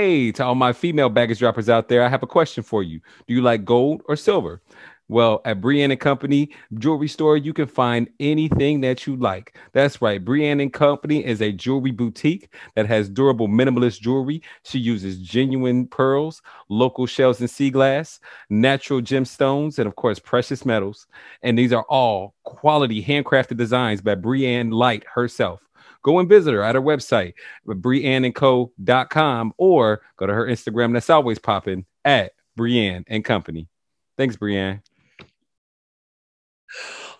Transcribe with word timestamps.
Hey, 0.00 0.30
to 0.30 0.44
all 0.44 0.54
my 0.54 0.72
female 0.72 1.08
baggage 1.08 1.40
droppers 1.40 1.68
out 1.68 1.88
there, 1.88 2.04
I 2.04 2.08
have 2.08 2.22
a 2.22 2.26
question 2.28 2.62
for 2.62 2.84
you. 2.84 3.00
Do 3.26 3.34
you 3.34 3.42
like 3.42 3.64
gold 3.64 4.04
or 4.06 4.14
silver? 4.14 4.62
Well, 5.08 5.40
at 5.44 5.60
Brienne 5.60 5.90
and 5.90 5.98
Company 5.98 6.50
Jewelry 6.78 7.08
Store, 7.08 7.36
you 7.36 7.52
can 7.52 7.66
find 7.66 8.08
anything 8.20 8.80
that 8.82 9.08
you 9.08 9.16
like. 9.16 9.58
That's 9.72 10.00
right. 10.00 10.24
Brienne 10.24 10.60
and 10.60 10.72
Company 10.72 11.26
is 11.26 11.42
a 11.42 11.50
jewelry 11.50 11.90
boutique 11.90 12.54
that 12.76 12.86
has 12.86 13.08
durable 13.08 13.48
minimalist 13.48 14.00
jewelry. 14.00 14.40
She 14.62 14.78
uses 14.78 15.18
genuine 15.18 15.88
pearls, 15.88 16.42
local 16.68 17.06
shells 17.06 17.40
and 17.40 17.50
sea 17.50 17.70
glass, 17.70 18.20
natural 18.50 19.00
gemstones, 19.00 19.80
and 19.80 19.88
of 19.88 19.96
course, 19.96 20.20
precious 20.20 20.64
metals. 20.64 21.08
And 21.42 21.58
these 21.58 21.72
are 21.72 21.86
all 21.88 22.36
quality 22.44 23.02
handcrafted 23.02 23.56
designs 23.56 24.00
by 24.00 24.14
Brienne 24.14 24.70
Light 24.70 25.02
herself 25.12 25.67
go 26.08 26.18
and 26.18 26.28
visit 26.28 26.54
her 26.54 26.62
at 26.62 26.74
her 26.74 26.80
website, 26.80 27.34
brienneandco.com, 27.66 29.52
or 29.58 30.00
go 30.16 30.26
to 30.26 30.32
her 30.32 30.46
Instagram 30.46 30.94
that's 30.94 31.10
always 31.10 31.38
popping 31.38 31.84
at 32.02 32.32
Brienne 32.56 33.04
and 33.08 33.22
Company. 33.22 33.68
Thanks, 34.16 34.36
Brienne. 34.36 34.80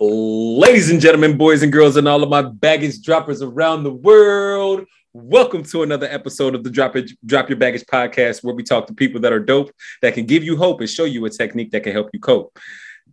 Ladies 0.01 0.91
and 0.91 1.03
gentlemen, 1.03 1.37
boys 1.37 1.63
and 1.63 1.71
girls, 1.71 1.97
and 1.97 2.09
all 2.09 2.23
of 2.23 2.31
my 2.31 2.41
baggage 2.41 3.03
droppers 3.03 3.43
around 3.43 3.85
the 3.85 3.93
world, 3.93 4.87
welcome 5.13 5.63
to 5.65 5.83
another 5.83 6.07
episode 6.07 6.55
of 6.55 6.65
the 6.65 6.71
Drop 6.71 6.97
It, 6.97 7.11
Drop 7.27 7.51
Your 7.51 7.59
Baggage 7.59 7.85
podcast, 7.85 8.43
where 8.43 8.55
we 8.55 8.63
talk 8.63 8.87
to 8.87 8.95
people 8.95 9.21
that 9.21 9.35
are 9.35 9.41
dope, 9.41 9.71
that 10.01 10.15
can 10.15 10.25
give 10.25 10.45
you 10.45 10.57
hope 10.57 10.81
and 10.81 10.89
show 10.89 11.05
you 11.05 11.27
a 11.27 11.31
technique 11.31 11.73
that 11.73 11.83
can 11.83 11.93
help 11.93 12.09
you 12.15 12.21
cope. 12.21 12.59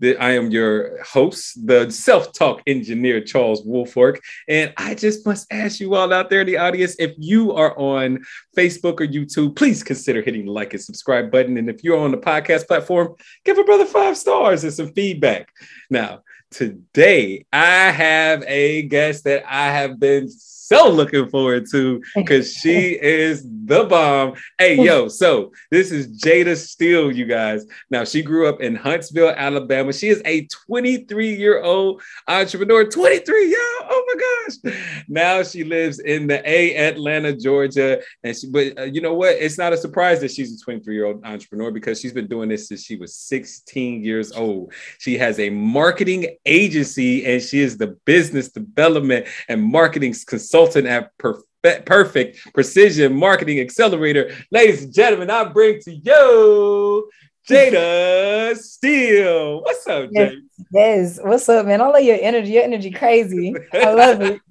I 0.03 0.31
am 0.31 0.51
your 0.51 1.01
host, 1.03 1.65
the 1.65 1.89
self 1.89 2.31
talk 2.33 2.61
engineer, 2.67 3.21
Charles 3.21 3.63
Woolfolk. 3.63 4.19
And 4.47 4.73
I 4.77 4.95
just 4.95 5.25
must 5.25 5.47
ask 5.51 5.79
you 5.79 5.95
all 5.95 6.13
out 6.13 6.29
there 6.29 6.41
in 6.41 6.47
the 6.47 6.57
audience 6.57 6.95
if 6.99 7.13
you 7.17 7.53
are 7.53 7.77
on 7.77 8.23
Facebook 8.57 8.99
or 8.99 9.07
YouTube, 9.07 9.55
please 9.55 9.83
consider 9.83 10.21
hitting 10.21 10.45
the 10.45 10.51
like 10.51 10.73
and 10.73 10.81
subscribe 10.81 11.31
button. 11.31 11.57
And 11.57 11.69
if 11.69 11.83
you're 11.83 11.99
on 11.99 12.11
the 12.11 12.17
podcast 12.17 12.67
platform, 12.67 13.15
give 13.43 13.57
a 13.57 13.63
brother 13.63 13.85
five 13.85 14.17
stars 14.17 14.63
and 14.63 14.73
some 14.73 14.93
feedback. 14.93 15.49
Now, 15.89 16.21
today 16.51 17.45
I 17.51 17.91
have 17.91 18.43
a 18.47 18.83
guest 18.83 19.23
that 19.25 19.43
I 19.47 19.71
have 19.71 19.99
been 19.99 20.29
so 20.65 20.89
looking 20.89 21.29
forward 21.29 21.69
to 21.69 22.01
because 22.15 22.51
she 22.51 22.99
is 22.99 23.47
the 23.65 23.83
bomb. 23.83 24.33
Hey, 24.57 24.81
yo, 24.81 25.07
so 25.07 25.51
this 25.69 25.91
is 25.91 26.19
Jaida 26.19 26.57
Steele, 26.57 27.11
you 27.11 27.25
guys. 27.25 27.67
Now, 27.91 28.03
she 28.03 28.23
grew 28.23 28.47
up 28.47 28.61
in 28.61 28.75
Huntsville, 28.75 29.29
Alabama. 29.37 29.93
She 29.93 30.07
is 30.07 30.23
a 30.25 30.47
23 30.47 31.35
year 31.35 31.61
old 31.61 32.01
entrepreneur. 32.27 32.83
23, 32.83 33.51
yo, 33.51 33.57
oh 33.57 34.04
my 34.15 34.71
gosh. 34.71 34.75
Now 35.07 35.43
she 35.43 35.63
lives 35.63 35.99
in 35.99 36.27
the 36.27 36.47
A, 36.49 36.75
Atlanta, 36.75 37.35
Georgia. 37.35 38.01
And 38.23 38.35
she, 38.35 38.47
but 38.47 38.77
uh, 38.79 38.83
you 38.83 39.01
know 39.01 39.13
what? 39.13 39.35
It's 39.35 39.57
not 39.57 39.73
a 39.73 39.77
surprise 39.77 40.21
that 40.21 40.31
she's 40.31 40.59
a 40.59 40.63
23 40.63 40.95
year 40.95 41.05
old 41.05 41.25
entrepreneur 41.25 41.71
because 41.71 41.99
she's 41.99 42.13
been 42.13 42.27
doing 42.27 42.49
this 42.49 42.67
since 42.67 42.83
she 42.83 42.95
was 42.95 43.15
16 43.15 44.03
years 44.03 44.31
old. 44.31 44.73
She 44.99 45.17
has 45.17 45.39
a 45.39 45.49
marketing 45.49 46.37
agency 46.45 47.25
and 47.25 47.41
she 47.41 47.59
is 47.59 47.77
the 47.77 47.97
business 48.05 48.49
development 48.49 49.27
and 49.47 49.61
marketing 49.61 50.13
consultant 50.25 50.45
consultant 50.55 50.87
at 50.87 51.17
Perfect, 51.17 51.85
Perfect 51.85 52.53
Precision 52.53 53.15
Marketing 53.15 53.59
Accelerator. 53.59 54.31
Ladies 54.51 54.83
and 54.83 54.93
gentlemen, 54.93 55.29
I 55.29 55.45
bring 55.45 55.79
to 55.81 55.91
you 55.91 57.09
Jaida 57.47 58.55
Steele. 58.57 59.61
What's 59.61 59.87
up, 59.87 60.09
yes, 60.11 60.33
Jaida? 60.33 60.41
Yes. 60.71 61.19
What's 61.21 61.47
up, 61.49 61.65
man? 61.65 61.81
I 61.81 61.87
love 61.87 62.01
your 62.01 62.17
energy. 62.19 62.51
Your 62.51 62.63
energy 62.63 62.91
crazy. 62.91 63.55
I 63.73 63.93
love 63.93 64.21
it. 64.21 64.41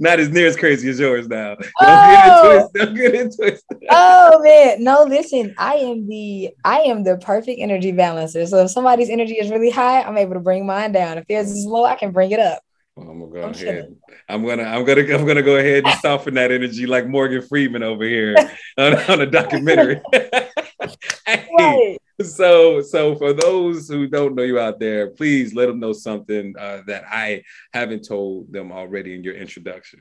Not 0.00 0.20
as 0.20 0.30
near 0.30 0.46
as 0.46 0.56
crazy 0.56 0.88
as 0.88 0.98
yours 0.98 1.28
now. 1.28 1.56
Don't 1.56 1.68
oh. 1.80 2.70
get 2.74 2.94
into 2.94 3.14
it. 3.14 3.38
Don't 3.38 3.38
get 3.38 3.54
it. 3.54 3.62
oh 3.90 4.40
man. 4.42 4.82
No, 4.82 5.04
listen, 5.04 5.54
I 5.58 5.74
am 5.74 6.08
the 6.08 6.50
I 6.64 6.80
am 6.80 7.04
the 7.04 7.18
perfect 7.18 7.60
energy 7.60 7.92
balancer. 7.92 8.46
So 8.46 8.64
if 8.64 8.70
somebody's 8.70 9.10
energy 9.10 9.34
is 9.34 9.50
really 9.50 9.70
high, 9.70 10.02
I'm 10.02 10.16
able 10.16 10.34
to 10.34 10.40
bring 10.40 10.66
mine 10.66 10.92
down. 10.92 11.18
If 11.18 11.26
theirs 11.26 11.50
is 11.50 11.66
low, 11.66 11.84
I 11.84 11.96
can 11.96 12.12
bring 12.12 12.30
it 12.30 12.40
up. 12.40 12.62
Oh, 12.96 13.02
I'm 13.02 13.20
gonna 13.20 13.32
go 13.32 13.42
I'm 13.42 13.54
ahead. 13.54 13.96
I'm 14.28 14.44
gonna 14.44 14.64
I'm 14.64 14.84
gonna 14.84 15.02
I'm 15.14 15.26
gonna 15.26 15.42
go 15.42 15.56
ahead 15.56 15.84
and 15.86 15.98
soften 16.00 16.34
that 16.34 16.50
energy 16.50 16.86
like 16.86 17.06
Morgan 17.06 17.42
Freeman 17.42 17.82
over 17.82 18.04
here 18.04 18.36
on, 18.78 18.94
on 18.94 19.20
a 19.20 19.26
documentary. 19.26 20.00
hey, 20.12 21.48
right. 21.58 21.98
So 22.24 22.82
so 22.82 23.16
for 23.16 23.32
those 23.32 23.88
who 23.88 24.06
don't 24.06 24.34
know 24.34 24.42
you 24.42 24.58
out 24.58 24.78
there, 24.78 25.08
please 25.08 25.54
let 25.54 25.66
them 25.66 25.80
know 25.80 25.94
something 25.94 26.54
uh, 26.58 26.82
that 26.86 27.04
I 27.08 27.44
haven't 27.72 28.06
told 28.06 28.52
them 28.52 28.72
already 28.72 29.14
in 29.14 29.24
your 29.24 29.34
introduction. 29.34 30.00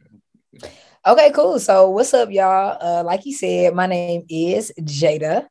Okay, 1.07 1.31
cool. 1.33 1.59
So 1.59 1.89
what's 1.89 2.13
up, 2.13 2.29
y'all? 2.29 2.77
Uh, 2.81 3.03
like 3.03 3.25
you 3.25 3.33
said, 3.33 3.73
my 3.73 3.85
name 3.85 4.25
is 4.29 4.73
Jaida 4.81 5.47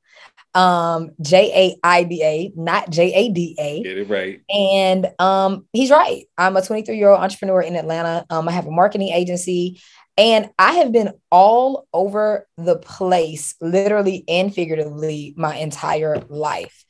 um 0.54 1.10
J 1.20 1.52
A 1.54 1.86
I 1.86 2.02
D 2.04 2.22
A, 2.24 2.52
not 2.56 2.90
J 2.90 3.12
A 3.12 3.28
D 3.30 3.56
A. 3.58 3.82
Get 3.82 3.98
it 3.98 4.08
right. 4.08 4.40
And 4.50 5.08
um, 5.18 5.66
he's 5.72 5.90
right. 5.90 6.24
I'm 6.36 6.56
a 6.56 6.62
23 6.62 6.96
year 6.96 7.10
old 7.10 7.20
entrepreneur 7.20 7.60
in 7.60 7.76
Atlanta. 7.76 8.26
Um, 8.30 8.48
I 8.48 8.52
have 8.52 8.66
a 8.66 8.70
marketing 8.70 9.08
agency, 9.08 9.80
and 10.18 10.50
I 10.58 10.72
have 10.74 10.90
been 10.90 11.12
all 11.30 11.86
over 11.94 12.48
the 12.56 12.76
place, 12.76 13.54
literally 13.60 14.24
and 14.28 14.52
figuratively, 14.52 15.32
my 15.36 15.54
entire 15.56 16.16
life. 16.28 16.84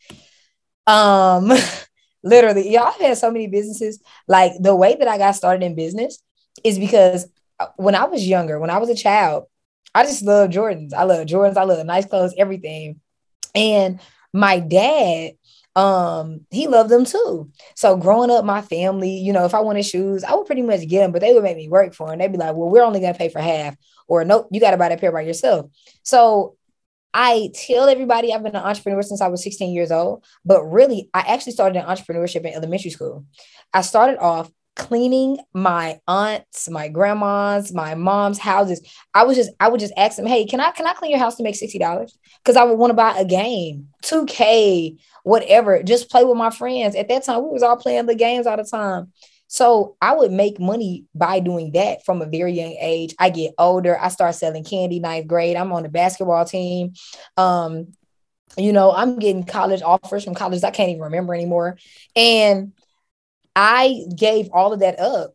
Um, 0.87 1.53
literally, 2.23 2.73
y'all 2.73 2.91
have 2.91 3.01
had 3.01 3.19
so 3.19 3.31
many 3.31 3.47
businesses. 3.47 4.03
Like 4.27 4.53
the 4.59 4.75
way 4.75 4.97
that 4.99 5.07
I 5.07 5.19
got 5.19 5.37
started 5.37 5.63
in 5.63 5.75
business 5.75 6.23
is 6.65 6.79
because 6.79 7.29
uh, 7.61 7.67
when 7.77 7.95
I 7.95 8.05
was 8.05 8.27
younger, 8.27 8.59
when 8.59 8.71
I 8.71 8.79
was 8.79 8.89
a 8.89 8.95
child, 8.95 9.45
I 9.95 10.05
just 10.05 10.23
love 10.23 10.49
Jordans. 10.49 10.95
I 10.95 11.03
love 11.03 11.27
Jordans. 11.27 11.59
I 11.59 11.65
love 11.65 11.85
nice 11.85 12.07
clothes, 12.07 12.35
everything. 12.39 13.01
And 13.55 14.01
my 14.33 14.59
dad, 14.59 15.33
um, 15.79 16.41
he 16.51 16.67
loved 16.67 16.91
them 16.91 17.05
too. 17.05 17.53
So 17.77 17.97
growing 17.97 18.33
up, 18.33 18.45
my 18.45 18.63
family, 18.63 19.17
you 19.17 19.33
know, 19.33 19.45
if 19.45 19.55
I 19.55 19.61
wanted 19.61 19.85
shoes, 19.85 20.25
I 20.25 20.35
would 20.35 20.45
pretty 20.45 20.63
much 20.63 20.89
get 20.89 21.03
them, 21.03 21.13
but 21.13 21.21
they 21.21 21.33
would 21.33 21.45
make 21.45 21.57
me 21.57 21.69
work 21.69 21.95
for 21.95 22.09
them. 22.09 22.19
They'd 22.19 22.33
be 22.33 22.37
like, 22.37 22.57
well, 22.57 22.69
we're 22.69 22.83
only 22.83 22.99
gonna 22.99 23.15
pay 23.15 23.29
for 23.29 23.41
half, 23.41 23.77
or 24.09 24.25
nope, 24.25 24.49
you 24.51 24.59
gotta 24.59 24.77
buy 24.77 24.89
that 24.89 25.01
pair 25.01 25.13
by 25.13 25.21
yourself. 25.21 25.71
So 26.03 26.57
I 27.15 27.51
tell 27.55 27.89
everybody 27.89 28.35
I've 28.35 28.43
been 28.43 28.57
an 28.57 28.65
entrepreneur 28.65 29.03
since 29.03 29.21
I 29.21 29.29
was 29.29 29.45
16 29.45 29.73
years 29.73 29.93
old, 29.93 30.25
but 30.45 30.65
really, 30.65 31.11
I 31.15 31.21
actually 31.21 31.53
started 31.53 31.79
an 31.79 31.87
entrepreneurship 31.87 32.45
in 32.45 32.55
elementary 32.55 32.91
school. 32.91 33.25
I 33.73 33.83
started 33.83 34.19
off 34.19 34.51
cleaning 34.79 35.39
my 35.53 36.01
aunts, 36.07 36.71
my 36.71 36.89
grandmas, 36.89 37.75
my 37.75 37.95
mom's 37.95 38.39
houses. 38.39 38.81
I 39.13 39.25
was 39.25 39.37
just, 39.37 39.51
I 39.61 39.69
would 39.69 39.81
just 39.81 39.93
ask 39.99 40.17
them, 40.17 40.25
hey, 40.25 40.47
can 40.47 40.61
I 40.61 40.71
can 40.71 40.87
I 40.87 40.95
clean 40.95 41.11
your 41.11 41.21
house 41.21 41.37
to 41.37 41.43
make 41.43 41.57
$60? 41.57 42.11
Because 42.39 42.57
I 42.57 42.63
would 42.65 42.79
want 42.79 42.91
to 42.91 42.95
buy 42.95 43.19
a 43.19 43.25
game, 43.25 43.89
2K, 44.05 44.97
whatever, 45.25 45.83
just 45.83 46.11
play 46.11 46.25
with 46.25 46.39
my 46.39 46.51
friends. 46.51 46.95
At 46.95 47.09
that 47.09 47.25
time, 47.25 47.43
we 47.43 47.51
was 47.51 47.63
all 47.63 47.77
playing 47.77 48.07
the 48.07 48.15
games 48.15 48.47
all 48.47 48.57
the 48.57 48.65
time. 48.65 49.13
So 49.49 49.97
I 50.01 50.15
would 50.15 50.31
make 50.31 50.61
money 50.61 51.07
by 51.15 51.41
doing 51.41 51.73
that 51.73 52.05
from 52.05 52.23
a 52.23 52.27
very 52.27 52.53
young 52.53 52.77
age. 52.81 53.15
I 53.19 53.31
get 53.31 53.55
older. 53.59 53.99
I 53.99 54.09
start 54.09 54.35
selling 54.37 54.63
candy 54.63 55.01
ninth 55.01 55.27
grade. 55.27 55.57
I'm 55.57 55.73
on 55.73 55.83
the 55.83 55.89
basketball 55.89 56.45
team. 56.45 56.93
Um, 57.37 57.95
you 58.57 58.73
know, 58.73 58.93
I'm 58.93 59.19
getting 59.19 59.45
college 59.45 59.83
offers 59.83 60.25
from 60.25 60.35
colleges 60.35 60.65
I 60.65 60.71
can't 60.71 60.91
even 60.91 61.03
remember 61.03 61.35
anymore. 61.35 61.79
And 62.15 62.73
I 63.61 64.05
gave 64.15 64.51
all 64.53 64.73
of 64.73 64.81
that 64.81 65.01
up 65.01 65.35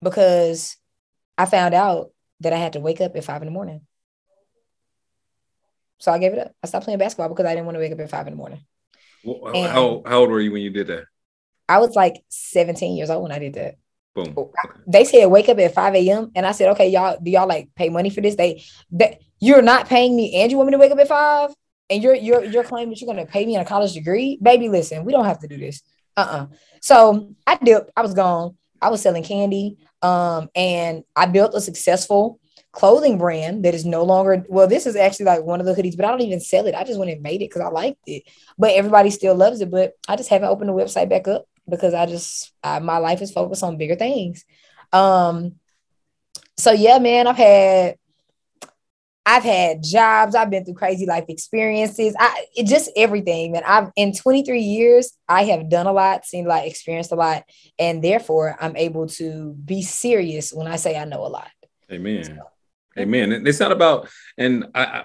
because 0.00 0.76
I 1.36 1.46
found 1.46 1.74
out 1.74 2.12
that 2.38 2.52
I 2.52 2.56
had 2.56 2.74
to 2.74 2.80
wake 2.80 3.00
up 3.00 3.16
at 3.16 3.24
five 3.24 3.42
in 3.42 3.46
the 3.46 3.52
morning. 3.52 3.80
So 5.98 6.12
I 6.12 6.18
gave 6.18 6.34
it 6.34 6.38
up. 6.38 6.54
I 6.62 6.68
stopped 6.68 6.84
playing 6.84 7.00
basketball 7.00 7.30
because 7.30 7.46
I 7.46 7.54
didn't 7.54 7.66
want 7.66 7.74
to 7.74 7.80
wake 7.80 7.90
up 7.90 7.98
at 7.98 8.10
five 8.10 8.28
in 8.28 8.34
the 8.34 8.36
morning. 8.36 8.64
Well, 9.24 9.56
uh, 9.56 9.68
how, 9.68 10.02
how 10.06 10.20
old 10.20 10.30
were 10.30 10.40
you 10.40 10.52
when 10.52 10.62
you 10.62 10.70
did 10.70 10.86
that? 10.86 11.06
I 11.68 11.78
was 11.78 11.96
like 11.96 12.22
17 12.28 12.96
years 12.96 13.10
old 13.10 13.24
when 13.24 13.32
I 13.32 13.40
did 13.40 13.54
that. 13.54 13.74
Boom. 14.14 14.34
Oh, 14.36 14.52
okay. 14.64 14.80
They 14.86 15.04
said 15.04 15.26
wake 15.26 15.48
up 15.48 15.58
at 15.58 15.74
5 15.74 15.94
a.m. 15.96 16.30
And 16.36 16.46
I 16.46 16.52
said, 16.52 16.68
okay, 16.70 16.90
y'all, 16.90 17.18
do 17.20 17.28
y'all 17.28 17.48
like 17.48 17.70
pay 17.74 17.88
money 17.88 18.10
for 18.10 18.20
this? 18.20 18.36
They 18.36 18.62
that 18.92 19.18
you're 19.40 19.62
not 19.62 19.88
paying 19.88 20.14
me 20.14 20.32
and 20.36 20.52
you 20.52 20.58
want 20.58 20.68
me 20.68 20.74
to 20.74 20.78
wake 20.78 20.92
up 20.92 20.98
at 21.00 21.08
five? 21.08 21.50
And 21.90 22.04
you're 22.04 22.14
you're 22.14 22.44
you're 22.44 22.62
claiming 22.62 22.90
that 22.90 23.00
you're 23.00 23.12
gonna 23.12 23.26
pay 23.26 23.44
me 23.44 23.56
in 23.56 23.60
a 23.60 23.64
college 23.64 23.94
degree? 23.94 24.38
Baby, 24.40 24.68
listen, 24.68 25.04
we 25.04 25.10
don't 25.10 25.24
have 25.24 25.40
to 25.40 25.48
do 25.48 25.56
this. 25.56 25.82
Uh-uh. 26.16 26.46
So 26.80 27.34
I 27.46 27.56
dipped, 27.56 27.90
I 27.96 28.02
was 28.02 28.14
gone. 28.14 28.56
I 28.80 28.90
was 28.90 29.00
selling 29.00 29.22
candy. 29.22 29.78
Um, 30.02 30.48
and 30.54 31.04
I 31.14 31.26
built 31.26 31.54
a 31.54 31.60
successful 31.60 32.40
clothing 32.72 33.18
brand 33.18 33.64
that 33.64 33.74
is 33.74 33.84
no 33.84 34.02
longer 34.02 34.44
well, 34.48 34.66
this 34.66 34.86
is 34.86 34.96
actually 34.96 35.26
like 35.26 35.44
one 35.44 35.60
of 35.60 35.66
the 35.66 35.74
hoodies, 35.74 35.96
but 35.96 36.06
I 36.06 36.10
don't 36.10 36.22
even 36.22 36.40
sell 36.40 36.66
it. 36.66 36.74
I 36.74 36.84
just 36.84 36.98
went 36.98 37.10
and 37.10 37.22
made 37.22 37.42
it 37.42 37.50
because 37.50 37.62
I 37.62 37.68
liked 37.68 38.00
it. 38.06 38.24
But 38.58 38.72
everybody 38.72 39.10
still 39.10 39.34
loves 39.34 39.60
it. 39.60 39.70
But 39.70 39.92
I 40.08 40.16
just 40.16 40.30
haven't 40.30 40.48
opened 40.48 40.70
the 40.70 40.74
website 40.74 41.08
back 41.08 41.28
up 41.28 41.46
because 41.68 41.94
I 41.94 42.06
just 42.06 42.52
I, 42.64 42.80
my 42.80 42.98
life 42.98 43.22
is 43.22 43.30
focused 43.30 43.62
on 43.62 43.76
bigger 43.78 43.94
things. 43.94 44.44
Um 44.92 45.56
so 46.56 46.72
yeah, 46.72 46.98
man, 46.98 47.26
I've 47.26 47.36
had 47.36 47.96
I've 49.24 49.44
had 49.44 49.82
jobs, 49.84 50.34
I've 50.34 50.50
been 50.50 50.64
through 50.64 50.74
crazy 50.74 51.06
life 51.06 51.26
experiences. 51.28 52.14
I 52.18 52.46
it 52.56 52.66
just 52.66 52.90
everything, 52.96 53.52
man. 53.52 53.62
I've 53.64 53.90
in 53.94 54.12
23 54.12 54.60
years, 54.60 55.12
I 55.28 55.44
have 55.44 55.70
done 55.70 55.86
a 55.86 55.92
lot, 55.92 56.26
seen 56.26 56.46
a 56.46 56.48
lot, 56.48 56.66
experienced 56.66 57.12
a 57.12 57.16
lot, 57.16 57.44
and 57.78 58.02
therefore 58.02 58.56
I'm 58.60 58.76
able 58.76 59.06
to 59.08 59.52
be 59.64 59.82
serious 59.82 60.52
when 60.52 60.66
I 60.66 60.76
say 60.76 60.96
I 60.96 61.04
know 61.04 61.24
a 61.24 61.28
lot. 61.28 61.50
Amen. 61.90 62.24
So, 62.24 62.36
Amen. 62.98 63.32
And 63.32 63.46
it's 63.46 63.60
not 63.60 63.72
about, 63.72 64.08
and 64.36 64.66
I, 64.74 65.04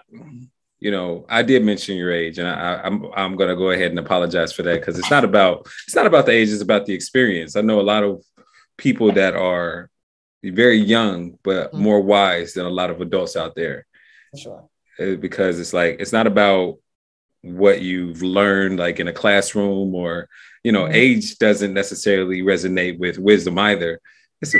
you 0.79 0.91
know, 0.91 1.25
I 1.29 1.43
did 1.43 1.63
mention 1.63 1.95
your 1.95 2.11
age, 2.11 2.37
and 2.39 2.47
I, 2.47 2.81
I'm 2.83 3.05
I'm 3.15 3.35
gonna 3.35 3.55
go 3.55 3.69
ahead 3.69 3.91
and 3.91 3.99
apologize 3.99 4.51
for 4.51 4.63
that 4.63 4.79
because 4.79 4.97
it's 4.97 5.11
not 5.11 5.23
about 5.23 5.67
it's 5.85 5.95
not 5.95 6.07
about 6.07 6.25
the 6.25 6.33
age, 6.33 6.49
it's 6.49 6.61
about 6.61 6.85
the 6.85 6.93
experience. 6.93 7.55
I 7.55 7.61
know 7.61 7.79
a 7.79 7.81
lot 7.81 8.03
of 8.03 8.23
people 8.77 9.11
that 9.13 9.35
are 9.35 9.89
very 10.43 10.77
young 10.77 11.37
but 11.43 11.71
mm-hmm. 11.71 11.81
more 11.81 12.01
wise 12.01 12.53
than 12.53 12.65
a 12.65 12.69
lot 12.69 12.89
of 12.89 13.01
adults 13.01 13.35
out 13.35 13.55
there. 13.55 13.85
Sure. 14.35 14.67
Uh, 14.99 15.15
because 15.15 15.59
it's 15.59 15.73
like 15.73 15.97
it's 15.99 16.11
not 16.11 16.27
about 16.27 16.77
what 17.41 17.81
you've 17.81 18.21
learned 18.21 18.79
like 18.79 18.99
in 18.99 19.07
a 19.07 19.13
classroom 19.13 19.93
or 19.95 20.27
you 20.63 20.71
know 20.71 20.83
mm-hmm. 20.83 20.95
age 20.95 21.37
doesn't 21.37 21.73
necessarily 21.73 22.41
resonate 22.41 22.97
with 22.97 23.19
wisdom 23.19 23.57
either 23.59 24.01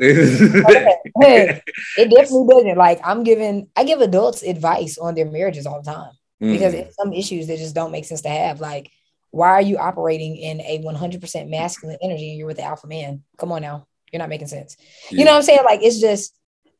hey, 0.00 1.62
it 1.98 2.10
definitely 2.10 2.46
doesn't 2.48 2.76
like 2.76 3.00
i'm 3.04 3.22
giving 3.22 3.68
i 3.76 3.84
give 3.84 4.00
adults 4.00 4.42
advice 4.42 4.96
on 4.98 5.14
their 5.14 5.30
marriages 5.30 5.66
all 5.66 5.82
the 5.82 5.90
time 5.90 6.12
mm-hmm. 6.42 6.52
because 6.52 6.72
it's 6.72 6.96
some 6.96 7.12
issues 7.12 7.46
that 7.46 7.58
just 7.58 7.74
don't 7.74 7.92
make 7.92 8.04
sense 8.04 8.22
to 8.22 8.28
have 8.28 8.60
like 8.60 8.90
why 9.30 9.48
are 9.48 9.62
you 9.62 9.76
operating 9.76 10.36
in 10.36 10.60
a 10.62 10.82
100% 10.82 11.50
masculine 11.50 11.98
energy 12.00 12.30
and 12.30 12.38
you're 12.38 12.46
with 12.46 12.56
the 12.56 12.62
alpha 12.62 12.86
man 12.86 13.22
come 13.38 13.52
on 13.52 13.60
now 13.60 13.86
you're 14.12 14.20
not 14.20 14.28
making 14.28 14.46
sense 14.46 14.76
yeah. 15.10 15.18
you 15.18 15.24
know 15.24 15.32
what 15.32 15.38
i'm 15.38 15.42
saying 15.42 15.60
like 15.64 15.82
it's 15.82 16.00
just 16.00 16.35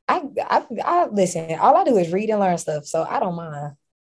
I, 0.09 0.23
I 0.39 0.63
i 0.85 1.07
listen 1.07 1.59
all 1.59 1.77
i 1.77 1.85
do 1.85 1.97
is 1.99 2.13
read 2.13 2.31
and 2.31 2.41
learn 2.41 2.59
stuff 2.59 2.87
so 2.87 3.03
i 3.03 3.19
don't 3.19 3.35
mind 3.35 3.75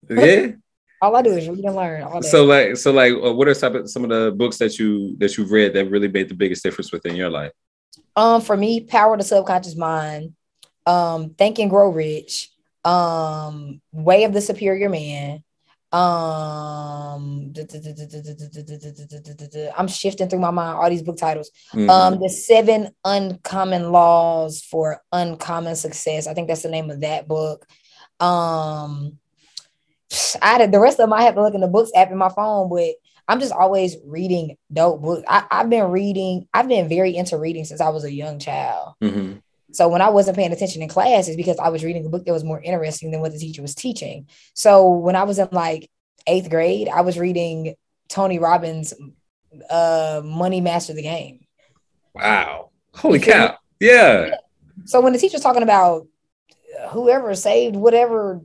yeah 0.10 0.48
all 1.02 1.16
I 1.16 1.22
do 1.22 1.32
is 1.32 1.50
read 1.50 1.66
and 1.66 1.76
learn. 1.76 2.04
All. 2.04 2.22
So 2.22 2.46
like, 2.46 2.78
so 2.78 2.92
like, 2.92 3.14
uh, 3.14 3.34
what 3.34 3.48
are 3.48 3.54
some 3.54 3.76
of, 3.76 3.90
some 3.90 4.04
of 4.04 4.10
the 4.10 4.32
books 4.32 4.58
that 4.60 4.78
you 4.78 5.18
that 5.18 5.36
you've 5.38 5.52
read 5.52 5.74
that 5.74 5.90
really 5.90 6.08
made 6.08 6.30
the 6.30 6.36
biggest 6.36 6.64
difference 6.64 6.92
within 6.92 7.16
your 7.16 7.30
life? 7.30 7.52
Um, 8.16 8.42
for 8.42 8.56
me, 8.56 8.82
Power 8.82 9.14
of 9.14 9.20
the 9.20 9.26
Subconscious 9.26 9.76
Mind, 9.76 10.36
um, 10.86 11.32
Think 11.32 11.60
and 11.60 11.70
Grow 11.70 11.90
Rich, 11.90 12.52
um, 12.86 13.82
Way 13.92 14.26
of 14.26 14.34
the 14.34 14.42
Superior 14.42 14.90
Man. 14.90 15.44
Um, 15.92 17.54
I'm 19.78 19.88
shifting 19.90 20.30
through 20.30 20.40
my 20.40 20.52
mind 20.52 20.78
all 20.78 20.90
these 20.90 21.02
book 21.02 21.18
titles. 21.18 21.52
Mm-hmm. 21.74 21.90
Um, 21.90 22.20
the 22.20 22.30
Seven 22.30 22.92
Uncommon 23.04 23.92
Laws 23.92 24.62
for 24.62 25.02
Uncommon 25.12 25.76
Success. 25.76 26.28
I 26.28 26.34
think 26.34 26.48
that's 26.48 26.64
the 26.64 26.70
name 26.70 26.90
of 26.90 27.02
that 27.02 27.28
book. 27.28 27.68
Um, 28.22 29.18
I 30.42 30.54
had 30.54 30.72
the 30.72 30.80
rest 30.80 31.00
of 31.00 31.04
them. 31.04 31.14
I 31.14 31.24
have 31.24 31.36
to 31.36 31.42
look 31.42 31.56
in 31.56 31.62
the 31.62 31.68
books 31.68 31.92
app 31.96 32.12
in 32.12 32.18
my 32.18 32.30
phone, 32.30 32.70
but 32.70 32.96
I'm 33.28 33.40
just 33.40 33.54
always 33.54 33.98
reading 34.06 34.58
dope 34.72 35.02
books. 35.02 35.24
I, 35.28 35.46
have 35.52 35.70
been 35.70 35.92
reading. 35.92 36.48
I've 36.54 36.68
been 36.68 36.90
very 36.90 37.16
into 37.16 37.38
reading 37.38 37.66
since 37.66 37.82
I 37.82 37.90
was 37.90 38.04
a 38.04 38.12
young 38.12 38.40
child. 38.40 38.96
Mm-hmm. 39.02 39.40
So 39.72 39.88
when 39.88 40.02
I 40.02 40.10
wasn't 40.10 40.38
paying 40.38 40.52
attention 40.52 40.82
in 40.82 40.90
class, 40.90 41.28
it's 41.28 41.38
because 41.38 41.58
I 41.60 41.70
was 41.70 41.84
reading 41.84 42.06
a 42.06 42.10
book 42.10 42.26
that 42.26 42.34
was 42.34 42.44
more 42.44 42.62
interesting 42.62 43.12
than 43.12 43.22
what 43.22 43.32
the 43.32 43.40
teacher 43.40 43.62
was 43.62 43.76
teaching. 43.76 44.28
So 44.54 44.90
when 44.90 45.16
I 45.16 45.24
was 45.24 45.40
in 45.40 45.50
like 45.52 45.90
eighth 46.28 46.50
grade, 46.50 46.90
I 46.90 47.02
was 47.02 47.18
reading 47.18 47.76
Tony 48.10 48.40
Robbins' 48.40 48.94
uh, 49.70 50.22
"Money 50.24 50.62
Master 50.62 50.94
the 50.94 51.02
Game." 51.02 51.46
Wow! 52.14 52.72
Holy 52.94 53.20
cow! 53.20 53.58
Yeah. 53.80 54.36
So 54.86 55.02
when 55.02 55.14
the 55.14 55.20
teacher's 55.20 55.42
talking 55.42 55.64
about 55.64 56.08
whoever 56.90 57.36
saved 57.36 57.76
whatever 57.76 58.42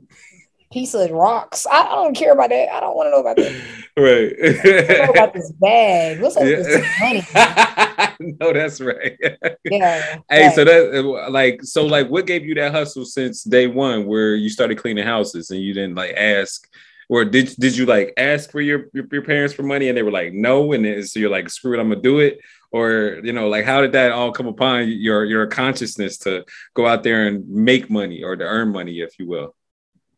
piece 0.71 0.93
of 0.93 1.09
rocks. 1.11 1.65
I, 1.65 1.81
I, 1.83 1.95
don't 1.95 2.15
care 2.15 2.33
about 2.33 2.49
that. 2.49 2.73
I 2.73 2.79
don't 2.79 2.95
want 2.95 3.07
to 3.07 3.11
know 3.11 3.21
about 3.21 3.37
that. 3.37 3.61
Right. 3.97 4.31
know 4.37 5.09
about 5.09 5.33
this 5.33 5.51
bag. 5.53 6.21
What's 6.21 6.37
up 6.37 6.43
yeah. 6.43 6.57
with 6.57 6.67
this 6.67 6.99
money? 6.99 8.35
no, 8.39 8.53
that's 8.53 8.79
right. 8.79 9.17
yeah. 9.65 10.19
Hey, 10.29 10.45
right. 10.45 10.55
so 10.55 10.63
that 10.63 11.27
like 11.31 11.63
so 11.63 11.83
like 11.83 12.07
what 12.07 12.27
gave 12.27 12.45
you 12.45 12.53
that 12.55 12.73
hustle 12.73 13.05
since 13.05 13.43
day 13.43 13.65
one 13.65 14.05
where 14.05 14.35
you 14.35 14.49
started 14.49 14.77
cleaning 14.77 15.03
houses 15.03 15.49
and 15.49 15.61
you 15.61 15.73
didn't 15.73 15.95
like 15.95 16.13
ask 16.15 16.69
or 17.09 17.25
did 17.25 17.55
did 17.57 17.75
you 17.75 17.87
like 17.87 18.13
ask 18.17 18.51
for 18.51 18.61
your, 18.61 18.85
your, 18.93 19.07
your 19.11 19.23
parents 19.23 19.55
for 19.55 19.63
money 19.63 19.89
and 19.89 19.97
they 19.97 20.03
were 20.03 20.11
like 20.11 20.31
no 20.31 20.73
and 20.73 20.85
then, 20.85 21.03
so 21.03 21.19
you're 21.19 21.31
like 21.31 21.49
screw 21.49 21.73
it 21.73 21.81
I'm 21.81 21.89
gonna 21.89 21.99
do 21.99 22.19
it 22.19 22.39
or 22.71 23.19
you 23.23 23.33
know 23.33 23.49
like 23.49 23.65
how 23.65 23.81
did 23.81 23.93
that 23.93 24.11
all 24.11 24.31
come 24.31 24.47
upon 24.47 24.89
your 24.89 25.25
your 25.25 25.47
consciousness 25.47 26.19
to 26.19 26.45
go 26.75 26.85
out 26.85 27.01
there 27.01 27.25
and 27.25 27.49
make 27.49 27.89
money 27.89 28.23
or 28.23 28.35
to 28.35 28.43
earn 28.43 28.71
money 28.71 28.99
if 28.99 29.17
you 29.17 29.27
will 29.27 29.55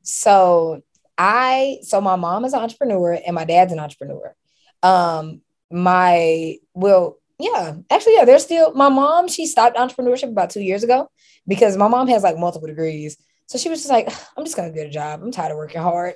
so 0.02 0.82
I, 1.18 1.80
so 1.84 2.02
my 2.02 2.16
mom 2.16 2.46
is 2.46 2.54
an 2.54 2.62
entrepreneur 2.62 3.20
and 3.26 3.36
my 3.36 3.46
dad's 3.46 3.74
an 3.74 3.80
entrepreneur. 3.80 4.36
Um, 4.82 5.42
my, 5.72 6.56
well, 6.74 7.18
yeah, 7.40 7.76
actually, 7.90 8.16
yeah, 8.16 8.26
there's 8.26 8.44
still 8.44 8.74
my 8.74 8.90
mom. 8.90 9.28
She 9.28 9.46
stopped 9.46 9.78
entrepreneurship 9.78 10.30
about 10.30 10.50
two 10.50 10.62
years 10.62 10.84
ago 10.84 11.10
because 11.48 11.78
my 11.78 11.88
mom 11.88 12.08
has 12.08 12.24
like 12.24 12.38
multiple 12.38 12.68
degrees. 12.68 13.18
So 13.48 13.58
she 13.58 13.70
was 13.70 13.80
just 13.80 13.92
like, 13.92 14.08
I'm 14.38 14.44
just 14.44 14.56
gonna 14.56 14.72
get 14.72 14.88
a 14.88 14.92
job. 14.92 15.22
I'm 15.24 15.32
tired 15.32 15.52
of 15.52 15.58
working 15.58 15.82
hard. 15.82 16.16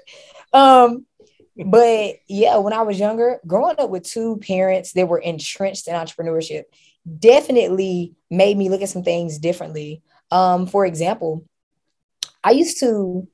Um, 0.53 1.05
but 1.55 2.15
yeah, 2.27 2.57
when 2.57 2.73
I 2.73 2.81
was 2.81 2.99
younger, 2.99 3.39
growing 3.45 3.75
up 3.79 3.89
with 3.89 4.03
two 4.03 4.37
parents 4.37 4.93
that 4.93 5.07
were 5.07 5.19
entrenched 5.19 5.87
in 5.87 5.93
entrepreneurship 5.93 6.63
definitely 7.19 8.13
made 8.29 8.57
me 8.57 8.69
look 8.69 8.81
at 8.81 8.89
some 8.89 9.03
things 9.03 9.37
differently. 9.37 10.01
Um, 10.31 10.67
for 10.67 10.85
example, 10.85 11.45
I 12.43 12.51
used 12.51 12.79
to 12.79 13.27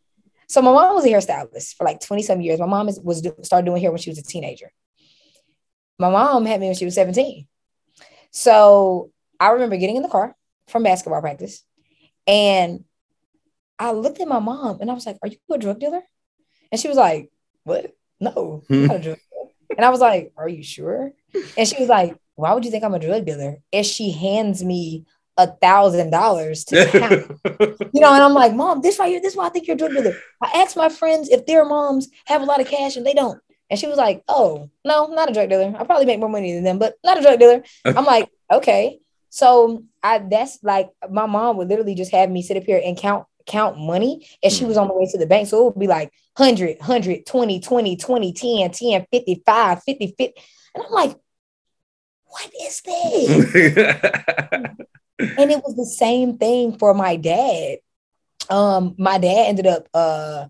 so 0.49 0.63
my 0.63 0.71
mom 0.71 0.95
was 0.95 1.05
a 1.05 1.09
hairstylist 1.09 1.75
for 1.75 1.83
like 1.83 1.99
20 1.99 2.23
some 2.23 2.41
years. 2.41 2.59
My 2.59 2.65
mom 2.65 2.89
is, 2.89 2.99
was 2.99 3.25
started 3.43 3.65
doing 3.65 3.81
hair 3.81 3.91
when 3.91 3.99
she 3.99 4.09
was 4.09 4.17
a 4.17 4.23
teenager. 4.23 4.71
My 5.99 6.09
mom 6.09 6.45
had 6.45 6.59
me 6.59 6.65
when 6.65 6.75
she 6.75 6.85
was 6.85 6.95
17. 6.95 7.47
So 8.31 9.11
I 9.39 9.51
remember 9.51 9.77
getting 9.77 9.95
in 9.95 10.01
the 10.01 10.09
car 10.09 10.35
from 10.67 10.83
basketball 10.83 11.21
practice 11.21 11.63
and 12.25 12.83
I 13.77 13.91
looked 13.91 14.19
at 14.21 14.27
my 14.27 14.39
mom 14.39 14.79
and 14.81 14.89
I 14.89 14.93
was 14.95 15.05
like, 15.05 15.17
Are 15.21 15.29
you 15.29 15.37
a 15.51 15.57
drug 15.59 15.79
dealer? 15.79 16.01
And 16.71 16.81
she 16.81 16.87
was 16.87 16.97
like, 16.97 17.31
What? 17.63 17.93
No, 18.19 18.63
I'm 18.69 18.87
not 18.87 18.95
a 18.95 18.97
hmm. 18.97 19.03
drug 19.03 19.03
dealer. 19.03 19.49
And 19.77 19.85
I 19.85 19.89
was 19.89 19.99
like, 19.99 20.33
Are 20.35 20.49
you 20.49 20.63
sure? 20.63 21.13
And 21.57 21.67
she 21.67 21.77
was 21.79 21.89
like, 21.89 22.17
Why 22.33 22.53
would 22.53 22.65
you 22.65 22.71
think 22.71 22.83
I'm 22.83 22.95
a 22.95 22.99
drug 22.99 23.25
dealer? 23.25 23.57
And 23.71 23.85
she 23.85 24.11
hands 24.11 24.63
me 24.63 25.05
a 25.39 25.47
thousand 25.47 26.09
dollars 26.09 26.65
to 26.65 26.85
count. 26.91 27.81
you 27.93 28.01
know, 28.01 28.13
and 28.13 28.21
I'm 28.21 28.33
like, 28.33 28.53
Mom, 28.53 28.81
this 28.81 28.99
right 28.99 29.07
here, 29.07 29.21
this 29.21 29.33
is 29.33 29.37
why 29.37 29.45
I 29.47 29.49
think 29.49 29.67
you're 29.67 29.75
a 29.75 29.77
drug 29.77 29.93
dealer. 29.93 30.15
I 30.43 30.61
asked 30.61 30.75
my 30.75 30.89
friends 30.89 31.29
if 31.29 31.45
their 31.45 31.63
moms 31.65 32.09
have 32.25 32.41
a 32.41 32.45
lot 32.45 32.59
of 32.59 32.67
cash 32.67 32.97
and 32.97 33.05
they 33.05 33.13
don't. 33.13 33.39
And 33.69 33.79
she 33.79 33.87
was 33.87 33.97
like, 33.97 34.23
Oh, 34.27 34.69
no, 34.83 35.07
not 35.07 35.29
a 35.29 35.33
drug 35.33 35.49
dealer. 35.49 35.73
I 35.77 35.83
probably 35.85 36.05
make 36.05 36.19
more 36.19 36.29
money 36.29 36.53
than 36.53 36.65
them, 36.65 36.77
but 36.77 36.95
not 37.05 37.17
a 37.17 37.21
drug 37.21 37.39
dealer. 37.39 37.63
I'm 37.85 38.05
like, 38.05 38.29
okay. 38.51 38.99
So 39.29 39.85
I 40.03 40.19
that's 40.19 40.59
like 40.61 40.89
my 41.09 41.25
mom 41.25 41.57
would 41.57 41.69
literally 41.69 41.95
just 41.95 42.11
have 42.11 42.29
me 42.29 42.41
sit 42.41 42.57
up 42.57 42.63
here 42.63 42.81
and 42.83 42.97
count 42.97 43.25
count 43.45 43.77
money 43.79 44.27
and 44.43 44.51
she 44.51 44.63
hmm. 44.63 44.67
was 44.67 44.77
on 44.77 44.87
the 44.89 44.93
way 44.93 45.05
to 45.05 45.17
the 45.17 45.25
bank. 45.25 45.47
So 45.47 45.61
it 45.61 45.65
would 45.75 45.79
be 45.79 45.87
like 45.87 46.11
100, 46.35 46.79
100, 46.79 47.25
20, 47.25 47.59
20, 47.61 47.95
20, 47.95 48.33
10, 48.33 48.71
10, 48.71 49.07
55, 49.11 49.83
50, 49.83 50.07
50. 50.07 50.33
And 50.75 50.83
I'm 50.85 50.91
like, 50.91 51.15
what 52.25 52.51
is 52.61 52.81
this? 52.81 54.59
and 55.19 55.51
it 55.51 55.61
was 55.63 55.75
the 55.75 55.85
same 55.85 56.37
thing 56.37 56.77
for 56.77 56.93
my 56.93 57.15
dad. 57.15 57.77
Um, 58.49 58.95
my 58.97 59.17
dad 59.17 59.47
ended 59.47 59.67
up 59.67 59.87
uh 59.93 60.47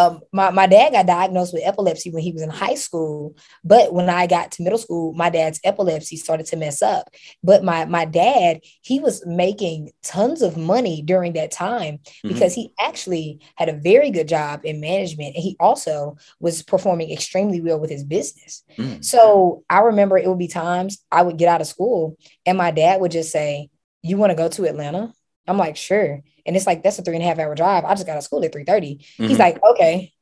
um, 0.00 0.20
my, 0.32 0.50
my 0.50 0.66
dad 0.66 0.92
got 0.92 1.06
diagnosed 1.06 1.52
with 1.52 1.66
epilepsy 1.66 2.10
when 2.10 2.22
he 2.22 2.32
was 2.32 2.42
in 2.42 2.48
high 2.48 2.74
school. 2.74 3.36
But 3.64 3.92
when 3.92 4.08
I 4.08 4.26
got 4.26 4.52
to 4.52 4.62
middle 4.62 4.78
school, 4.78 5.12
my 5.12 5.30
dad's 5.30 5.60
epilepsy 5.64 6.16
started 6.16 6.46
to 6.46 6.56
mess 6.56 6.80
up. 6.80 7.10
But 7.42 7.64
my, 7.64 7.84
my 7.84 8.04
dad, 8.04 8.60
he 8.80 8.98
was 9.00 9.24
making 9.26 9.90
tons 10.02 10.42
of 10.42 10.56
money 10.56 11.02
during 11.02 11.34
that 11.34 11.50
time 11.50 11.98
mm-hmm. 11.98 12.28
because 12.28 12.54
he 12.54 12.72
actually 12.80 13.40
had 13.56 13.68
a 13.68 13.78
very 13.78 14.10
good 14.10 14.28
job 14.28 14.60
in 14.64 14.80
management. 14.80 15.34
And 15.34 15.42
he 15.42 15.56
also 15.60 16.16
was 16.38 16.62
performing 16.62 17.10
extremely 17.10 17.60
well 17.60 17.80
with 17.80 17.90
his 17.90 18.04
business. 18.04 18.62
Mm-hmm. 18.78 19.02
So 19.02 19.64
I 19.68 19.80
remember 19.80 20.16
it 20.16 20.28
would 20.28 20.38
be 20.38 20.48
times 20.48 21.04
I 21.10 21.22
would 21.22 21.36
get 21.36 21.48
out 21.48 21.60
of 21.60 21.66
school 21.66 22.16
and 22.46 22.56
my 22.56 22.70
dad 22.70 23.00
would 23.00 23.12
just 23.12 23.32
say, 23.32 23.68
you 24.02 24.16
want 24.16 24.30
to 24.30 24.36
go 24.36 24.48
to 24.48 24.64
Atlanta? 24.64 25.12
I'm 25.46 25.58
like, 25.58 25.76
sure. 25.76 26.22
And 26.46 26.56
it's 26.56 26.66
like, 26.66 26.82
that's 26.82 26.98
a 26.98 27.02
three 27.02 27.16
and 27.16 27.24
a 27.24 27.26
half 27.26 27.38
hour 27.38 27.54
drive. 27.54 27.84
I 27.84 27.94
just 27.94 28.06
got 28.06 28.14
to 28.14 28.22
school 28.22 28.44
at 28.44 28.52
3 28.52 28.64
30. 28.64 28.96
Mm-hmm. 28.96 29.26
He's 29.26 29.38
like, 29.38 29.62
okay. 29.62 30.12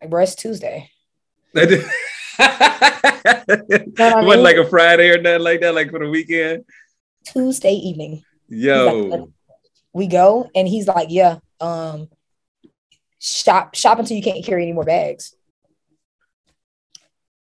Like, 0.00 0.10
bro, 0.10 0.22
it's 0.22 0.34
Tuesday. 0.34 0.90
it 1.54 1.88
wasn't 3.98 4.42
like 4.42 4.56
a 4.56 4.68
Friday 4.68 5.10
or 5.10 5.20
nothing 5.20 5.42
like 5.42 5.60
that, 5.60 5.74
like 5.74 5.90
for 5.90 5.98
the 5.98 6.08
weekend. 6.08 6.64
Tuesday 7.26 7.72
evening. 7.72 8.22
Yo. 8.48 8.92
Like, 9.04 9.28
we 9.92 10.06
go 10.06 10.48
and 10.54 10.68
he's 10.68 10.86
like, 10.86 11.08
yeah, 11.10 11.38
um, 11.60 12.08
shop 13.20 13.74
shop 13.74 13.98
until 13.98 14.16
you 14.16 14.22
can't 14.22 14.44
carry 14.44 14.62
any 14.62 14.72
more 14.72 14.84
bags. 14.84 15.34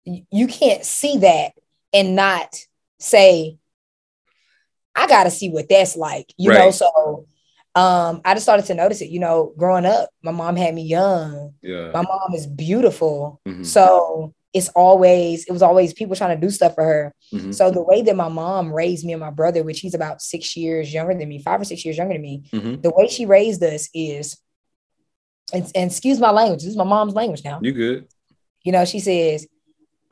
You 0.05 0.47
can't 0.47 0.85
see 0.85 1.19
that 1.19 1.53
and 1.95 2.15
not 2.15 2.55
say, 2.99 3.57
I 4.95 5.07
got 5.07 5.25
to 5.25 5.31
see 5.31 5.51
what 5.51 5.69
that's 5.69 5.97
like, 5.97 6.33
you 6.37 6.51
right. 6.51 6.59
know. 6.59 6.71
So 6.71 7.27
um, 7.75 8.21
I 8.25 8.35
just 8.35 8.45
started 8.45 8.67
to 8.67 8.75
notice 8.75 9.01
it. 9.01 9.11
You 9.11 9.21
know, 9.21 9.53
growing 9.57 9.87
up, 9.87 10.11
my 10.23 10.31
mom 10.31 10.57
had 10.57 10.75
me 10.75 10.83
young. 10.83 11.55
Yeah. 11.63 11.91
My 11.93 12.03
mom 12.03 12.35
is 12.35 12.47
beautiful. 12.47 13.41
Mm-hmm. 13.47 13.65
So 13.65 14.35
it's 14.53 14.69
always, 14.69 15.47
it 15.47 15.53
was 15.53 15.63
always 15.63 15.93
people 15.93 16.15
trying 16.15 16.39
to 16.39 16.47
do 16.47 16.49
stuff 16.49 16.77
for 16.77 16.85
her. 16.85 17.15
Mm-hmm. 17.33 17.51
So 17.51 17.73
the 17.73 17.83
way 17.83 18.03
that 18.03 18.15
my 18.15 18.29
mom 18.29 18.73
raised 18.73 19.05
me 19.05 19.13
and 19.13 19.21
my 19.21 19.31
brother, 19.31 19.65
which 19.65 19.81
he's 19.81 19.95
about 19.95 20.23
six 20.23 20.57
years 20.57 20.95
younger 20.95 21.13
than 21.13 21.29
me, 21.29 21.43
five 21.43 21.61
or 21.61 21.65
six 21.65 21.85
years 21.85 21.97
younger 21.97 22.15
than 22.15 22.23
me, 22.23 22.45
mm-hmm. 22.53 22.81
the 22.81 22.91
way 22.95 23.09
she 23.09 23.27
raised 23.27 23.63
us 23.65 23.89
is 23.93 24.39
and, 25.53 25.65
and 25.75 25.91
excuse 25.91 26.21
my 26.21 26.31
language. 26.31 26.61
This 26.61 26.71
is 26.71 26.77
my 26.77 26.85
mom's 26.85 27.15
language 27.15 27.45
now. 27.45 27.59
You 27.61 27.73
good? 27.73 28.07
You 28.63 28.71
know, 28.71 28.85
she 28.85 29.01
says, 29.01 29.49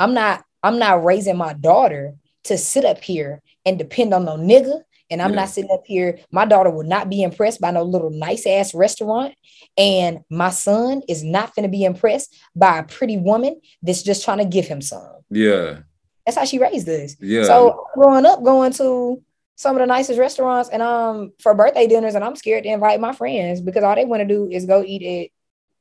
I'm 0.01 0.13
not, 0.13 0.45
I'm 0.63 0.81
not 0.81 1.05
raising 1.05 1.37
my 1.37 1.53
daughter 1.53 2.15
to 2.45 2.59
sit 2.59 2.85
up 2.85 2.99
here 3.03 3.41
and 3.65 3.79
depend 3.79 4.13
on 4.15 4.25
no 4.25 4.37
nigga. 4.37 4.83
And 5.11 5.21
I'm 5.21 5.31
Yeah. 5.31 5.37
not 5.41 5.49
sitting 5.51 5.71
up 5.71 5.83
here. 5.87 6.19
My 6.31 6.47
daughter 6.47 6.71
will 6.71 6.85
not 6.87 7.11
be 7.11 7.23
impressed 7.23 7.61
by 7.61 7.71
no 7.71 7.83
little 7.83 8.11
nice 8.11 8.47
ass 8.47 8.75
restaurant. 8.75 9.35
And 9.77 10.21
my 10.31 10.51
son 10.51 11.03
is 11.09 11.23
not 11.23 11.55
going 11.55 11.65
to 11.65 11.69
be 11.69 11.85
impressed 11.85 12.35
by 12.57 12.79
a 12.79 12.83
pretty 12.85 13.19
woman 13.19 13.61
that's 13.83 14.03
just 14.03 14.25
trying 14.25 14.39
to 14.39 14.45
give 14.47 14.67
him 14.67 14.81
some. 14.81 15.17
Yeah. 15.31 15.81
That's 16.25 16.39
how 16.39 16.45
she 16.45 16.59
raised 16.59 16.89
us. 16.89 17.17
Yeah. 17.21 17.45
So 17.45 17.85
growing 17.95 18.25
up, 18.25 18.43
going 18.43 18.73
to 18.75 19.23
some 19.57 19.77
of 19.77 19.81
the 19.81 19.87
nicest 19.87 20.19
restaurants 20.19 20.71
and 20.71 20.81
um 20.83 21.33
for 21.41 21.55
birthday 21.55 21.87
dinners, 21.87 22.15
and 22.15 22.25
I'm 22.25 22.37
scared 22.37 22.65
to 22.65 22.71
invite 22.71 22.99
my 23.01 23.13
friends 23.13 23.61
because 23.61 23.85
all 23.85 23.95
they 23.95 24.05
want 24.07 24.21
to 24.21 24.27
do 24.27 24.49
is 24.51 24.65
go 24.65 24.83
eat 24.83 25.03
it 25.03 25.31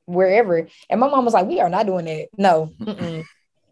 wherever. 0.06 0.68
And 0.90 1.00
my 1.00 1.08
mom 1.10 1.24
was 1.26 1.34
like, 1.34 1.48
"We 1.48 1.62
are 1.62 1.70
not 1.70 1.86
doing 1.86 2.06
that. 2.06 2.28
No." 2.38 2.74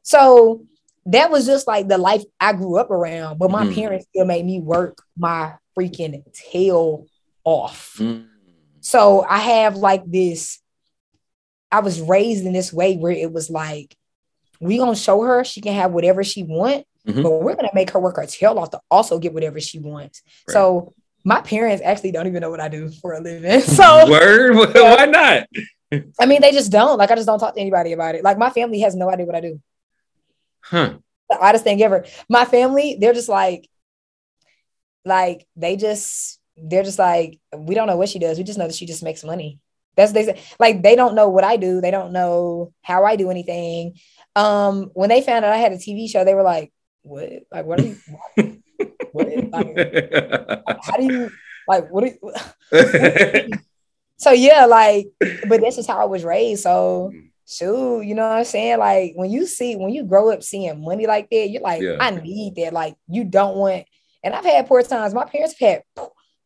so 0.04 0.63
that 1.12 1.32
was 1.32 1.46
just 1.46 1.68
like 1.68 1.88
the 1.88 1.98
life 1.98 2.24
I 2.39 2.54
grew 2.54 2.78
up 2.78 2.92
around. 2.92 3.38
But 3.39 3.51
my 3.51 3.66
Mhm. 3.66 3.75
parents 3.75 4.06
still 4.10 4.25
made 4.25 4.46
me 4.46 4.60
work 4.60 5.01
my 5.18 5.54
freaking 5.78 6.24
tail 6.34 7.06
off. 7.44 7.96
Mm. 7.98 8.28
So 8.82 9.25
I 9.28 9.39
have 9.39 9.78
like 9.78 10.04
this. 10.06 10.60
I 11.72 11.80
was 11.82 12.01
raised 12.01 12.46
in 12.46 12.54
this 12.54 12.74
way 12.74 12.96
where 12.98 13.12
it 13.12 13.32
was 13.32 13.50
like, 13.50 13.96
we 14.60 14.78
gonna 14.78 14.96
show 14.96 15.22
her 15.22 15.44
she 15.44 15.62
can 15.62 15.74
have 15.74 15.92
whatever 15.92 16.24
she 16.24 16.44
want, 16.44 16.86
Mhm. 17.08 17.24
but 17.24 17.42
we're 17.44 17.56
gonna 17.56 17.70
make 17.74 17.92
her 17.92 18.00
work 18.00 18.18
her 18.18 18.25
tail 18.25 18.58
off 18.60 18.72
to 18.72 18.82
also 18.92 19.20
get 19.20 19.34
whatever 19.34 19.60
she 19.60 19.80
wants. 19.80 20.22
Right. 20.48 20.54
So 20.54 20.94
my 21.24 21.42
parents 21.42 21.82
actually 21.84 22.12
don't 22.12 22.28
even 22.28 22.42
know 22.42 22.50
what 22.50 22.60
I 22.60 22.68
do 22.70 22.89
for 23.01 23.13
a 23.13 23.22
living. 23.22 23.62
So 23.62 24.06
Word? 24.10 24.56
Why 24.56 25.06
not? 25.06 25.48
I 26.20 26.25
mean, 26.25 26.42
they 26.42 26.51
just 26.51 26.72
don't. 26.72 26.98
Like 26.98 27.10
I 27.12 27.16
just 27.16 27.28
don't 27.28 27.39
talk 27.39 27.56
to 27.56 27.62
anybody 27.62 27.94
about 27.94 28.16
it. 28.16 28.24
Like 28.24 28.38
my 28.38 28.50
family 28.50 28.80
has 28.82 28.96
no 28.96 29.10
idea 29.10 29.25
what 29.25 29.36
I 29.36 29.42
do. 29.42 29.60
Huh. 30.62 30.98
The 31.30 31.39
oddest 31.39 31.63
thing 31.63 31.82
ever. 31.82 32.06
My 32.28 32.46
family, 32.46 32.98
they're 33.00 33.13
just 33.13 33.30
like, 33.30 33.70
like 35.06 35.48
they 35.56 35.75
just 35.75 36.39
they're 36.58 36.84
just 36.84 37.00
like 37.00 37.39
we 37.56 37.75
don't 37.75 37.88
know 37.88 37.98
what 37.98 38.10
she 38.10 38.20
does. 38.20 38.38
We 38.38 38.44
just 38.44 38.60
know 38.60 38.68
that 38.68 38.75
she 38.75 38.86
just 38.86 39.04
makes 39.04 39.24
money. 39.24 39.60
That's 39.96 40.13
what 40.13 40.25
they 40.25 40.34
say. 40.34 40.42
Like 40.60 40.82
they 40.82 40.96
don't 40.96 41.16
know 41.16 41.30
what 41.30 41.44
I 41.44 41.58
do. 41.58 41.82
They 41.82 41.92
don't 41.92 42.13
know 42.13 42.74
how 42.82 43.04
I 43.06 43.16
do 43.16 43.30
anything. 43.30 43.96
Um, 44.36 44.92
when 44.94 45.10
they 45.10 45.22
found 45.22 45.46
out 45.46 45.54
I 45.54 45.58
had 45.58 45.74
a 45.74 45.78
TV 45.78 46.10
show, 46.10 46.24
they 46.24 46.34
were 46.34 46.44
like, 46.44 46.72
"What? 47.01 47.30
Like, 47.51 47.66
what 47.66 47.80
are 47.80 47.86
you? 47.86 47.98
what? 49.12 49.28
Like, 49.51 50.63
how 50.82 50.98
do 50.98 51.04
you 51.04 51.32
like? 51.68 51.89
What? 51.89 52.04
Are 52.04 52.08
you, 52.08 53.51
so 54.18 54.32
yeah, 54.32 54.66
like, 54.66 55.08
but 55.48 55.62
this 55.62 55.78
is 55.78 55.88
how 55.88 56.00
I 56.00 56.06
was 56.06 56.24
raised. 56.24 56.63
So 56.63 57.12
shoot, 57.50 58.01
you 58.01 58.13
know 58.15 58.27
what 58.29 58.38
I'm 58.38 58.46
saying? 58.46 58.77
Like 58.79 59.13
when 59.15 59.29
you 59.32 59.46
see 59.46 59.75
when 59.75 59.89
you 59.89 60.03
grow 60.03 60.32
up 60.32 60.44
seeing 60.44 60.82
money 60.84 61.08
like 61.08 61.29
that, 61.32 61.50
you're 61.50 61.62
like, 61.62 61.82
Yeah. 61.82 61.98
I 62.00 62.12
need 62.12 62.56
that. 62.58 62.74
Like 62.74 62.96
you 63.08 63.24
don't 63.24 63.58
want. 63.58 63.86
And 64.24 64.34
I've 64.36 64.46
had 64.46 64.68
poor 64.68 64.82
times. 64.84 65.13
My 65.13 65.25
parents 65.25 65.56
have 65.60 65.70
had. 65.70 65.84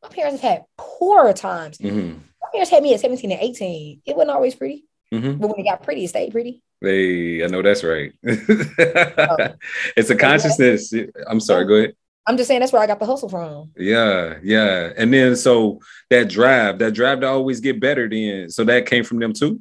My 0.01 0.09
parents 0.09 0.41
have 0.41 0.51
had 0.51 0.63
poor 0.77 1.33
times. 1.33 1.77
Mhm. 1.77 2.19
My 2.41 2.47
parents 2.51 2.69
had 2.71 2.83
me 2.83 2.93
at 2.93 2.99
17 2.99 3.31
and 3.31 3.41
18. 3.41 4.01
It 4.05 4.15
wasn't 4.15 4.31
always 4.31 4.53
pretty, 4.55 4.85
Mhm. 5.13 5.39
but 5.39 5.47
when 5.49 5.59
it 5.59 5.63
got 5.69 5.81
pretty, 5.83 6.03
it 6.03 6.09
stayed 6.09 6.31
pretty. 6.31 6.61
Hey, 6.81 7.43
I 7.43 7.47
know 7.47 7.61
that's 7.61 7.83
right. 7.83 8.11
it's 8.23 10.09
a 10.09 10.15
consciousness. 10.15 10.93
I'm 11.27 11.39
sorry, 11.39 11.65
go 11.65 11.75
ahead. 11.75 11.93
I'm 12.25 12.37
just 12.37 12.47
saying 12.47 12.61
that's 12.61 12.71
where 12.71 12.81
I 12.81 12.87
got 12.87 12.99
the 12.99 13.05
hustle 13.05 13.27
from. 13.29 13.71
Yeah, 13.77 14.35
yeah. 14.43 14.91
And 14.95 15.13
then 15.13 15.35
so 15.35 15.79
that 16.09 16.29
drive, 16.29 16.79
that 16.79 16.93
drive 16.93 17.19
to 17.21 17.27
always 17.27 17.59
get 17.59 17.79
better 17.81 18.07
then. 18.09 18.49
So 18.49 18.63
that 18.65 18.85
came 18.85 19.03
from 19.03 19.19
them 19.19 19.33
too? 19.33 19.59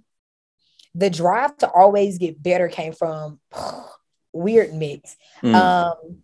The 0.94 1.10
drive 1.10 1.56
to 1.58 1.70
always 1.70 2.18
get 2.18 2.42
better 2.42 2.68
came 2.68 2.92
from 2.92 3.40
weird 4.32 4.74
mix. 4.74 5.16
Mm. 5.42 5.54
Um, 5.54 6.22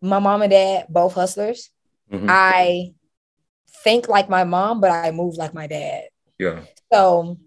my 0.00 0.18
mom 0.18 0.42
and 0.42 0.50
dad 0.50 0.86
both 0.88 1.14
hustlers. 1.14 1.70
Mhm. 2.12 2.26
I 2.28 2.94
think 3.82 4.08
like 4.08 4.28
my 4.28 4.44
mom, 4.44 4.80
but 4.80 4.90
I 4.90 5.10
move 5.10 5.36
like 5.36 5.54
my 5.54 5.66
dad. 5.66 6.04
yeah. 6.38 6.60
So 6.92 7.38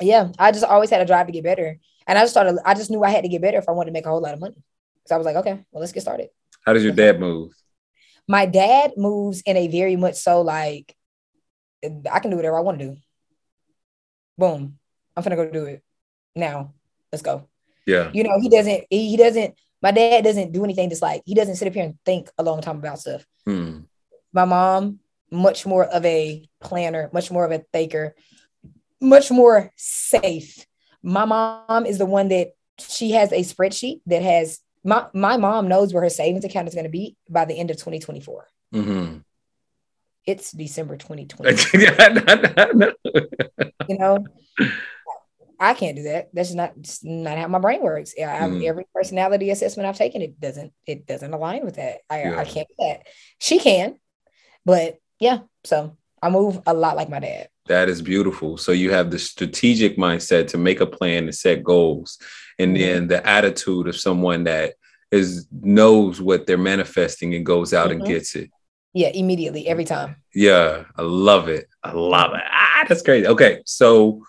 yeah, 0.00 0.32
I 0.38 0.52
just 0.52 0.64
always 0.64 0.90
had 0.90 1.00
a 1.00 1.06
drive 1.06 1.26
to 1.26 1.32
get 1.32 1.44
better. 1.44 1.78
And 2.06 2.18
I 2.18 2.22
just 2.22 2.32
started, 2.32 2.58
I 2.64 2.74
just 2.74 2.90
knew 2.90 3.04
I 3.04 3.10
had 3.10 3.22
to 3.22 3.28
get 3.28 3.42
better 3.42 3.58
if 3.58 3.68
I 3.68 3.72
wanted 3.72 3.90
to 3.90 3.92
make 3.92 4.06
a 4.06 4.08
whole 4.08 4.20
lot 4.20 4.34
of 4.34 4.40
money. 4.40 4.56
So 5.06 5.14
I 5.14 5.18
was 5.18 5.24
like, 5.24 5.36
okay, 5.36 5.64
well, 5.70 5.80
let's 5.80 5.92
get 5.92 6.02
started. 6.02 6.28
How 6.64 6.72
does 6.72 6.82
your 6.84 6.92
dad 6.92 7.20
move? 7.20 7.52
My 8.26 8.46
dad 8.46 8.92
moves 8.96 9.42
in 9.42 9.56
a 9.56 9.68
very 9.68 9.96
much 9.96 10.16
so 10.16 10.40
like 10.42 10.94
I 12.10 12.20
can 12.20 12.30
do 12.30 12.36
whatever 12.36 12.58
I 12.58 12.62
want 12.62 12.78
to 12.78 12.84
do. 12.86 12.96
Boom. 14.36 14.78
I'm 15.16 15.22
gonna 15.22 15.36
go 15.36 15.50
do 15.50 15.66
it 15.66 15.82
now. 16.34 16.74
Let's 17.12 17.22
go. 17.22 17.48
Yeah. 17.86 18.10
You 18.12 18.22
know, 18.22 18.38
he 18.40 18.48
doesn't, 18.48 18.84
he, 18.90 19.10
he 19.10 19.16
doesn't, 19.16 19.54
my 19.82 19.90
dad 19.90 20.24
doesn't 20.24 20.52
do 20.52 20.64
anything 20.64 20.90
just 20.90 21.02
like 21.02 21.22
he 21.24 21.34
doesn't 21.34 21.56
sit 21.56 21.68
up 21.68 21.74
here 21.74 21.84
and 21.84 21.98
think 22.04 22.30
a 22.38 22.42
long 22.42 22.60
time 22.60 22.78
about 22.78 23.00
stuff. 23.00 23.24
Hmm. 23.46 23.80
my 24.32 24.44
mom 24.44 25.00
much 25.30 25.66
more 25.66 25.84
of 25.84 26.04
a 26.04 26.46
planner 26.60 27.08
much 27.12 27.30
more 27.30 27.44
of 27.44 27.52
a 27.52 27.64
thinker 27.72 28.14
much 29.00 29.30
more 29.30 29.72
safe 29.76 30.66
my 31.02 31.24
mom 31.24 31.86
is 31.86 31.98
the 31.98 32.06
one 32.06 32.28
that 32.28 32.48
she 32.78 33.12
has 33.12 33.32
a 33.32 33.40
spreadsheet 33.40 34.00
that 34.06 34.22
has 34.22 34.60
my 34.84 35.06
my 35.14 35.36
mom 35.36 35.68
knows 35.68 35.92
where 35.92 36.02
her 36.02 36.10
savings 36.10 36.44
account 36.44 36.68
is 36.68 36.74
going 36.74 36.84
to 36.84 36.90
be 36.90 37.16
by 37.28 37.44
the 37.44 37.54
end 37.54 37.70
of 37.70 37.76
2024 37.76 38.46
hmm 38.72 39.18
it's 40.26 40.52
december 40.52 40.96
2020 40.96 41.56
you 43.88 43.98
know 43.98 44.24
i 45.60 45.74
can't 45.74 45.96
do 45.96 46.02
that 46.04 46.30
that's 46.32 46.52
not 46.54 46.72
just 46.80 47.04
not 47.04 47.38
how 47.38 47.46
my 47.46 47.58
brain 47.58 47.82
works 47.82 48.14
yeah 48.16 48.46
Mhm. 48.48 48.64
every 48.64 48.86
personality 48.94 49.50
assessment 49.50 49.86
i've 49.88 49.96
taken 49.98 50.22
it 50.22 50.40
doesn't 50.40 50.72
it 50.86 51.06
doesn't 51.06 51.32
align 51.34 51.64
with 51.64 51.76
that 51.76 51.98
i, 52.08 52.22
Yeah. 52.22 52.38
I 52.40 52.44
can't 52.44 52.68
do 52.68 52.74
that 52.78 53.06
she 53.38 53.58
can 53.60 53.96
but 54.64 54.98
yeah 55.20 55.40
so 55.64 55.96
i 56.22 56.28
move 56.30 56.60
a 56.66 56.74
lot 56.74 56.96
like 56.96 57.08
my 57.10 57.20
dad 57.20 57.48
That 57.66 57.88
is 57.88 58.02
beautiful. 58.02 58.56
So 58.56 58.72
you 58.72 58.90
have 58.90 59.10
the 59.12 59.18
strategic 59.18 59.96
mindset 59.96 60.48
to 60.48 60.58
make 60.58 60.80
a 60.80 60.86
plan 60.98 61.24
and 61.28 61.34
set 61.34 61.62
goals, 61.62 62.18
and 62.58 62.74
Mhm. 62.74 62.80
then 62.80 63.06
the 63.08 63.20
attitude 63.36 63.86
of 63.86 63.94
someone 63.96 64.42
that 64.44 64.74
is 65.12 65.46
knows 65.62 66.20
what 66.20 66.46
they're 66.46 66.66
manifesting 66.74 67.34
and 67.36 67.46
goes 67.46 67.72
out 67.72 67.92
and 67.92 68.02
Mhm. 68.02 68.06
gets 68.12 68.34
it. 68.34 68.48
yeah 68.92 69.10
immediately 69.22 69.68
every 69.68 69.84
time 69.84 70.16
Yeah, 70.34 70.84
I 70.96 71.02
love 71.02 71.46
it. 71.48 71.64
I 71.84 71.92
love 71.92 72.32
it. 72.34 72.42
Ah, 72.50 72.84
that's 72.88 73.02
great. 73.02 73.24
Okay, 73.34 73.62
so 73.64 74.22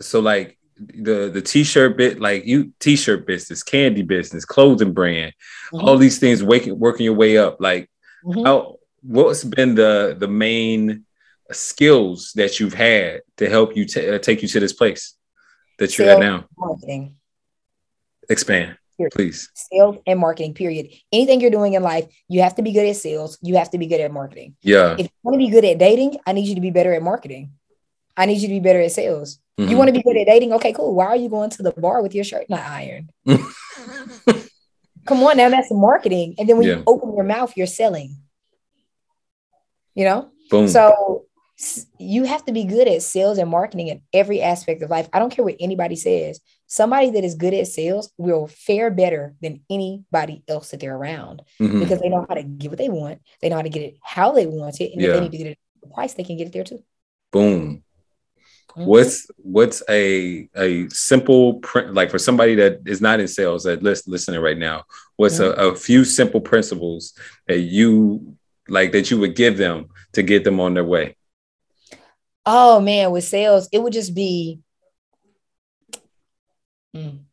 so 0.00 0.20
like 0.20 0.58
the 0.76 1.28
the 1.32 1.42
t-shirt 1.42 1.96
bit, 1.96 2.20
like 2.20 2.46
you 2.46 2.72
t-shirt 2.78 3.26
business, 3.26 3.62
candy 3.62 4.02
business, 4.02 4.44
clothing 4.44 4.92
brand, 4.92 5.32
Mhm. 5.72 5.82
all 5.82 5.98
these 5.98 6.18
things 6.18 6.42
waking 6.42 6.78
working 6.78 7.04
your 7.04 7.14
way 7.14 7.36
up. 7.36 7.56
Like 7.60 7.90
Mhm. 8.24 8.44
how 8.46 8.78
what's 9.02 9.42
been 9.44 9.74
the 9.74 10.16
the 10.18 10.28
main 10.28 11.04
skills 11.50 12.32
that 12.36 12.60
you've 12.60 12.74
had 12.74 13.22
to 13.38 13.48
help 13.48 13.76
you 13.76 13.86
ta- 13.86 14.00
uh, 14.14 14.18
take 14.18 14.42
you 14.42 14.48
to 14.48 14.60
this 14.60 14.72
place 14.72 15.14
that 15.78 15.96
you're 15.98 16.08
at 16.10 16.20
now? 16.20 16.44
marketing 16.56 17.14
Expand, 18.30 18.76
Here. 18.98 19.08
please. 19.10 19.48
sales 19.54 19.96
and 20.06 20.18
marketing 20.20 20.52
period 20.52 20.90
anything 21.12 21.40
you're 21.40 21.50
doing 21.50 21.72
in 21.74 21.82
life 21.82 22.04
you 22.28 22.42
have 22.42 22.54
to 22.56 22.62
be 22.62 22.72
good 22.72 22.86
at 22.86 22.96
sales 22.96 23.38
you 23.40 23.56
have 23.56 23.70
to 23.70 23.78
be 23.78 23.86
good 23.86 24.00
at 24.00 24.12
marketing 24.12 24.54
Yeah. 24.62 24.92
if 24.98 25.06
you 25.06 25.08
want 25.22 25.34
to 25.34 25.38
be 25.38 25.48
good 25.48 25.64
at 25.64 25.78
dating 25.78 26.18
i 26.26 26.32
need 26.34 26.46
you 26.46 26.54
to 26.54 26.60
be 26.60 26.70
better 26.70 26.92
at 26.92 27.02
marketing 27.02 27.52
i 28.18 28.26
need 28.26 28.38
you 28.42 28.48
to 28.48 28.54
be 28.54 28.60
better 28.60 28.80
at 28.80 28.92
sales 28.92 29.38
Mhm. 29.58 29.70
you 29.70 29.76
want 29.76 29.88
to 29.88 29.92
be 29.92 30.02
good 30.02 30.16
at 30.16 30.26
dating 30.26 30.52
okay 30.52 30.72
cool 30.72 30.94
why 30.94 31.06
are 31.06 31.16
you 31.16 31.28
going 31.28 31.50
to 31.50 31.62
the 31.62 31.72
bar 31.72 32.02
with 32.02 32.14
your 32.14 32.24
shirt 32.24 32.48
not 32.50 32.60
ironed 32.60 33.10
come 35.06 35.22
on 35.22 35.36
now 35.36 35.48
that's 35.48 35.70
marketing 35.72 36.34
and 36.38 36.48
then 36.48 36.56
when 36.58 36.66
Yeah. 36.68 36.76
you 36.76 36.82
open 36.86 37.14
your 37.14 37.24
mouth 37.24 37.56
you're 37.56 37.66
selling 37.66 38.16
you 39.94 40.04
know 40.04 40.30
Boom. 40.50 40.68
so 40.68 41.24
you 41.98 42.22
have 42.22 42.44
to 42.44 42.52
be 42.52 42.62
good 42.62 42.86
at 42.86 43.02
sales 43.02 43.36
and 43.38 43.50
marketing 43.50 43.88
in 43.88 44.00
every 44.12 44.40
aspect 44.40 44.80
of 44.80 44.90
life. 44.90 45.08
I 45.12 45.18
don't 45.18 45.30
care 45.34 45.44
what 45.44 45.56
anybody 45.58 45.96
says. 45.96 46.38
Somebody 46.68 47.10
that 47.10 47.24
is 47.24 47.34
good 47.34 47.52
at 47.52 47.66
sales 47.66 48.12
will 48.16 48.46
fare 48.46 48.92
better 48.92 49.34
than 49.42 49.62
anybody 49.68 50.44
else 50.46 50.70
that 50.70 50.78
they're 50.78 50.94
around 50.94 51.42
Mhm. 51.60 51.80
because 51.80 51.98
they 52.00 52.10
know 52.10 52.24
how 52.28 52.36
to 52.36 52.44
get 52.44 52.70
what 52.70 52.78
they 52.78 52.88
want. 52.88 53.18
They 53.42 53.48
know 53.48 53.56
how 53.56 53.62
to 53.62 53.68
get 53.76 53.82
it 53.82 53.96
how 54.04 54.30
they 54.30 54.46
want 54.46 54.80
it. 54.80 54.92
And 54.92 55.02
if 55.02 55.12
they 55.12 55.20
need 55.20 55.32
to 55.32 55.38
get 55.38 55.46
it 55.48 55.58
at 55.58 55.80
the 55.88 55.88
price, 55.92 56.14
they 56.14 56.22
can 56.22 56.36
get 56.36 56.46
it 56.46 56.52
there 56.52 56.62
too. 56.62 56.80
Boom. 57.32 57.82
Mhm. 58.76 58.86
What's 58.86 59.26
what's 59.38 59.82
a 59.88 60.48
a 60.56 60.88
simple 60.90 61.54
print 61.60 61.94
like 61.94 62.10
for 62.10 62.18
somebody 62.18 62.54
that 62.56 62.80
is 62.86 63.00
not 63.00 63.18
in 63.20 63.26
sales 63.28 63.64
that 63.64 63.82
lis- 63.82 64.06
listening 64.06 64.40
right 64.40 64.58
now? 64.58 64.84
What's 65.16 65.38
a, 65.40 65.50
a 65.52 65.74
few 65.74 66.04
simple 66.04 66.40
principles 66.40 67.14
that 67.46 67.60
you 67.60 68.36
like 68.68 68.92
that 68.92 69.10
you 69.10 69.18
would 69.18 69.34
give 69.34 69.56
them 69.56 69.88
to 70.12 70.22
get 70.22 70.44
them 70.44 70.60
on 70.60 70.74
their 70.74 70.84
way? 70.84 71.16
Oh 72.46 72.80
man, 72.80 73.10
with 73.10 73.24
sales, 73.24 73.68
it 73.72 73.82
would 73.82 73.92
just 73.92 74.14
be 74.14 74.60
Mm. 76.96 77.24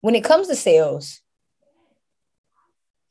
when 0.00 0.16
it 0.16 0.24
comes 0.24 0.48
to 0.48 0.56
sales, 0.56 1.20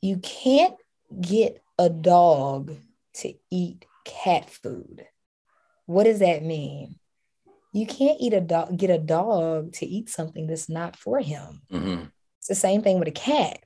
you 0.02 0.18
can't 0.18 0.76
get 1.20 1.62
a 1.78 1.88
dog 1.88 2.76
to 3.14 3.32
eat 3.50 3.86
cat 4.04 4.50
food. 4.50 5.06
What 5.86 6.04
does 6.04 6.18
that 6.20 6.42
mean? 6.42 6.96
you 7.76 7.86
can't 7.86 8.18
eat 8.20 8.32
a 8.32 8.40
dog, 8.40 8.76
get 8.78 8.88
a 8.88 8.98
dog 8.98 9.70
to 9.74 9.84
eat 9.84 10.08
something 10.08 10.46
that's 10.46 10.68
not 10.68 10.96
for 10.96 11.20
him. 11.20 11.60
Mm-hmm. 11.70 12.04
It's 12.38 12.48
the 12.48 12.54
same 12.54 12.80
thing 12.80 12.98
with 12.98 13.08
a 13.08 13.12
cat. 13.12 13.58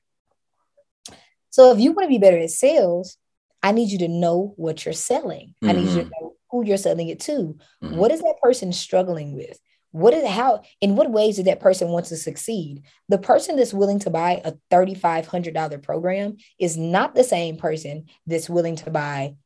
So 1.51 1.71
if 1.73 1.79
you 1.79 1.93
want 1.93 2.07
to 2.07 2.11
be 2.11 2.19
better 2.19 2.39
at 2.39 2.51
sales, 2.51 3.17
I 3.63 3.71
need 3.71 3.91
you 3.91 3.99
to 3.99 4.09
know 4.09 4.55
what 4.57 4.85
you're 4.85 4.95
selling. 4.95 5.55
I 5.63 5.73
need 5.73 5.89
you 5.91 6.03
to 6.03 6.11
know 6.11 6.35
who 6.51 6.65
you're 6.65 6.77
selling 6.77 7.09
it 7.09 7.21
to. 7.21 7.57
Mhm. 7.83 7.97
What 7.97 8.11
is 8.11 8.21
that 8.21 8.41
person 8.43 8.73
struggling 8.73 9.37
with? 9.37 9.61
What 9.93 10.15
is 10.15 10.27
how 10.27 10.63
in 10.81 10.97
what 10.97 11.11
ways 11.11 11.37
did 11.37 11.47
that 11.47 11.61
person 11.61 11.89
want 11.91 12.07
to 12.07 12.17
succeed? 12.17 12.83
The 13.09 13.19
person 13.19 13.57
that's 13.57 13.75
willing 13.75 14.01
to 14.01 14.11
buy 14.11 14.41
a 14.45 14.55
$3,500 14.71 15.79
program 15.79 16.37
is 16.59 16.77
not 16.77 17.15
the 17.15 17.25
same 17.25 17.59
person 17.59 18.07
that's 18.27 18.51
willing 18.51 18.77
to 18.77 18.91
buy 18.91 19.37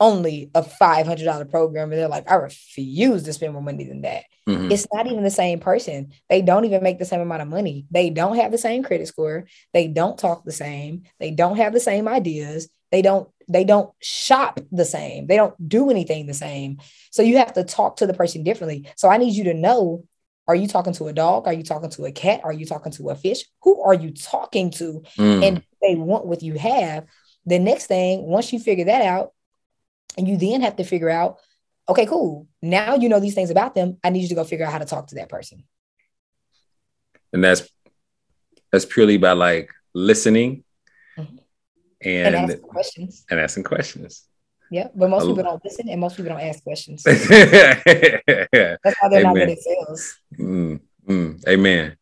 only 0.00 0.50
a 0.54 0.62
$500 0.62 1.50
program. 1.50 1.90
And 1.90 2.00
they're 2.00 2.08
like, 2.08 2.30
I 2.30 2.34
refuse 2.34 3.24
to 3.24 3.32
spend 3.32 3.52
more 3.52 3.62
money 3.62 3.84
than 3.84 4.02
that. 4.02 4.24
Mhm. 4.48 4.70
It's 4.70 4.86
not 4.92 5.06
even 5.06 5.24
the 5.24 5.30
same 5.30 5.60
person. 5.60 6.12
They 6.28 6.42
don't 6.42 6.64
even 6.64 6.82
make 6.82 6.98
the 6.98 7.04
same 7.04 7.20
amount 7.20 7.42
of 7.42 7.48
money. 7.48 7.86
They 7.90 8.10
don't 8.10 8.36
have 8.36 8.52
the 8.52 8.58
same 8.58 8.82
credit 8.82 9.08
score. 9.08 9.46
They 9.72 9.88
don't 9.88 10.18
talk 10.18 10.44
the 10.44 10.52
same. 10.52 11.02
They 11.18 11.30
don't 11.30 11.56
have 11.56 11.72
the 11.72 11.80
same 11.80 12.08
ideas. 12.08 12.68
They 12.90 13.02
don't 13.02 13.28
they 13.50 13.64
don't 13.64 13.90
shop 14.00 14.60
the 14.70 14.84
same. 14.84 15.26
They 15.26 15.36
don't 15.36 15.68
do 15.68 15.90
anything 15.90 16.26
the 16.26 16.34
same. 16.34 16.78
So 17.10 17.22
you 17.22 17.38
have 17.38 17.54
to 17.54 17.64
talk 17.64 17.96
to 17.96 18.06
the 18.06 18.12
person 18.12 18.42
differently. 18.42 18.86
So 18.96 19.08
I 19.08 19.16
need 19.16 19.34
you 19.34 19.44
to 19.44 19.54
know 19.54 20.04
are 20.46 20.54
you 20.54 20.66
talking 20.66 20.94
to 20.94 21.08
a 21.08 21.12
dog? 21.12 21.46
Are 21.46 21.52
you 21.52 21.62
talking 21.62 21.90
to 21.90 22.06
a 22.06 22.12
cat? 22.12 22.40
Are 22.42 22.52
you 22.52 22.64
talking 22.64 22.92
to 22.92 23.10
a 23.10 23.14
fish? 23.14 23.44
Who 23.62 23.82
are 23.82 23.92
you 23.92 24.12
talking 24.12 24.70
to? 24.72 25.02
Mm. 25.18 25.46
And 25.46 25.62
they 25.82 25.94
want 25.94 26.24
what 26.24 26.42
you 26.42 26.54
have. 26.54 27.04
The 27.44 27.58
next 27.58 27.86
thing, 27.86 28.22
once 28.22 28.52
you 28.52 28.58
figure 28.58 28.86
that 28.86 29.02
out, 29.02 29.32
and 30.18 30.28
you 30.28 30.36
then 30.36 30.60
have 30.60 30.76
to 30.76 30.84
figure 30.84 31.08
out, 31.08 31.38
okay, 31.88 32.04
cool. 32.04 32.46
Now 32.60 32.96
you 32.96 33.08
know 33.08 33.20
these 33.20 33.34
things 33.34 33.50
about 33.50 33.74
them. 33.74 33.96
I 34.04 34.10
need 34.10 34.22
you 34.22 34.28
to 34.28 34.34
go 34.34 34.44
figure 34.44 34.66
out 34.66 34.72
how 34.72 34.78
to 34.78 34.84
talk 34.84 35.06
to 35.08 35.14
that 35.14 35.28
person. 35.30 35.64
and 37.32 37.44
that's 37.44 37.62
that's 38.72 38.84
purely 38.86 39.16
by 39.18 39.32
like 39.32 39.70
listening 39.94 40.64
Mhm. 41.18 41.38
and 42.02 42.34
And, 42.36 42.50
ask 42.50 42.62
questions. 42.62 43.24
and 43.30 43.38
asking 43.40 43.64
questions. 43.64 44.24
Yeah. 44.70 44.88
But 44.94 45.08
most 45.10 45.26
people 45.26 45.42
don't 45.42 45.64
listen 45.64 45.88
and 45.88 45.98
most 46.00 46.16
people 46.16 46.30
don't 46.32 46.40
ask 46.50 46.62
questions. 46.62 47.02
mm, 47.06 48.78
That's 48.84 48.96
why 49.00 49.08
they're 49.08 49.22
not 49.22 49.30
Amen. 49.36 49.46
good 49.48 49.56
at 49.56 49.58
sales. 49.58 50.18
mm, 50.38 51.48
amen. 51.48 51.96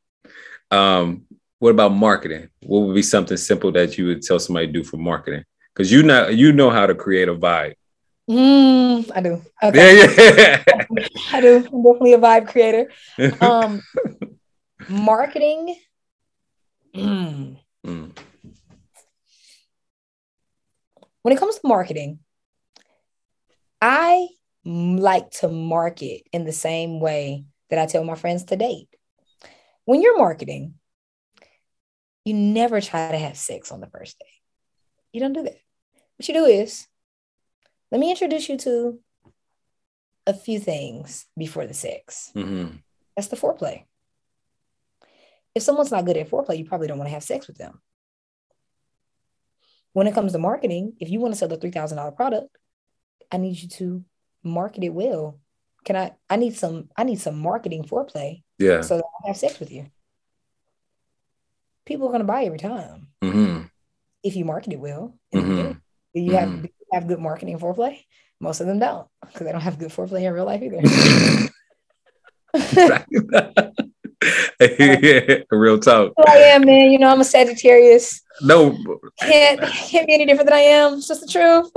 Um, 0.70 1.26
what 1.58 1.70
about 1.70 1.90
marketing? 1.94 2.48
What 2.62 2.80
would 2.80 2.94
be 2.94 3.02
something 3.02 3.36
simple 3.36 3.70
that 3.72 3.96
you 3.96 4.06
would 4.08 4.22
tell 4.22 4.38
somebody 4.40 4.66
to 4.66 4.72
do 4.72 4.82
for 4.84 4.96
marketing? 4.96 5.44
Because 5.72 5.90
you 5.92 6.02
know 6.02 6.28
you 6.28 6.52
know 6.52 6.70
how 6.70 6.86
to 6.86 6.94
create 6.94 7.28
a 7.28 7.34
vibe. 7.34 7.74
Mm, 8.28 9.10
I 9.14 9.20
do. 9.20 9.42
Okay. 9.62 10.62
Yeah, 10.68 10.84
I 11.32 11.40
do. 11.40 11.56
I'm 11.56 11.82
definitely 11.82 12.14
a 12.14 12.18
vibe 12.18 12.48
creator. 12.48 12.90
Um, 13.40 13.82
marketing. 14.88 15.76
mm, 16.94 17.58
Mm, 17.84 18.10
when 21.22 21.34
it 21.34 21.38
comes 21.38 21.56
to 21.56 21.68
marketing, 21.68 22.18
I 23.80 24.28
like 24.64 25.30
to 25.40 25.48
market 25.48 26.22
in 26.32 26.44
the 26.44 26.52
same 26.52 26.98
way 26.98 27.44
that 27.70 27.78
I 27.78 27.86
tell 27.86 28.02
my 28.04 28.16
friends 28.16 28.44
to 28.44 28.56
date. 28.56 28.88
When 29.84 30.02
you're 30.02 30.18
marketing, 30.18 30.74
you 32.24 32.34
never 32.34 32.80
try 32.80 33.12
to 33.12 33.18
have 33.18 33.36
sex 33.36 33.70
on 33.70 33.80
the 33.80 33.86
first 33.86 34.18
date. 34.18 34.26
You 35.12 35.20
don't 35.20 35.32
do 35.32 35.44
that. 35.44 35.56
What 36.16 36.28
you 36.28 36.34
do 36.34 36.44
is, 36.46 36.88
let 37.90 38.00
me 38.00 38.10
introduce 38.10 38.48
you 38.48 38.56
to 38.58 39.00
a 40.26 40.34
few 40.34 40.58
things 40.58 41.26
before 41.36 41.66
the 41.66 41.74
sex. 41.74 42.32
mhm. 42.34 42.82
That's 43.16 43.28
the 43.28 43.36
foreplay. 43.36 43.84
If 45.54 45.62
someone's 45.62 45.90
not 45.90 46.04
good 46.04 46.16
at 46.16 46.28
foreplay, 46.28 46.58
you 46.58 46.64
probably 46.66 46.86
don't 46.88 46.98
want 46.98 47.08
to 47.08 47.14
have 47.14 47.22
sex 47.24 47.46
with 47.46 47.56
them. 47.56 47.80
When 49.92 50.06
it 50.06 50.14
comes 50.14 50.32
to 50.32 50.38
marketing, 50.38 50.94
if 51.00 51.08
you 51.08 51.20
want 51.20 51.32
to 51.32 51.38
sell 51.38 51.50
a 51.52 51.56
$3,000 51.56 52.14
product, 52.16 52.58
I 53.32 53.38
need 53.38 53.56
you 53.62 53.68
to 53.68 54.04
market 54.42 54.84
it 54.84 54.90
well. 54.92 55.40
Can 55.84 55.96
I 55.96 56.12
I 56.28 56.36
need 56.36 56.56
some 56.56 56.90
I 56.96 57.04
need 57.04 57.20
some 57.20 57.38
marketing 57.38 57.84
foreplay 57.84 58.42
Yeah. 58.58 58.80
so 58.82 58.96
that 58.96 59.04
I 59.24 59.28
have 59.28 59.36
sex 59.36 59.58
with 59.60 59.70
you. 59.70 59.86
People 61.84 62.06
are 62.08 62.10
going 62.10 62.20
to 62.20 62.26
buy 62.26 62.44
every 62.44 62.58
time 62.58 63.08
Mhm. 63.22 63.70
if 64.22 64.34
you 64.36 64.44
market 64.44 64.72
it 64.72 64.80
well. 64.80 65.16
Mhm. 65.32 65.80
you 66.12 66.32
have 66.34 66.48
Mhm. 66.48 66.62
you 66.64 66.75
have 66.96 67.06
good 67.06 67.20
marketing 67.20 67.58
foreplay? 67.58 68.00
Most 68.40 68.60
of 68.60 68.66
them 68.66 68.78
don't 68.78 69.06
because 69.20 69.46
they 69.46 69.52
don't 69.52 69.60
have 69.60 69.78
good 69.78 69.90
foreplay 69.90 70.22
in 70.22 70.32
real 70.32 70.44
life 70.44 70.62
either. 70.62 70.80
Real 75.50 75.78
talk. 75.78 76.12
I 76.26 76.36
am, 76.38 76.64
man. 76.64 76.90
You 76.90 76.98
know, 76.98 77.08
I'm 77.08 77.20
a 77.20 77.24
Sagittarius. 77.24 78.22
No, 78.42 78.76
Can't 79.20 79.60
can't 79.60 80.06
be 80.06 80.14
any 80.14 80.26
different 80.26 80.48
than 80.48 80.58
I 80.58 80.62
am. 80.62 80.94
It's 80.94 81.08
just 81.08 81.20
the 81.20 81.26
truth. 81.26 81.70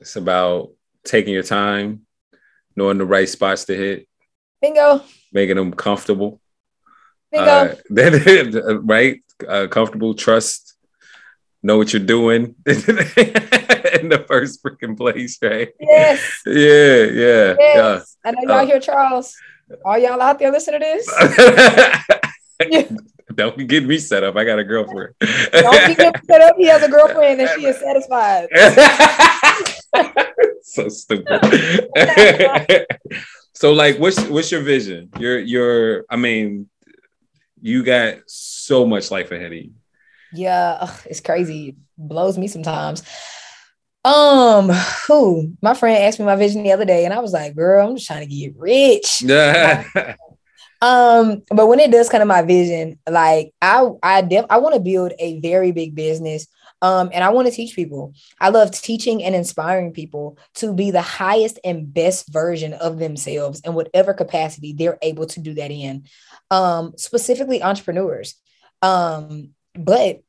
it's 0.00 0.16
about 0.16 0.70
taking 1.04 1.32
your 1.34 1.42
time, 1.42 2.02
knowing 2.76 2.98
the 2.98 3.06
right 3.06 3.28
spots 3.28 3.64
to 3.66 3.76
hit, 3.76 4.06
Bingo. 4.60 5.02
making 5.32 5.56
them 5.56 5.72
comfortable. 5.72 6.40
Bingo. 7.32 7.76
Uh, 7.96 7.98
right? 8.82 9.22
Uh, 9.46 9.66
comfortable, 9.68 10.14
trust, 10.14 10.74
know 11.62 11.76
what 11.78 11.92
you're 11.92 12.02
doing 12.04 12.54
in 12.66 14.08
the 14.08 14.24
first 14.28 14.62
freaking 14.62 14.96
place, 14.96 15.38
right? 15.42 15.68
yes. 15.80 16.20
Yeah, 16.46 17.04
yeah, 17.04 17.54
Yes. 17.58 18.16
I 18.24 18.30
know 18.32 18.42
y'all 18.42 18.52
Uh, 18.62 18.66
hear 18.66 18.80
Charles. 18.80 19.34
All 19.84 19.98
y'all 19.98 20.20
out 20.20 20.38
there 20.38 20.50
listening 20.50 20.80
to 20.80 20.86
this? 20.86 21.06
Don't 23.34 23.56
get 23.68 23.84
me 23.84 23.98
set 23.98 24.24
up. 24.24 24.36
I 24.36 24.44
got 24.44 24.58
a 24.58 24.64
girlfriend. 24.64 25.14
Don't 25.20 25.98
him 25.98 26.12
set 26.26 26.40
up. 26.40 26.56
He 26.56 26.66
has 26.66 26.82
a 26.82 26.88
girlfriend 26.88 27.40
and 27.40 27.50
she 27.54 27.66
is 27.66 27.76
satisfied. 27.78 28.48
so 30.62 30.88
stupid. 30.88 31.40
so 33.54 33.72
like 33.74 33.98
what's 33.98 34.20
what's 34.28 34.50
your 34.50 34.62
vision? 34.62 35.10
Your 35.18 35.38
your 35.38 36.04
I 36.10 36.16
mean, 36.16 36.68
you 37.60 37.84
got 37.84 38.18
so 38.26 38.86
much 38.86 39.10
life 39.10 39.30
ahead 39.30 39.52
of 39.52 39.58
you. 39.58 39.72
Yeah, 40.32 40.78
ugh, 40.80 41.00
it's 41.06 41.20
crazy. 41.20 41.70
It 41.70 41.76
blows 41.96 42.38
me 42.38 42.48
sometimes. 42.48 43.02
Um, 44.04 44.70
who 45.06 45.52
my 45.60 45.74
friend 45.74 46.02
asked 46.02 46.18
me 46.18 46.24
my 46.24 46.36
vision 46.36 46.62
the 46.62 46.72
other 46.72 46.84
day, 46.84 47.04
and 47.04 47.12
I 47.12 47.18
was 47.18 47.32
like, 47.32 47.54
girl, 47.54 47.86
I'm 47.86 47.96
just 47.96 48.06
trying 48.06 48.26
to 48.28 48.34
get 48.34 48.54
rich. 48.56 49.22
Um, 50.80 51.42
but 51.50 51.66
when 51.66 51.80
it 51.80 51.90
does 51.90 52.08
kind 52.08 52.22
of 52.22 52.28
my 52.28 52.42
vision, 52.42 52.98
like 53.08 53.52
I 53.60 53.88
I 54.02 54.22
def- 54.22 54.46
I 54.48 54.58
want 54.58 54.74
to 54.74 54.80
build 54.80 55.12
a 55.18 55.40
very 55.40 55.72
big 55.72 55.94
business. 55.94 56.46
Um, 56.80 57.10
and 57.12 57.24
I 57.24 57.30
want 57.30 57.48
to 57.48 57.52
teach 57.52 57.74
people. 57.74 58.14
I 58.40 58.50
love 58.50 58.70
teaching 58.70 59.24
and 59.24 59.34
inspiring 59.34 59.92
people 59.92 60.38
to 60.56 60.72
be 60.72 60.92
the 60.92 61.02
highest 61.02 61.58
and 61.64 61.92
best 61.92 62.32
version 62.32 62.72
of 62.72 63.00
themselves 63.00 63.60
in 63.64 63.74
whatever 63.74 64.14
capacity 64.14 64.72
they're 64.72 64.98
able 65.02 65.26
to 65.26 65.40
do 65.40 65.54
that 65.54 65.72
in. 65.72 66.04
Um, 66.52 66.92
specifically 66.96 67.64
entrepreneurs. 67.64 68.36
Um, 68.80 69.50
but 69.78 70.20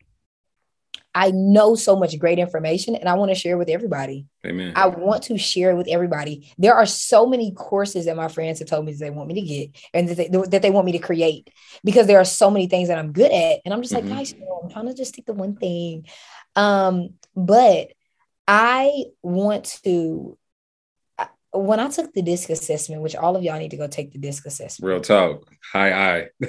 I 1.14 1.32
know 1.32 1.76
so 1.76 1.96
much 1.96 2.18
great 2.20 2.40
information 2.40 2.96
and 2.96 3.10
I 3.10 3.16
want 3.16 3.30
to 3.30 3.36
share 3.36 3.58
with 3.58 3.70
everybody. 3.70 4.28
Amen. 4.46 4.74
I 4.76 4.88
want 4.88 5.24
to 5.24 5.38
share 5.38 5.72
it 5.72 5.76
with 5.76 5.88
everybody. 5.90 6.54
There 6.58 6.76
are 6.76 6.86
so 6.86 7.26
many 7.26 7.52
courses 7.52 8.06
that 8.06 8.16
my 8.16 8.28
friends 8.30 8.60
have 8.60 8.70
told 8.70 8.86
me 8.86 8.94
that 8.94 9.00
they 9.00 9.10
want 9.10 9.28
me 9.28 9.34
to 9.34 9.42
get 9.42 9.72
and 9.94 10.08
that 10.08 10.18
they, 10.18 10.28
that 10.28 10.62
they 10.62 10.70
want 10.70 10.86
me 10.86 10.94
to 10.94 11.00
create 11.00 11.50
because 11.84 12.08
there 12.08 12.20
are 12.20 12.26
so 12.26 12.50
many 12.50 12.68
things 12.68 12.88
that 12.88 12.98
I'm 12.98 13.12
good 13.12 13.32
at. 13.32 13.60
And 13.66 13.74
I'm 13.74 13.82
just 13.82 13.94
like, 13.94 14.08
guys, 14.08 14.34
no, 14.38 14.62
I'm 14.64 14.70
trying 14.70 14.88
to 14.88 14.94
just 14.94 15.14
stick 15.14 15.26
to 15.26 15.34
one 15.34 15.58
thing. 15.58 16.06
Um, 16.56 17.16
but 17.36 17.90
I 18.48 19.06
want 19.22 19.80
to, 19.84 20.38
when 21.52 21.80
I 21.80 21.90
took 21.90 22.14
the 22.14 22.22
disc 22.22 22.50
assessment, 22.50 23.02
which 23.02 23.16
all 23.16 23.36
of 23.36 23.44
y'all 23.44 23.58
need 23.60 23.72
to 23.72 23.78
go 23.78 23.88
take 23.88 24.12
the 24.12 24.20
disc 24.20 24.46
assessment. 24.46 24.88
Real 24.88 25.02
talk. 25.02 25.50
High 25.74 26.20
eye. 26.20 26.28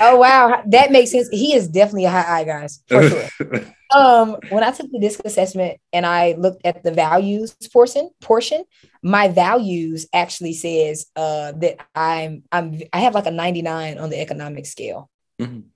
Oh 0.00 0.16
wow, 0.16 0.62
that 0.68 0.92
makes 0.92 1.10
sense. 1.12 1.28
He 1.30 1.54
is 1.54 1.68
definitely 1.68 2.04
a 2.04 2.10
high 2.10 2.40
eye, 2.40 2.44
guys, 2.44 2.82
for 2.88 3.08
sure. 3.08 3.28
um 3.94 4.36
when 4.48 4.64
i 4.64 4.72
took 4.72 4.90
the 4.90 4.98
disc 4.98 5.20
assessment 5.24 5.78
and 5.92 6.04
i 6.04 6.32
looked 6.32 6.60
at 6.66 6.82
the 6.82 6.90
values 6.90 7.54
portion 7.72 8.10
portion 8.20 8.64
my 9.00 9.28
values 9.28 10.08
actually 10.12 10.52
says 10.52 11.06
uh 11.14 11.52
that 11.52 11.76
i'm 11.94 12.42
i'm 12.50 12.80
i 12.92 12.98
have 12.98 13.14
like 13.14 13.26
a 13.26 13.30
99 13.30 13.98
on 13.98 14.10
the 14.10 14.20
economic 14.20 14.66
scale 14.66 15.08
Mhm. 15.40 15.66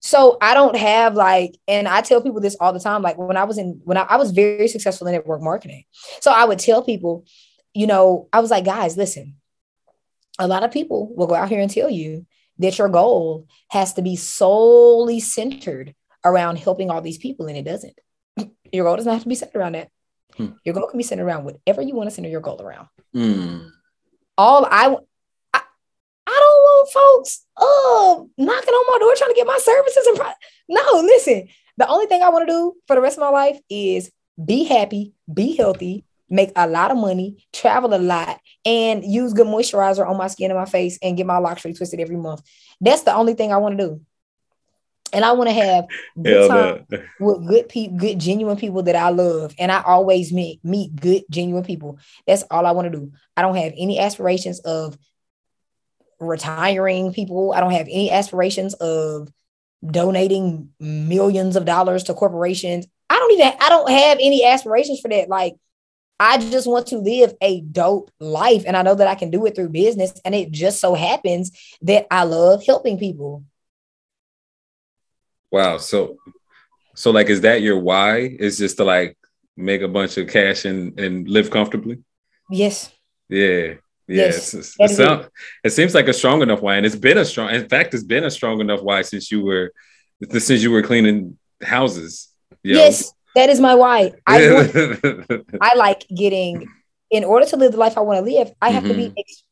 so 0.00 0.36
i 0.42 0.52
don't 0.52 0.76
have 0.76 1.14
like 1.14 1.56
and 1.66 1.88
i 1.88 2.02
tell 2.02 2.20
people 2.20 2.42
this 2.42 2.56
all 2.60 2.74
the 2.74 2.78
time 2.80 3.00
like 3.00 3.16
when 3.16 3.38
i 3.38 3.44
was 3.44 3.56
in 3.56 3.80
when 3.84 3.96
I, 3.96 4.02
I 4.02 4.16
was 4.16 4.32
very 4.32 4.68
successful 4.68 5.06
in 5.06 5.14
network 5.14 5.40
marketing 5.40 5.84
so 6.20 6.30
i 6.30 6.44
would 6.44 6.58
tell 6.58 6.82
people 6.82 7.24
you 7.76 7.86
know 7.86 8.28
i 8.32 8.40
was 8.40 8.50
like 8.50 8.64
guys 8.64 8.96
listen 8.96 9.36
a 10.38 10.48
lot 10.48 10.64
of 10.64 10.70
people 10.70 11.14
will 11.14 11.26
go 11.26 11.34
out 11.34 11.48
here 11.48 11.60
and 11.60 11.70
tell 11.70 11.90
you 11.90 12.26
that 12.58 12.78
your 12.78 12.88
goal 12.88 13.46
has 13.68 13.94
to 13.94 14.02
be 14.02 14.16
solely 14.16 15.20
centered 15.20 15.94
around 16.24 16.56
helping 16.56 16.90
all 16.90 17.00
these 17.00 17.18
people, 17.18 17.46
and 17.46 17.56
it 17.56 17.64
doesn't. 17.64 17.98
Your 18.72 18.84
goal 18.84 18.96
doesn't 18.96 19.12
have 19.12 19.22
to 19.22 19.28
be 19.28 19.34
centered 19.34 19.58
around 19.58 19.74
that. 19.74 19.90
Hmm. 20.36 20.48
Your 20.64 20.74
goal 20.74 20.88
can 20.88 20.98
be 20.98 21.04
centered 21.04 21.24
around 21.24 21.44
whatever 21.44 21.82
you 21.82 21.94
want 21.94 22.10
to 22.10 22.14
center 22.14 22.28
your 22.28 22.40
goal 22.40 22.60
around. 22.60 22.88
Mm. 23.14 23.70
All 24.36 24.66
I, 24.66 24.96
I 25.54 25.60
I 26.26 26.40
don't 26.40 26.62
want 26.62 26.92
folks 26.92 27.46
uh 27.56 28.24
knocking 28.36 28.74
on 28.74 28.92
my 28.92 28.98
door 28.98 29.14
trying 29.16 29.30
to 29.30 29.36
get 29.36 29.46
my 29.46 29.56
services 29.58 30.06
and 30.08 30.16
pro- 30.18 30.32
no, 30.68 31.00
listen. 31.00 31.48
The 31.78 31.88
only 31.88 32.06
thing 32.06 32.22
I 32.22 32.28
want 32.30 32.46
to 32.46 32.52
do 32.52 32.74
for 32.86 32.96
the 32.96 33.00
rest 33.00 33.16
of 33.16 33.22
my 33.22 33.30
life 33.30 33.58
is 33.70 34.10
be 34.44 34.64
happy, 34.64 35.14
be 35.32 35.56
healthy, 35.56 36.04
make 36.28 36.50
a 36.56 36.66
lot 36.66 36.90
of 36.90 36.96
money, 36.96 37.46
travel 37.52 37.94
a 37.94 37.98
lot, 37.98 38.40
and 38.64 39.04
use 39.04 39.32
good 39.32 39.46
moisturizer 39.46 40.06
on 40.06 40.16
my 40.16 40.26
skin 40.26 40.50
and 40.50 40.58
my 40.58 40.66
face 40.66 40.98
and 41.02 41.16
get 41.16 41.26
my 41.26 41.38
locks 41.38 41.62
retwisted 41.62 42.00
every 42.00 42.16
month. 42.16 42.42
That's 42.80 43.02
the 43.02 43.14
only 43.14 43.34
thing 43.34 43.52
I 43.52 43.58
want 43.58 43.78
to 43.78 43.86
do. 43.86 44.00
And 45.12 45.24
I 45.24 45.32
want 45.32 45.48
to 45.48 45.54
have 45.54 45.86
good 46.22 46.48
time 46.48 46.86
no. 46.90 46.98
with 47.20 47.46
good 47.46 47.68
people, 47.68 47.96
good 47.98 48.18
genuine 48.18 48.56
people 48.56 48.82
that 48.84 48.96
I 48.96 49.10
love. 49.10 49.54
And 49.58 49.70
I 49.70 49.82
always 49.82 50.32
meet 50.32 50.64
meet 50.64 50.96
good 50.96 51.22
genuine 51.30 51.64
people. 51.64 51.98
That's 52.26 52.42
all 52.50 52.66
I 52.66 52.72
want 52.72 52.92
to 52.92 52.98
do. 52.98 53.12
I 53.36 53.42
don't 53.42 53.56
have 53.56 53.72
any 53.76 54.00
aspirations 54.00 54.58
of 54.60 54.98
retiring 56.18 57.12
people. 57.12 57.52
I 57.52 57.60
don't 57.60 57.72
have 57.72 57.86
any 57.86 58.10
aspirations 58.10 58.74
of 58.74 59.28
donating 59.84 60.70
millions 60.80 61.54
of 61.54 61.64
dollars 61.64 62.04
to 62.04 62.14
corporations. 62.14 62.86
I 63.08 63.14
don't 63.14 63.32
even 63.32 63.52
I 63.60 63.68
don't 63.68 63.90
have 63.90 64.18
any 64.20 64.44
aspirations 64.44 65.00
for 65.00 65.08
that. 65.08 65.28
Like 65.28 65.54
I 66.18 66.38
just 66.38 66.66
want 66.66 66.86
to 66.88 66.98
live 66.98 67.34
a 67.40 67.60
dope 67.60 68.10
life. 68.20 68.64
And 68.66 68.76
I 68.76 68.82
know 68.82 68.94
that 68.94 69.08
I 69.08 69.14
can 69.14 69.30
do 69.30 69.44
it 69.46 69.54
through 69.54 69.68
business. 69.68 70.18
And 70.24 70.34
it 70.34 70.50
just 70.50 70.80
so 70.80 70.94
happens 70.94 71.52
that 71.82 72.06
I 72.10 72.24
love 72.24 72.64
helping 72.64 72.98
people. 72.98 73.44
Wow. 75.50 75.78
So, 75.78 76.16
so 76.94 77.10
like, 77.10 77.28
is 77.28 77.42
that 77.42 77.62
your 77.62 77.78
why? 77.78 78.18
Is 78.18 78.58
just 78.58 78.78
to 78.78 78.84
like 78.84 79.18
make 79.56 79.82
a 79.82 79.88
bunch 79.88 80.16
of 80.16 80.28
cash 80.28 80.64
and, 80.64 80.98
and 80.98 81.28
live 81.28 81.50
comfortably? 81.50 82.02
Yes. 82.50 82.92
Yeah. 83.28 83.74
Yeah, 84.08 84.26
yes, 84.26 84.54
it, 84.54 85.70
seems 85.72 85.92
like 85.92 86.06
a 86.06 86.12
strong 86.12 86.40
enough 86.40 86.62
why, 86.62 86.76
and 86.76 86.86
it's 86.86 86.94
been 86.94 87.18
a 87.18 87.24
strong. 87.24 87.50
In 87.50 87.68
fact, 87.68 87.92
it's 87.92 88.04
been 88.04 88.22
a 88.22 88.30
strong 88.30 88.60
enough 88.60 88.80
why 88.80 89.02
since 89.02 89.32
you 89.32 89.42
were 89.42 89.72
since 90.30 90.62
you 90.62 90.70
were 90.70 90.82
cleaning 90.82 91.36
houses. 91.60 92.28
Yes, 92.62 93.12
that 93.36 93.50
is 93.50 93.60
my 93.60 93.74
why. 93.74 94.12
I 94.26 94.50
want, 94.50 95.44
I 95.60 95.74
like 95.76 96.06
getting 96.08 96.68
in 97.10 97.22
order 97.22 97.46
to 97.46 97.56
live 97.56 97.72
the 97.72 97.78
life 97.78 97.96
I 97.96 98.00
want 98.00 98.24
to 98.24 98.32
live. 98.32 98.50
I 98.60 98.70
have 98.70 98.82
mm-hmm. 98.82 98.92
to 98.92 98.98
be. 98.98 99.04
Mm-hmm. 99.08 99.18
Ex- 99.18 99.42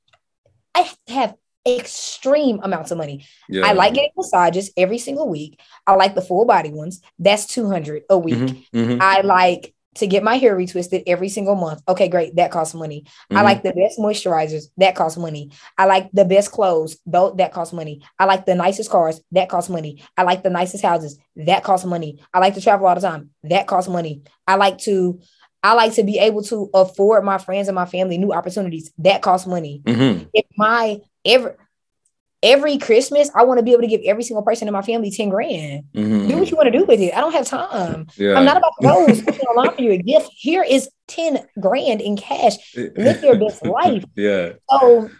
I 0.74 0.80
have 0.80 0.98
to 1.06 1.12
have 1.12 1.34
extreme 1.66 2.60
amounts 2.62 2.90
of 2.90 2.98
money. 2.98 3.24
Yeah. 3.48 3.66
I 3.66 3.72
like 3.72 3.94
getting 3.94 4.10
massages 4.16 4.72
every 4.76 4.98
single 4.98 5.28
week. 5.28 5.60
I 5.86 5.94
like 5.94 6.14
the 6.14 6.22
full 6.22 6.44
body 6.46 6.70
ones. 6.70 7.00
That's 7.18 7.46
two 7.46 7.68
hundred 7.68 8.02
a 8.10 8.18
week. 8.18 8.34
Mm-hmm. 8.34 8.78
Mm-hmm. 8.78 9.02
I 9.02 9.20
like 9.20 9.74
to 9.96 10.06
get 10.06 10.22
my 10.22 10.36
hair 10.36 10.56
retwisted 10.56 11.04
every 11.06 11.28
single 11.28 11.54
month. 11.54 11.82
Okay, 11.88 12.08
great. 12.08 12.36
That 12.36 12.50
costs 12.50 12.74
money. 12.74 13.02
Mm-hmm. 13.02 13.36
I 13.36 13.42
like 13.42 13.62
the 13.62 13.72
best 13.72 13.98
moisturizers. 13.98 14.66
That 14.76 14.94
costs 14.94 15.18
money. 15.18 15.50
I 15.78 15.86
like 15.86 16.10
the 16.12 16.24
best 16.24 16.50
clothes. 16.50 16.98
Though 17.06 17.32
that 17.32 17.52
costs 17.52 17.72
money. 17.72 18.02
I 18.18 18.24
like 18.24 18.46
the 18.46 18.54
nicest 18.54 18.90
cars. 18.90 19.20
That 19.32 19.48
costs 19.48 19.70
money. 19.70 20.02
I 20.16 20.22
like 20.22 20.42
the 20.42 20.50
nicest 20.50 20.84
houses. 20.84 21.18
That 21.36 21.64
costs 21.64 21.86
money. 21.86 22.22
I 22.32 22.38
like 22.40 22.54
to 22.54 22.60
travel 22.60 22.86
all 22.86 22.94
the 22.94 23.00
time. 23.00 23.30
That 23.44 23.66
costs 23.66 23.90
money. 23.90 24.22
I 24.46 24.56
like 24.56 24.78
to 24.78 25.20
I 25.62 25.72
like 25.72 25.94
to 25.94 26.04
be 26.04 26.18
able 26.18 26.42
to 26.44 26.68
afford 26.74 27.24
my 27.24 27.38
friends 27.38 27.68
and 27.68 27.74
my 27.74 27.86
family 27.86 28.18
new 28.18 28.34
opportunities. 28.34 28.92
That 28.98 29.22
costs 29.22 29.46
money. 29.46 29.80
Mm-hmm. 29.84 30.24
If 30.34 30.44
my 30.56 31.00
ever 31.24 31.56
every 32.44 32.78
Christmas, 32.78 33.30
I 33.34 33.42
want 33.42 33.58
to 33.58 33.64
be 33.64 33.72
able 33.72 33.82
to 33.82 33.88
give 33.88 34.02
every 34.04 34.22
single 34.22 34.42
person 34.42 34.68
in 34.68 34.72
my 34.72 34.82
family 34.82 35.10
10 35.10 35.30
grand. 35.30 35.84
Mm-hmm. 35.94 36.28
Do 36.28 36.36
what 36.36 36.50
you 36.50 36.56
want 36.56 36.72
to 36.72 36.78
do 36.78 36.84
with 36.84 37.00
it. 37.00 37.14
I 37.14 37.20
don't 37.20 37.32
have 37.32 37.46
time. 37.46 38.06
Yeah. 38.16 38.34
I'm 38.34 38.44
not 38.44 38.58
about 38.58 38.72
to 38.80 39.22
go 39.22 39.52
alarm 39.52 39.74
for 39.74 39.82
you 39.82 39.92
a 39.92 39.98
gift. 39.98 40.30
Here 40.36 40.62
is 40.62 40.88
10 41.08 41.44
grand 41.58 42.00
in 42.00 42.16
cash. 42.16 42.54
Live 42.76 43.22
your 43.22 43.36
best 43.36 43.64
life. 43.66 44.04
Yeah. 44.14 44.52
So 44.70 45.10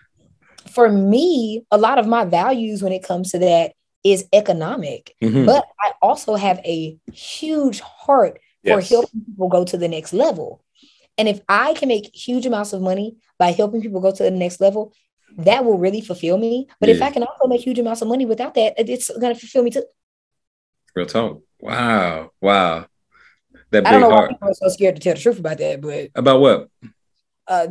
for 0.72 0.90
me, 0.92 1.64
a 1.70 1.78
lot 1.78 1.98
of 1.98 2.06
my 2.06 2.24
values 2.24 2.82
when 2.82 2.92
it 2.92 3.02
comes 3.02 3.32
to 3.32 3.38
that 3.38 3.72
is 4.04 4.26
economic. 4.32 5.14
Mm-hmm. 5.22 5.46
But 5.46 5.64
I 5.80 5.92
also 6.02 6.36
have 6.36 6.58
a 6.58 6.98
huge 7.12 7.80
heart 7.80 8.38
yes. 8.62 8.88
for 8.88 8.94
helping 8.94 9.22
people 9.24 9.48
go 9.48 9.64
to 9.64 9.78
the 9.78 9.88
next 9.88 10.12
level. 10.12 10.62
And 11.16 11.28
if 11.28 11.40
I 11.48 11.74
can 11.74 11.88
make 11.88 12.14
huge 12.14 12.44
amounts 12.44 12.72
of 12.72 12.82
money 12.82 13.16
by 13.38 13.52
helping 13.52 13.80
people 13.80 14.00
go 14.00 14.10
to 14.10 14.22
the 14.22 14.30
next 14.30 14.60
level, 14.60 14.92
that 15.38 15.64
will 15.64 15.78
really 15.78 16.00
fulfill 16.00 16.38
me. 16.38 16.68
But 16.80 16.88
yeah. 16.88 16.96
if 16.96 17.02
I 17.02 17.10
can 17.10 17.22
also 17.22 17.46
make 17.46 17.62
huge 17.62 17.78
amounts 17.78 18.02
of 18.02 18.08
money 18.08 18.26
without 18.26 18.54
that, 18.54 18.74
it's 18.78 19.10
gonna 19.18 19.34
fulfill 19.34 19.62
me 19.62 19.70
too. 19.70 19.84
Real 20.94 21.06
talk. 21.06 21.42
Wow. 21.58 22.30
Wow. 22.40 22.86
That 23.70 23.86
I 23.86 23.92
don't 23.92 24.02
know 24.02 24.10
heart. 24.10 24.30
why 24.30 24.34
people 24.34 24.48
are 24.50 24.54
so 24.54 24.68
scared 24.68 24.96
to 24.96 25.02
tell 25.02 25.14
the 25.14 25.20
truth 25.20 25.38
about 25.38 25.58
that, 25.58 25.80
but 25.80 26.10
about 26.14 26.40
what? 26.40 26.68
Uh, 27.46 27.66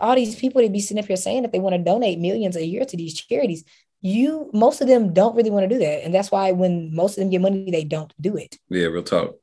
all 0.00 0.14
these 0.14 0.36
people 0.36 0.62
that 0.62 0.72
be 0.72 0.80
sitting 0.80 1.02
up 1.02 1.06
here 1.06 1.16
saying 1.16 1.42
that 1.42 1.52
they 1.52 1.58
want 1.58 1.74
to 1.74 1.82
donate 1.82 2.18
millions 2.18 2.56
a 2.56 2.64
year 2.64 2.84
to 2.84 2.96
these 2.96 3.14
charities, 3.14 3.64
you 4.00 4.50
most 4.52 4.80
of 4.80 4.86
them 4.86 5.12
don't 5.12 5.34
really 5.34 5.50
want 5.50 5.68
to 5.68 5.74
do 5.74 5.80
that, 5.80 6.04
and 6.04 6.14
that's 6.14 6.30
why 6.30 6.52
when 6.52 6.94
most 6.94 7.18
of 7.18 7.22
them 7.22 7.30
get 7.30 7.40
money, 7.40 7.70
they 7.70 7.84
don't 7.84 8.12
do 8.20 8.36
it. 8.36 8.56
Yeah, 8.68 8.86
real 8.86 9.02
talk. 9.02 9.34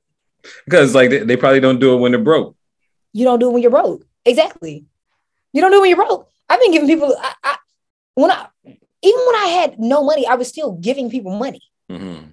Because 0.63 0.95
like 0.95 1.09
they, 1.09 1.19
they 1.19 1.37
probably 1.37 1.59
don't 1.59 1.79
do 1.79 1.93
it 1.93 1.97
when 1.97 2.11
they're 2.13 2.21
broke. 2.21 2.55
You 3.11 3.25
don't 3.25 3.39
do 3.39 3.49
it 3.49 3.53
when 3.53 3.61
you're 3.61 3.71
broke. 3.71 4.05
Exactly. 4.25 4.85
You 5.51 5.61
don't 5.61 5.71
do 5.71 5.77
it 5.77 5.81
when 5.81 5.89
you're 5.89 6.05
broke. 6.05 6.29
I've 6.47 6.59
been 6.59 6.71
giving 6.71 6.87
people. 6.87 7.15
I, 7.19 7.33
I, 7.43 7.57
when 8.15 8.31
I 8.31 8.47
even 9.01 9.21
when 9.27 9.35
I 9.35 9.47
had 9.61 9.79
no 9.79 10.03
money, 10.03 10.25
I 10.25 10.35
was 10.35 10.47
still 10.47 10.73
giving 10.73 11.09
people 11.11 11.37
money 11.37 11.61
mm-hmm. 11.89 12.29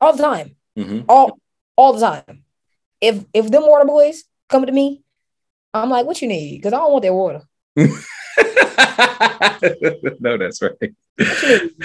all 0.00 0.16
the 0.16 0.22
time, 0.22 0.56
mm-hmm. 0.78 1.00
all 1.08 1.38
all 1.76 1.92
the 1.92 2.00
time. 2.00 2.44
If 3.00 3.24
if 3.34 3.50
them 3.50 3.66
water 3.66 3.84
boys 3.84 4.24
come 4.48 4.64
to 4.64 4.72
me, 4.72 5.02
I'm 5.74 5.90
like, 5.90 6.06
"What 6.06 6.22
you 6.22 6.28
need?" 6.28 6.56
Because 6.56 6.72
I 6.72 6.78
don't 6.78 6.92
want 6.92 7.02
their 7.02 7.12
water. 7.12 7.42
no, 10.20 10.38
that's 10.38 10.62
right. 10.62 10.94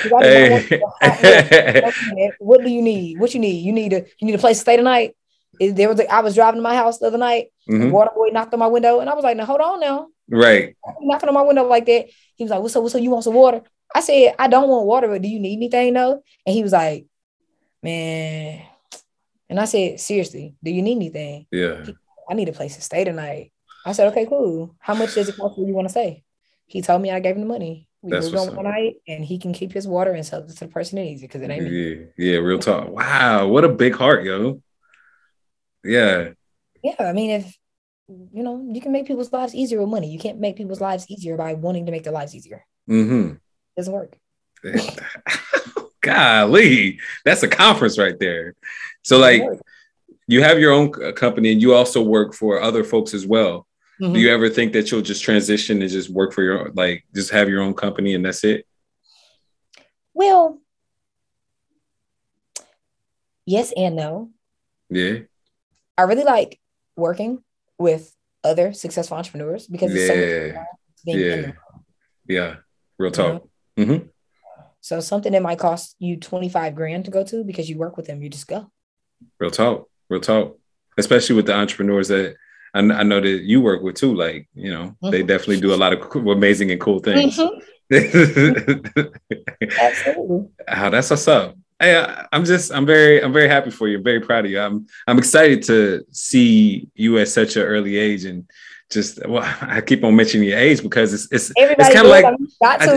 What, 0.10 0.24
hey. 0.24 0.82
what 2.40 2.64
do 2.64 2.70
you 2.70 2.82
need? 2.82 3.20
What 3.20 3.34
you 3.34 3.40
need? 3.40 3.66
You 3.66 3.74
need 3.74 3.94
a 3.94 4.06
you 4.20 4.28
need 4.28 4.36
a 4.36 4.40
place 4.40 4.58
to 4.58 4.62
stay 4.62 4.78
tonight. 4.78 5.16
There 5.60 5.90
was 5.90 6.00
a, 6.00 6.12
I 6.12 6.22
was 6.22 6.36
driving 6.36 6.60
to 6.60 6.64
my 6.64 6.76
house 6.76 7.00
the 7.00 7.08
other 7.08 7.18
night. 7.18 7.48
Mm-hmm. 7.70 7.92
water 7.92 8.12
boy 8.16 8.30
knocked 8.30 8.54
on 8.54 8.60
my 8.60 8.68
window, 8.68 9.00
and 9.00 9.10
I 9.10 9.16
was 9.16 9.24
like, 9.24 9.36
"Now 9.36 9.46
hold 9.46 9.62
on, 9.62 9.80
now." 9.80 10.08
Right. 10.30 10.76
Knocking 11.02 11.30
on 11.30 11.36
my 11.36 11.42
window 11.42 11.63
like 11.68 11.86
that. 11.86 12.08
He 12.36 12.44
was 12.44 12.52
like, 12.52 12.62
"What's 12.62 12.76
up? 12.76 12.84
What's 12.84 12.96
up? 12.96 13.02
You 13.02 13.10
want 13.10 13.24
some 13.24 13.34
water?" 13.34 13.62
I 13.94 14.02
said, 14.02 14.36
"I 14.38 14.48
don't 14.48 14.70
want 14.70 14.86
water, 14.86 15.08
but 15.08 15.22
do 15.22 15.28
you 15.28 15.39
need 15.39 15.58
anything 15.58 15.94
though?" 15.94 16.24
And 16.46 16.54
he 16.54 16.63
was 16.63 16.72
like, 16.72 17.06
"Man," 17.82 18.62
and 19.50 19.60
I 19.60 19.65
said, 19.65 20.00
"Seriously, 20.00 20.56
do 20.63 20.72
you 20.72 20.82
need 20.82 20.98
anything?" 20.98 21.48
Yeah. 21.52 21.86
I 22.30 22.36
need 22.36 22.50
a 22.50 22.54
place 22.54 22.76
to 22.76 22.82
stay 22.82 23.04
tonight. 23.04 23.52
I 23.86 23.94
said, 23.94 24.08
"Okay, 24.10 24.28
cool. 24.28 24.76
How 24.80 24.94
much 24.94 25.15
does 25.15 25.30
it 25.30 25.38
cost 25.38 25.56
for 25.56 25.65
you 25.65 25.74
want 25.74 25.86
to 25.86 25.92
stay?" 25.92 26.24
He 26.68 26.82
told 26.84 27.02
me 27.02 27.10
I 27.10 27.20
gave 27.20 27.36
him 27.36 27.42
the 27.42 27.48
money. 27.48 27.88
We 28.02 28.12
That's 28.12 28.32
moved 28.32 28.38
on 28.38 28.56
one 28.56 28.65
night, 28.65 28.98
and 29.08 29.26
he 29.26 29.39
can 29.39 29.52
keep 29.52 29.74
his 29.74 29.88
water 29.88 30.12
and 30.12 30.26
sell 30.26 30.44
it 30.44 30.50
to 30.50 30.65
the 30.65 30.68
person 30.68 30.98
that 30.98 31.04
needs 31.04 31.22
it 31.22 31.28
because 31.28 31.42
it 31.42 31.50
ain't 31.50 31.65
yeah, 31.65 31.70
me. 31.70 32.06
Yeah, 32.18 32.38
real 32.38 32.60
talk. 32.60 32.88
Wow, 32.88 33.48
what 33.48 33.65
a 33.65 33.70
big 33.70 33.96
heart, 33.96 34.24
yo. 34.24 34.62
Yeah. 35.84 36.30
Yeah, 36.82 36.96
I 37.00 37.12
mean, 37.12 37.32
if 37.32 37.58
you 38.10 38.43
know, 38.43 38.65
you 38.72 38.82
can 38.82 38.91
make 38.91 39.06
people's 39.06 39.32
lives 39.32 39.54
easier 39.54 39.80
with 39.80 39.89
money. 39.89 40.10
You 40.10 40.19
can't 40.19 40.39
make 40.39 40.56
people's 40.56 40.82
lives 40.82 41.06
easier 41.10 41.38
by 41.38 41.54
wanting 41.54 41.86
to 41.86 41.91
make 41.91 42.04
their 42.04 42.13
lives 42.13 42.36
easier. 42.36 42.65
Mm-hmm. 42.89 43.36
Doesn't 43.78 43.93
work. 43.93 44.17
Golly, 46.02 47.00
that's 47.24 47.43
a 47.43 47.48
conference 47.48 48.00
right 48.00 48.17
there. 48.19 48.56
So, 49.04 49.17
like, 49.17 49.43
you 50.28 50.41
have 50.43 50.60
your 50.60 50.72
own 50.72 50.91
company 51.13 51.52
and 51.52 51.62
you 51.62 51.76
also 51.76 52.02
work 52.02 52.34
for 52.34 52.62
other 52.62 52.84
folks 52.84 53.13
as 53.13 53.28
well. 53.28 53.67
Mm-hmm. 54.02 54.13
Do 54.13 54.19
you 54.19 54.32
ever 54.32 54.50
think 54.50 54.74
that 54.74 54.89
you'll 54.89 55.02
just 55.02 55.24
transition 55.24 55.82
and 55.82 55.91
just 55.91 56.10
work 56.10 56.34
for 56.34 56.41
your 56.41 56.69
like 56.69 57.04
just 57.13 57.32
have 57.32 57.50
your 57.50 57.62
own 57.62 57.74
company 57.74 58.15
and 58.15 58.26
that's 58.26 58.43
it? 58.43 58.65
Well, 60.13 60.60
yes 63.45 63.74
and 63.76 63.95
no. 63.95 64.30
Yeah. 64.89 65.19
I 65.98 66.04
really 66.04 66.24
like 66.24 66.60
working 66.95 67.43
with 67.80 68.13
other 68.44 68.74
successful 68.74 69.18
entrepreneurs 69.18 69.68
because 69.68 69.94
yeah. 69.94 70.02
it's 70.02 70.58
so 71.06 71.12
yeah. 71.12 71.52
Yeah. 72.28 72.56
Real 72.98 73.12
talk. 73.12 73.48
You 73.76 73.86
know? 73.86 73.94
mm-hmm. 73.94 74.08
So 74.82 75.00
something 75.00 75.32
that 75.32 75.42
might 75.42 75.60
cost 75.60 75.96
you 76.00 76.18
25 76.18 76.76
grand 76.76 77.06
to 77.06 77.12
go 77.12 77.24
to 77.24 77.44
because 77.44 77.70
you 77.70 77.78
work 77.78 77.98
with 77.98 78.08
them, 78.08 78.22
you 78.22 78.30
just 78.30 78.48
go. 78.48 78.72
Real 79.39 79.52
talk. 79.52 79.89
Real 80.10 80.22
talk. 80.22 80.58
Especially 80.98 81.36
with 81.36 81.46
the 81.46 81.56
entrepreneurs 81.56 82.10
that 82.10 82.36
I, 82.74 82.80
I 82.80 83.04
know 83.04 83.22
that 83.22 83.28
you 83.44 83.62
work 83.62 83.82
with 83.82 83.96
too. 83.96 84.13
Like, 84.13 84.48
you 84.54 84.72
know, 84.72 84.96
mm-hmm. 85.02 85.12
they 85.12 85.24
definitely 85.24 85.62
do 85.62 85.74
a 85.74 85.76
lot 85.76 85.94
of 85.94 86.15
amazing 86.15 86.72
and 86.72 86.80
cool 86.80 87.00
things. 87.00 87.38
Mm-hmm. 87.38 87.60
Absolutely. 89.82 90.48
Oh, 90.68 90.89
that's 90.89 91.10
what's 91.10 91.28
up. 91.28 91.56
Hey, 91.80 91.98
I, 91.98 92.28
am 92.34 92.44
just 92.44 92.74
I'm 92.74 92.86
very 92.86 93.24
I'm 93.24 93.32
very 93.32 93.48
happy 93.48 93.72
for 93.72 93.88
you. 93.88 94.00
very 94.02 94.20
proud 94.20 94.46
of 94.46 94.52
you. 94.52 94.60
I'm 94.60 94.88
I'm 95.08 95.18
excited 95.18 95.63
to 95.63 96.06
see 96.12 96.89
you 96.94 97.18
at 97.20 97.30
such 97.30 97.56
an 97.56 97.63
early 97.63 97.98
age 97.98 98.26
and 98.26 98.50
just 98.89 99.26
well, 99.28 99.44
I 99.62 99.82
keep 99.82 100.04
on 100.04 100.15
mentioning 100.15 100.50
your 100.50 100.58
age 100.58 100.84
because 100.84 101.13
it's 101.13 101.28
it's 101.32 101.54
Everybody 101.58 101.88
it's 101.88 101.96
kind 101.96 102.06
of 102.06 102.12
like 102.12 102.26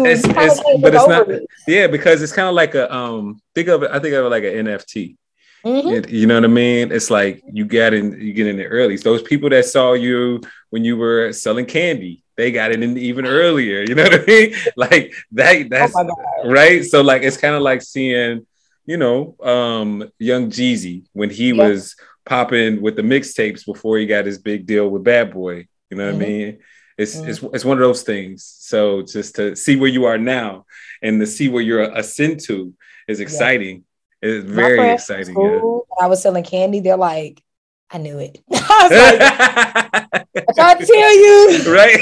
it's, 0.04 0.24
it's, 0.24 0.80
but 0.80 0.94
it's 0.94 1.06
not 1.06 1.30
it. 1.30 1.46
yeah 1.68 1.86
because 1.86 2.22
it's 2.22 2.32
kind 2.32 2.48
of 2.48 2.54
like 2.54 2.74
a 2.74 2.92
um 2.92 3.40
think 3.54 3.68
of 3.68 3.82
it 3.84 3.90
I 3.90 3.98
think 3.98 4.14
of 4.14 4.26
it 4.26 4.28
like 4.28 4.44
an 4.44 4.66
NFT. 4.66 5.16
Mm-hmm. 5.64 5.88
It, 5.90 6.10
you 6.10 6.26
know 6.26 6.34
what 6.34 6.44
I 6.44 6.48
mean? 6.48 6.90
It's 6.90 7.08
like 7.08 7.40
you 7.52 7.64
got 7.64 7.94
in 7.94 8.20
you 8.20 8.32
get 8.32 8.48
in 8.48 8.56
there 8.56 8.68
early. 8.68 8.96
So 8.96 9.12
those 9.12 9.22
people 9.22 9.48
that 9.50 9.64
saw 9.64 9.92
you 9.92 10.40
when 10.70 10.84
you 10.84 10.96
were 10.96 11.32
selling 11.32 11.66
candy. 11.66 12.24
They 12.34 12.50
got 12.50 12.72
it 12.72 12.82
in 12.82 12.96
even 12.96 13.26
earlier. 13.26 13.82
You 13.82 13.94
know 13.94 14.04
what 14.04 14.22
I 14.22 14.24
mean? 14.24 14.54
Like 14.76 15.12
that. 15.32 15.68
That's 15.68 15.94
oh 15.94 16.50
right. 16.50 16.82
So 16.84 17.02
like 17.02 17.22
it's 17.22 17.36
kind 17.36 17.54
of 17.54 17.62
like 17.62 17.82
seeing, 17.82 18.46
you 18.84 18.96
know, 18.96 19.36
um, 19.42 20.10
young 20.18 20.50
Jeezy 20.50 21.04
when 21.12 21.30
he 21.30 21.52
yeah. 21.52 21.68
was 21.68 21.96
popping 22.24 22.82
with 22.82 22.96
the 22.96 23.02
mixtapes 23.02 23.64
before 23.64 23.98
he 23.98 24.06
got 24.06 24.26
his 24.26 24.38
big 24.38 24.66
deal 24.66 24.88
with 24.88 25.04
Bad 25.04 25.32
Boy. 25.32 25.68
You 25.90 25.96
know 25.96 26.06
what 26.06 26.14
mm-hmm. 26.14 26.22
I 26.22 26.26
mean? 26.26 26.58
It's, 26.98 27.16
mm-hmm. 27.16 27.28
it's 27.28 27.42
it's 27.42 27.64
one 27.64 27.78
of 27.78 27.82
those 27.82 28.02
things. 28.02 28.44
So 28.44 29.02
just 29.02 29.36
to 29.36 29.56
see 29.56 29.76
where 29.76 29.88
you 29.88 30.04
are 30.04 30.18
now 30.18 30.66
and 31.02 31.20
to 31.20 31.26
see 31.26 31.48
where 31.48 31.62
you're 31.62 31.82
ascend 31.82 32.40
to 32.44 32.74
is 33.08 33.20
exciting. 33.20 33.84
Yeah. 34.22 34.30
It's 34.30 34.44
very 34.44 34.92
exciting. 34.92 35.34
School, 35.34 35.86
yeah. 35.98 36.04
I 36.04 36.08
was 36.08 36.22
selling 36.22 36.44
candy. 36.44 36.80
They're 36.80 36.96
like, 36.96 37.42
I 37.90 37.98
knew 37.98 38.18
it. 38.18 38.38
I 38.52 38.88
was 38.88 38.92
like, 38.92 40.38
I 40.48 40.52
tried 40.54 40.78
to 40.80 40.86
tell 40.86 41.16
you. 41.16 41.62
Right. 41.72 42.00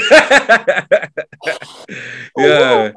yeah. 2.37 2.91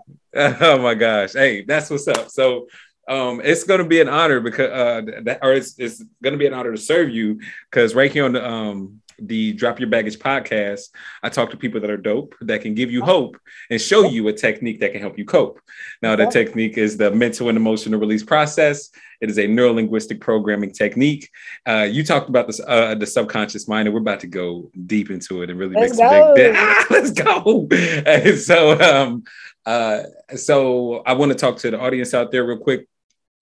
Oh 0.61 0.79
my 0.79 0.95
gosh. 0.95 1.33
Hey, 1.33 1.65
that's 1.65 1.91
what's 1.91 2.07
up. 2.09 2.29
So 2.29 2.69
um, 3.09 3.41
it's 3.45 3.65
going 3.65 3.79
to 3.79 3.87
be 3.87 4.01
an 4.01 4.09
honor 4.09 4.41
because, 4.41 4.71
uh, 4.71 5.03
that, 5.23 5.39
or 5.43 5.53
it's, 5.53 5.79
it's 5.79 6.03
going 6.23 6.33
to 6.33 6.39
be 6.39 6.47
an 6.47 6.55
honor 6.55 6.73
to 6.73 6.79
serve 6.79 7.11
you 7.11 7.41
because 7.71 7.95
right 7.95 8.13
here 8.13 8.25
on 8.25 8.33
the, 8.33 8.47
um, 8.47 9.01
the 9.19 9.53
Drop 9.53 9.79
Your 9.79 9.89
Baggage 9.89 10.19
podcast, 10.19 10.91
I 11.23 11.29
talk 11.29 11.51
to 11.51 11.57
people 11.57 11.81
that 11.81 11.91
are 11.91 11.97
dope 11.97 12.35
that 12.41 12.63
can 12.63 12.75
give 12.75 12.91
you 12.91 13.03
hope 13.03 13.39
and 13.71 13.81
show 13.81 14.09
you 14.09 14.29
a 14.29 14.33
technique 14.33 14.81
that 14.81 14.93
can 14.93 15.01
help 15.01 15.19
you 15.19 15.25
cope. 15.25 15.61
Now, 16.03 16.17
the 16.17 16.27
technique 16.27 16.79
is 16.79 16.97
the 16.97 17.11
mental 17.11 17.49
and 17.49 17.57
emotional 17.57 18.01
release 18.01 18.23
process. 18.23 18.91
It 19.21 19.31
is 19.31 19.39
a 19.39 19.47
neurolinguistic 19.47 20.21
programming 20.21 20.73
technique. 20.73 21.31
Uh, 21.67 21.87
you 21.91 22.05
talked 22.05 22.29
about 22.29 22.47
this, 22.47 22.61
uh, 22.67 22.95
the 22.95 23.07
subconscious 23.07 23.69
mind, 23.69 23.89
and 23.89 23.95
we're 23.95 24.01
about 24.01 24.21
to 24.21 24.27
go 24.27 24.71
deep 24.87 25.11
into 25.11 25.43
it 25.43 25.51
and 25.51 25.59
really 25.59 25.75
let's 25.75 25.97
make 25.97 26.11
some 26.11 26.35
big. 26.35 26.55
Ah, 26.57 26.87
let's 26.91 27.11
go. 27.11 27.69
And 28.07 28.39
so, 28.39 28.79
um, 28.81 29.25
uh, 29.65 30.03
so 30.37 30.97
I 31.07 31.15
want 31.15 31.33
to 31.33 31.39
talk 31.39 31.59
to 31.59 31.71
the 31.71 31.81
audience 31.81 32.13
out 32.13 32.31
there 32.33 32.45
real 32.45 32.59
quick. 32.59 32.87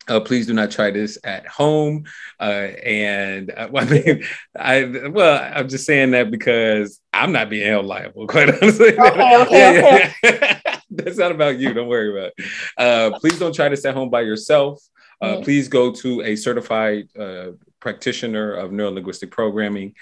Uh, 0.08 0.18
please 0.20 0.46
do 0.46 0.52
not 0.52 0.70
try 0.70 0.90
this 0.90 1.16
at 1.22 1.46
home. 1.46 2.04
Uh, 2.40 2.68
and 2.84 3.50
uh, 3.50 3.68
well, 3.72 3.86
I 3.86 3.90
mean, 3.90 4.24
I 4.56 5.08
well, 5.08 5.50
I'm 5.54 5.68
just 5.68 5.86
saying 5.86 6.10
that 6.12 6.30
because 6.30 7.00
I'm 7.12 7.32
not 7.32 7.50
being 7.50 7.66
held 7.66 7.86
liable, 7.86 8.26
quite 8.28 8.48
honestly. 8.48 8.98
Okay, 8.98 9.36
okay, 9.42 9.74
yeah, 9.74 9.82
okay. 9.86 10.12
Yeah. 10.24 10.80
That's 10.90 11.16
not 11.16 11.32
about 11.32 11.58
you. 11.58 11.72
Don't 11.72 11.88
worry 11.88 12.10
about 12.12 12.32
it. 12.36 12.46
Uh, 12.76 13.18
please 13.18 13.38
don't 13.38 13.54
try 13.54 13.68
this 13.68 13.84
at 13.84 13.94
home 13.94 14.10
by 14.10 14.20
yourself. 14.22 14.82
Uh, 15.22 15.26
mm-hmm. 15.26 15.42
Please 15.44 15.68
go 15.68 15.90
to 15.92 16.20
a 16.22 16.36
certified 16.36 17.08
uh, 17.18 17.52
practitioner 17.82 18.54
of 18.54 18.70
neurolinguistic 18.70 19.30
programming. 19.32 19.92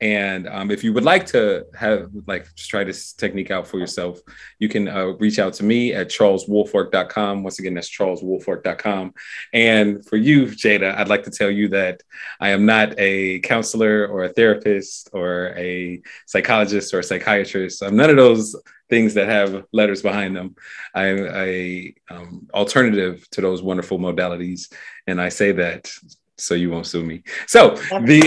And 0.00 0.48
um, 0.48 0.72
if 0.72 0.82
you 0.82 0.92
would 0.92 1.04
like 1.04 1.24
to 1.26 1.64
have 1.74 2.10
like 2.26 2.46
try 2.56 2.82
this 2.82 3.12
technique 3.12 3.52
out 3.52 3.66
for 3.68 3.78
yourself, 3.78 4.18
you 4.58 4.68
can 4.68 4.88
uh, 4.88 5.06
reach 5.24 5.38
out 5.38 5.52
to 5.54 5.64
me 5.64 5.94
at 5.94 6.08
charleswoolfolk.com. 6.08 7.44
Once 7.44 7.60
again, 7.60 7.74
that's 7.74 7.96
charleswoolfolk.com. 7.96 9.14
And 9.52 10.04
for 10.04 10.16
you, 10.16 10.46
Jaida, 10.46 10.96
I'd 10.96 11.08
like 11.08 11.22
to 11.24 11.30
tell 11.30 11.50
you 11.50 11.68
that 11.68 12.02
I 12.40 12.48
am 12.50 12.66
not 12.66 12.94
a 12.98 13.38
counselor 13.40 14.06
or 14.08 14.24
a 14.24 14.28
therapist 14.28 15.10
or 15.12 15.54
a 15.56 16.02
psychologist 16.26 16.92
or 16.92 16.98
a 16.98 17.04
psychiatrist. 17.04 17.82
I'm 17.82 17.96
none 17.96 18.10
of 18.10 18.16
those 18.16 18.56
things 18.90 19.14
that 19.14 19.28
have 19.28 19.64
letters 19.72 20.02
behind 20.02 20.34
them. 20.34 20.56
I'm 20.94 21.26
a 21.26 21.94
um, 22.10 22.48
alternative 22.52 23.28
to 23.32 23.40
those 23.40 23.62
wonderful 23.62 23.98
modalities, 23.98 24.72
and 25.06 25.20
I 25.20 25.28
say 25.28 25.52
that 25.52 25.92
so 26.38 26.54
you 26.54 26.70
won't 26.70 26.86
sue 26.86 27.04
me. 27.04 27.22
So 27.46 27.70
the 27.70 28.20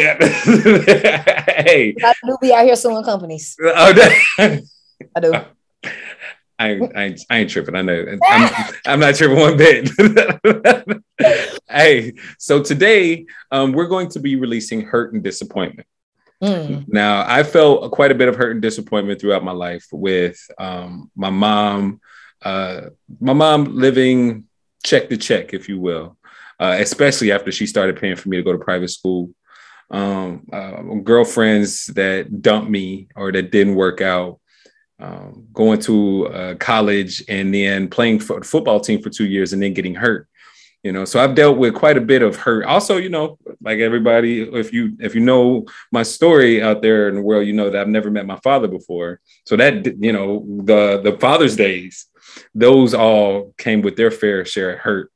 hey, 1.66 1.96
I 2.04 2.14
do 2.26 2.38
be 2.42 2.54
out 2.54 2.66
here 2.66 2.76
suing 2.76 3.04
companies. 3.04 3.56
Oh, 3.64 3.72
I 3.74 5.20
do. 5.20 5.34
I, 6.60 6.80
I, 6.96 7.16
I 7.30 7.38
ain't 7.40 7.50
tripping. 7.50 7.76
I 7.76 7.82
know. 7.82 8.06
I'm, 8.30 8.74
I'm 8.86 9.00
not 9.00 9.16
tripping 9.16 9.40
one 9.40 9.58
bit. 9.58 9.90
hey, 11.70 12.14
so 12.38 12.62
today 12.62 13.26
um, 13.50 13.72
we're 13.72 13.88
going 13.88 14.10
to 14.10 14.20
be 14.20 14.36
releasing 14.36 14.82
Hurt 14.82 15.14
and 15.14 15.24
Disappointment. 15.24 15.88
Mm. 16.44 16.86
Now, 16.88 17.26
I 17.28 17.44
felt 17.44 17.92
quite 17.92 18.12
a 18.12 18.16
bit 18.16 18.28
of 18.28 18.36
hurt 18.36 18.52
and 18.52 18.62
disappointment 18.62 19.22
throughout 19.22 19.44
my 19.44 19.52
life 19.52 19.86
with 19.92 20.40
um, 20.58 21.12
my 21.16 21.30
mom, 21.30 22.02
uh, 22.42 22.90
my 23.20 23.34
mom 23.34 23.76
living 23.76 24.46
check 24.84 25.10
to 25.10 25.18
check, 25.18 25.54
if 25.54 25.70
you 25.70 25.80
will, 25.80 26.18
uh, 26.62 26.78
especially 26.80 27.32
after 27.32 27.52
she 27.52 27.66
started 27.66 28.00
paying 28.00 28.16
for 28.16 28.30
me 28.30 28.38
to 28.38 28.44
go 28.44 28.54
to 28.54 28.60
private 28.60 28.90
school. 28.90 29.32
Um, 29.90 30.48
uh, 30.54 30.82
girlfriends 31.04 31.88
that 31.88 32.42
dumped 32.42 32.70
me 32.70 33.10
or 33.16 33.32
that 33.34 33.52
didn't 33.52 33.76
work 33.76 34.00
out, 34.00 34.40
um, 35.00 35.48
going 35.52 35.80
to 35.82 36.28
uh, 36.28 36.56
college 36.56 37.24
and 37.28 37.54
then 37.54 37.90
playing 37.90 38.20
for 38.20 38.42
football 38.44 38.80
team 38.80 39.02
for 39.02 39.10
two 39.10 39.26
years 39.26 39.52
and 39.52 39.62
then 39.62 39.74
getting 39.74 39.96
hurt 39.96 40.30
you 40.84 40.92
know? 40.92 41.06
So 41.06 41.24
i've 41.24 41.36
dealt 41.36 41.58
with 41.58 41.76
quite 41.76 41.98
a 41.98 42.02
bit 42.02 42.22
of 42.22 42.36
hurt. 42.36 42.66
Also 42.66 42.98
you 42.98 43.10
know 43.10 43.38
like 43.62 43.80
everybody 43.80 44.42
if 44.42 44.74
you 44.74 44.96
if 45.00 45.14
you 45.16 45.22
know 45.22 45.66
my 45.92 46.04
story 46.04 46.62
out 46.62 46.82
there 46.82 47.08
in 47.10 47.16
the 47.16 47.22
world 47.22 47.46
you 47.48 47.54
know 47.54 47.70
that 47.70 47.82
i've 47.82 47.88
never 47.88 48.10
met 48.10 48.26
my 48.26 48.38
father 48.38 48.68
before. 48.68 49.20
So 49.46 49.56
that 49.58 49.86
you 50.02 50.14
know 50.14 50.46
the 50.64 51.02
the 51.04 51.18
father's 51.20 51.56
days 51.56 52.08
those 52.56 52.94
all 52.94 53.54
came 53.58 53.82
with 53.82 53.96
their 53.96 54.12
fair 54.12 54.46
share 54.46 54.74
of 54.74 54.80
hurt 54.80 55.12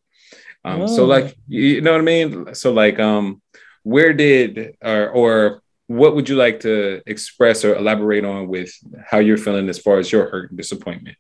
um 0.66 0.82
oh. 0.82 0.88
so 0.88 1.06
like 1.06 1.38
you 1.48 1.80
know 1.80 1.94
what 1.94 2.02
i 2.02 2.04
mean 2.04 2.54
so 2.54 2.74
like 2.74 3.00
um 3.00 3.42
where 3.84 4.14
did 4.14 4.76
or 4.82 5.10
or 5.10 5.62
what 5.88 6.16
would 6.16 6.28
you 6.28 6.36
like 6.36 6.60
to 6.60 7.02
express 7.06 7.64
or 7.64 7.76
elaborate 7.76 8.26
on 8.26 8.48
with 8.48 8.74
how 9.06 9.20
you're 9.20 9.38
feeling 9.38 9.70
as 9.70 9.80
far 9.80 10.00
as 10.00 10.12
your 10.12 10.30
hurt 10.30 10.50
and 10.50 10.58
disappointment 10.58 11.16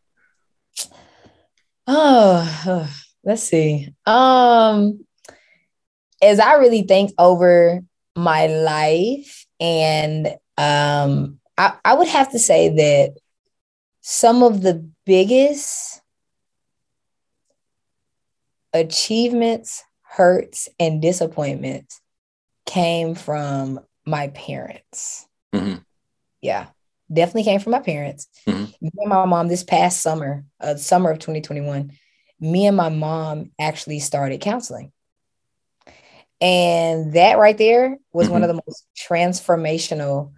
oh 1.88 2.90
let's 3.26 3.44
see. 3.44 3.94
Um, 4.06 5.06
as 6.22 6.40
I 6.40 6.54
really 6.54 6.84
think 6.84 7.12
over 7.18 7.82
my 8.16 8.48
life, 8.48 9.46
and 9.60 10.28
um, 10.58 11.40
I, 11.58 11.74
I 11.84 11.96
would 11.96 12.08
have 12.08 12.32
to 12.32 12.40
say 12.40 12.70
that 12.70 13.18
some 14.02 14.44
of 14.44 14.62
the 14.62 14.88
biggest 15.06 15.95
achievements, 18.76 19.84
hurts, 20.02 20.68
and 20.80 21.02
disappointments 21.02 22.02
came 22.66 23.16
from 23.16 23.80
my 24.06 24.28
parents. 24.28 25.26
Mm-hmm. 25.54 25.80
Yeah, 26.42 26.68
definitely 27.12 27.44
came 27.44 27.62
from 27.62 27.72
my 27.72 27.80
parents. 27.80 28.28
Mm-hmm. 28.48 28.64
Me 28.82 28.92
and 29.00 29.10
my 29.10 29.26
mom 29.26 29.48
this 29.48 29.64
past 29.64 30.02
summer, 30.02 30.44
uh, 30.60 30.76
summer 30.76 31.12
of 31.12 31.20
2021, 31.20 31.92
me 32.40 32.68
and 32.68 32.78
my 32.78 32.90
mom 32.90 33.52
actually 33.60 34.00
started 34.00 34.42
counseling. 34.42 34.92
And 36.42 37.14
that 37.14 37.38
right 37.38 37.58
there 37.58 37.98
was 38.12 38.26
mm-hmm. 38.26 38.34
one 38.34 38.44
of 38.44 38.50
the 38.50 38.62
most 38.68 38.86
transformational 38.96 40.34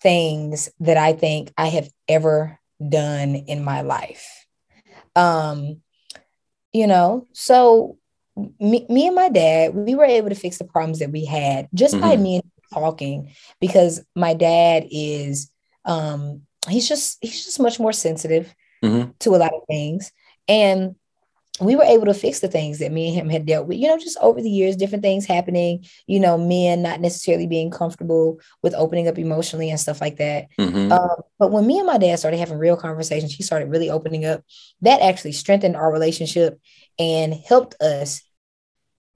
things 0.00 0.68
that 0.80 0.96
I 0.96 1.12
think 1.12 1.52
I 1.56 1.68
have 1.68 1.88
ever 2.08 2.58
done 2.86 3.34
in 3.36 3.62
my 3.62 3.82
life. 3.82 4.46
Um, 5.14 5.82
you 6.72 6.86
know, 6.86 7.26
so 7.32 7.98
me, 8.60 8.86
me 8.88 9.06
and 9.06 9.16
my 9.16 9.28
dad, 9.28 9.74
we 9.74 9.94
were 9.94 10.04
able 10.04 10.28
to 10.28 10.34
fix 10.34 10.58
the 10.58 10.64
problems 10.64 11.00
that 11.00 11.10
we 11.10 11.24
had 11.24 11.68
just 11.74 11.94
mm-hmm. 11.94 12.02
by 12.02 12.16
me 12.16 12.40
talking 12.72 13.32
because 13.60 14.04
my 14.14 14.34
dad 14.34 14.86
is 14.90 15.50
um 15.84 16.42
he's 16.68 16.88
just 16.88 17.18
he's 17.20 17.44
just 17.44 17.60
much 17.60 17.80
more 17.80 17.92
sensitive 17.92 18.54
mm-hmm. 18.84 19.10
to 19.18 19.30
a 19.30 19.38
lot 19.38 19.54
of 19.54 19.62
things 19.66 20.12
and 20.48 20.94
we 21.60 21.76
were 21.76 21.84
able 21.84 22.06
to 22.06 22.14
fix 22.14 22.40
the 22.40 22.48
things 22.48 22.78
that 22.78 22.92
me 22.92 23.08
and 23.08 23.16
him 23.16 23.28
had 23.28 23.46
dealt 23.46 23.66
with, 23.66 23.78
you 23.78 23.88
know, 23.88 23.98
just 23.98 24.18
over 24.20 24.40
the 24.40 24.50
years, 24.50 24.76
different 24.76 25.02
things 25.02 25.26
happening, 25.26 25.84
you 26.06 26.20
know, 26.20 26.38
men 26.38 26.82
not 26.82 27.00
necessarily 27.00 27.46
being 27.46 27.70
comfortable 27.70 28.40
with 28.62 28.74
opening 28.74 29.08
up 29.08 29.18
emotionally 29.18 29.70
and 29.70 29.80
stuff 29.80 30.00
like 30.00 30.16
that. 30.16 30.46
Mm-hmm. 30.58 30.92
Um, 30.92 31.22
but 31.38 31.50
when 31.50 31.66
me 31.66 31.78
and 31.78 31.86
my 31.86 31.98
dad 31.98 32.18
started 32.18 32.38
having 32.38 32.58
real 32.58 32.76
conversations, 32.76 33.34
he 33.34 33.42
started 33.42 33.70
really 33.70 33.90
opening 33.90 34.24
up. 34.24 34.42
That 34.82 35.00
actually 35.00 35.32
strengthened 35.32 35.76
our 35.76 35.92
relationship 35.92 36.60
and 36.98 37.34
helped 37.34 37.80
us 37.80 38.22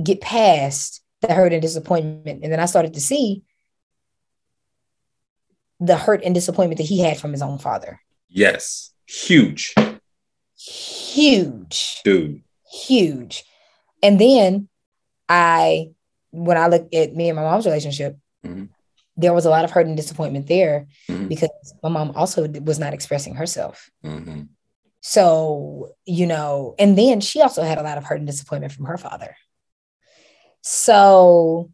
get 0.02 0.20
past 0.20 1.02
the 1.20 1.32
hurt 1.32 1.52
and 1.52 1.62
disappointment. 1.62 2.42
And 2.42 2.52
then 2.52 2.60
I 2.60 2.66
started 2.66 2.94
to 2.94 3.00
see 3.00 3.42
the 5.78 5.96
hurt 5.96 6.22
and 6.24 6.34
disappointment 6.34 6.78
that 6.78 6.84
he 6.84 7.00
had 7.00 7.18
from 7.18 7.32
his 7.32 7.42
own 7.42 7.58
father. 7.58 8.00
Yes, 8.28 8.92
huge 9.06 9.74
huge. 10.66 12.00
Dude. 12.04 12.42
Huge. 12.70 13.44
And 14.02 14.20
then 14.20 14.68
I, 15.28 15.90
when 16.30 16.56
I 16.56 16.68
look 16.68 16.88
at 16.92 17.14
me 17.14 17.28
and 17.28 17.36
my 17.36 17.42
mom's 17.42 17.66
relationship, 17.66 18.16
mm-hmm. 18.44 18.64
there 19.16 19.32
was 19.32 19.44
a 19.44 19.50
lot 19.50 19.64
of 19.64 19.70
hurt 19.70 19.86
and 19.86 19.96
disappointment 19.96 20.46
there 20.46 20.86
mm-hmm. 21.08 21.28
because 21.28 21.50
my 21.82 21.88
mom 21.88 22.12
also 22.16 22.48
was 22.48 22.78
not 22.78 22.94
expressing 22.94 23.34
herself. 23.34 23.90
Mm-hmm. 24.04 24.42
So, 25.00 25.94
you 26.04 26.26
know, 26.26 26.74
and 26.78 26.96
then 26.96 27.20
she 27.20 27.40
also 27.40 27.62
had 27.62 27.78
a 27.78 27.82
lot 27.82 27.98
of 27.98 28.04
hurt 28.04 28.18
and 28.18 28.26
disappointment 28.26 28.72
from 28.72 28.86
her 28.86 28.96
father. 28.96 29.36
So, 30.62 31.70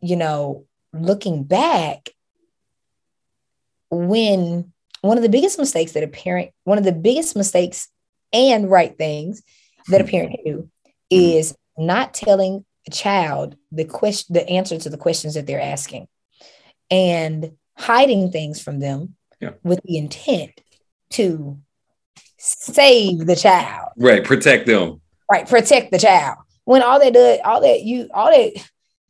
you 0.00 0.16
know, 0.16 0.66
looking 0.92 1.42
back, 1.42 2.10
when 3.90 4.72
one 5.00 5.16
of 5.16 5.22
the 5.22 5.28
biggest 5.28 5.58
mistakes 5.58 5.92
that 5.92 6.02
a 6.02 6.08
parent, 6.08 6.50
one 6.64 6.78
of 6.78 6.84
the 6.84 6.92
biggest 6.92 7.36
mistakes 7.36 7.88
and 8.36 8.70
right 8.70 8.96
things 8.96 9.42
that 9.88 10.00
a 10.00 10.04
parent 10.04 10.32
can 10.36 10.44
do 10.44 10.70
is 11.10 11.56
not 11.78 12.12
telling 12.14 12.64
a 12.86 12.90
child 12.90 13.56
the 13.72 13.84
question, 13.84 14.34
the 14.34 14.48
answer 14.48 14.78
to 14.78 14.90
the 14.90 14.96
questions 14.98 15.34
that 15.34 15.46
they're 15.46 15.60
asking, 15.60 16.06
and 16.90 17.52
hiding 17.76 18.30
things 18.30 18.60
from 18.60 18.78
them 18.80 19.14
Yeah. 19.40 19.50
with 19.64 19.80
the 19.84 19.96
intent 19.98 20.52
to 21.10 21.58
save 22.38 23.26
the 23.26 23.36
child, 23.36 23.90
Right. 23.96 24.22
Protect 24.24 24.66
them. 24.66 25.00
right? 25.30 25.48
Protect 25.48 25.90
the 25.92 25.98
child. 25.98 26.36
When 26.64 26.82
all 26.82 26.98
that 27.00 27.12
does, 27.12 27.38
all 27.44 27.60
that 27.60 27.82
you, 27.82 28.08
all 28.14 28.30
that, 28.30 28.52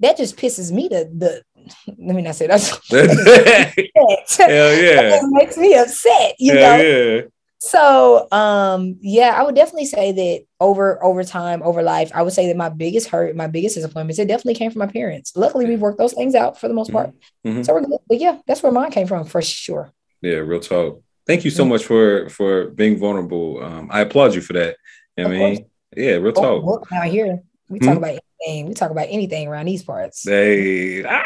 that 0.00 0.16
just 0.16 0.36
pisses 0.36 0.70
me 0.72 0.88
to 0.88 1.08
the. 1.16 1.42
Let 1.98 2.14
me 2.16 2.22
not 2.22 2.34
say 2.36 2.46
that. 2.46 2.60
Hell 4.38 4.48
yeah. 4.82 5.16
It 5.16 5.22
makes 5.30 5.56
me 5.56 5.74
upset, 5.76 6.34
you 6.38 6.52
Hell 6.56 6.78
know. 6.78 6.84
yeah. 6.84 7.20
So 7.58 8.28
um 8.32 8.98
yeah, 9.00 9.34
I 9.36 9.42
would 9.42 9.54
definitely 9.54 9.86
say 9.86 10.12
that 10.12 10.44
over 10.60 11.02
over 11.02 11.24
time, 11.24 11.62
over 11.62 11.82
life, 11.82 12.10
I 12.14 12.22
would 12.22 12.32
say 12.34 12.46
that 12.48 12.56
my 12.56 12.68
biggest 12.68 13.08
hurt, 13.08 13.34
my 13.34 13.46
biggest 13.46 13.74
disappointments, 13.76 14.18
it 14.18 14.28
definitely 14.28 14.54
came 14.54 14.70
from 14.70 14.80
my 14.80 14.86
parents. 14.86 15.32
Luckily, 15.36 15.64
we've 15.66 15.80
worked 15.80 15.98
those 15.98 16.12
things 16.12 16.34
out 16.34 16.60
for 16.60 16.68
the 16.68 16.74
most 16.74 16.92
part. 16.92 17.10
Mhm. 17.46 17.64
So 17.64 17.72
we're 17.72 17.80
good. 17.80 17.98
But 18.08 18.18
yeah, 18.20 18.38
that's 18.46 18.62
where 18.62 18.72
mine 18.72 18.90
came 18.90 19.06
from 19.06 19.24
for 19.24 19.40
sure. 19.40 19.90
Yeah, 20.20 20.36
real 20.36 20.60
talk. 20.60 21.00
Thank 21.26 21.44
you 21.44 21.50
so 21.50 21.64
Mhm. 21.64 21.68
much 21.70 21.84
for 21.84 22.28
for 22.28 22.66
being 22.68 22.98
vulnerable. 22.98 23.62
Um, 23.62 23.88
I 23.90 24.00
applaud 24.02 24.34
you 24.34 24.42
for 24.42 24.52
that. 24.52 24.76
I 25.18 25.22
Of 25.22 25.30
mean, 25.30 25.66
yeah, 25.96 26.12
real 26.16 26.34
Oh, 26.36 26.60
talk. 26.60 26.64
look, 26.64 26.88
out 26.92 27.06
here, 27.06 27.40
we 27.70 27.78
talk 27.80 27.96
about 27.96 28.18
anything. 28.44 28.66
We 28.68 28.74
talk 28.74 28.90
about 28.90 29.08
anything 29.10 29.48
around 29.48 29.64
these 29.66 29.82
parts. 29.82 30.28
Hey, 30.28 31.04
ah, 31.04 31.22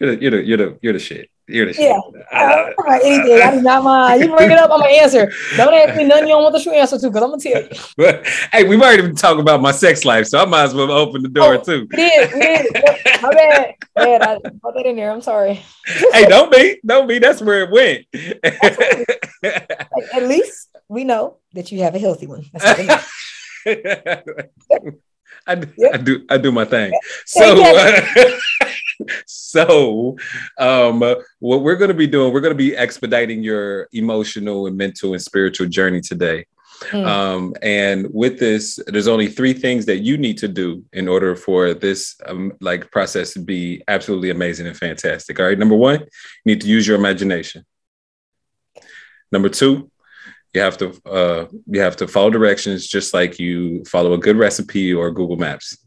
you're 0.00 0.16
the 0.16 0.20
you're 0.22 0.30
the 0.32 0.42
you're 0.44 0.58
the 0.58 0.78
you're 0.82 0.92
the 0.92 0.98
shit. 0.98 1.30
You're 1.50 1.66
the 1.66 1.72
shit. 1.72 1.82
Yeah. 1.84 2.00
I 2.32 2.36
I 2.44 2.46
love 2.56 2.74
don't 2.76 2.86
talk 2.86 3.00
anything. 3.04 3.42
I 3.42 3.50
do 3.56 3.62
not 3.62 3.84
mind. 3.84 4.20
You 4.22 4.36
bring 4.36 4.50
it 4.50 4.58
up, 4.58 4.70
I'm 4.70 4.80
gonna 4.80 4.92
answer. 4.92 5.32
Don't 5.56 5.74
ask 5.74 5.96
me 5.96 6.04
nothing 6.04 6.28
you 6.28 6.34
don't 6.34 6.42
want 6.42 6.54
the 6.54 6.62
true 6.62 6.72
answer 6.72 6.98
to, 6.98 7.08
because 7.10 7.22
I'm 7.22 7.30
gonna 7.30 7.42
tell 7.42 7.62
you. 7.62 7.68
But 7.96 8.26
hey, 8.52 8.64
we've 8.64 8.80
already 8.80 9.02
been 9.02 9.16
talking 9.16 9.40
about 9.40 9.60
my 9.60 9.72
sex 9.72 10.04
life, 10.04 10.26
so 10.26 10.38
I 10.38 10.44
might 10.44 10.64
as 10.64 10.74
well 10.74 10.90
open 10.92 11.22
the 11.22 11.28
door 11.28 11.54
Oh. 11.54 11.62
too. 11.62 11.86
We 11.90 11.96
did, 11.96 12.32
we 12.32 12.40
did. 12.40 12.66
My 13.22 13.30
bad. 13.30 13.74
I 14.22 14.38
put 14.62 14.74
that 14.76 14.86
in 14.86 14.96
there. 14.96 15.10
I'm 15.10 15.20
sorry. 15.20 15.54
hey, 16.12 16.24
don't 16.26 16.50
be, 16.50 16.80
don't 16.86 17.06
be. 17.06 17.18
That's 17.18 17.42
where 17.42 17.64
it 17.64 17.70
went. 17.70 18.06
At 20.14 20.22
least 20.22 20.68
we 20.88 21.04
know 21.04 21.36
that 21.54 21.70
you 21.72 21.80
have 21.82 21.94
a 21.94 21.98
healthy 21.98 22.26
one. 22.26 22.44
That's 25.46 25.66
what 25.66 25.66
it 25.66 25.68
is. 25.68 25.70
I, 25.70 25.72
do- 25.72 25.72
Yep. 25.76 25.94
I 25.94 25.96
do 25.98 26.26
I 26.30 26.38
do 26.38 26.52
my 26.52 26.64
thing. 26.64 26.92
So 27.26 27.62
uh, 27.64 28.06
so 29.26 30.16
um 30.58 31.00
what 31.38 31.62
we're 31.62 31.76
going 31.76 31.88
to 31.88 31.94
be 31.94 32.06
doing 32.06 32.32
we're 32.32 32.40
going 32.40 32.52
to 32.52 32.64
be 32.64 32.76
expediting 32.76 33.42
your 33.42 33.88
emotional 33.92 34.66
and 34.66 34.76
mental 34.76 35.12
and 35.14 35.22
spiritual 35.22 35.66
journey 35.68 36.00
today. 36.00 36.44
Mm. 36.90 37.06
Um 37.06 37.54
and 37.62 38.06
with 38.12 38.38
this 38.38 38.78
there's 38.86 39.08
only 39.08 39.28
three 39.28 39.52
things 39.52 39.86
that 39.86 39.98
you 39.98 40.16
need 40.18 40.38
to 40.38 40.48
do 40.48 40.84
in 40.92 41.08
order 41.08 41.34
for 41.36 41.74
this 41.74 42.16
um, 42.26 42.52
like 42.60 42.90
process 42.90 43.32
to 43.34 43.40
be 43.40 43.82
absolutely 43.88 44.30
amazing 44.30 44.66
and 44.66 44.76
fantastic. 44.76 45.38
All 45.40 45.46
right, 45.46 45.58
number 45.58 45.76
1, 45.76 46.00
you 46.00 46.06
need 46.44 46.60
to 46.62 46.68
use 46.68 46.86
your 46.86 46.96
imagination. 46.96 47.64
Number 49.32 49.48
2, 49.48 49.90
you 50.54 50.60
have 50.60 50.76
to 50.78 51.00
uh, 51.06 51.46
you 51.66 51.80
have 51.80 51.96
to 51.96 52.08
follow 52.08 52.30
directions 52.30 52.86
just 52.86 53.14
like 53.14 53.38
you 53.38 53.84
follow 53.84 54.12
a 54.12 54.18
good 54.18 54.36
recipe 54.36 54.92
or 54.92 55.10
Google 55.10 55.36
Maps. 55.36 55.78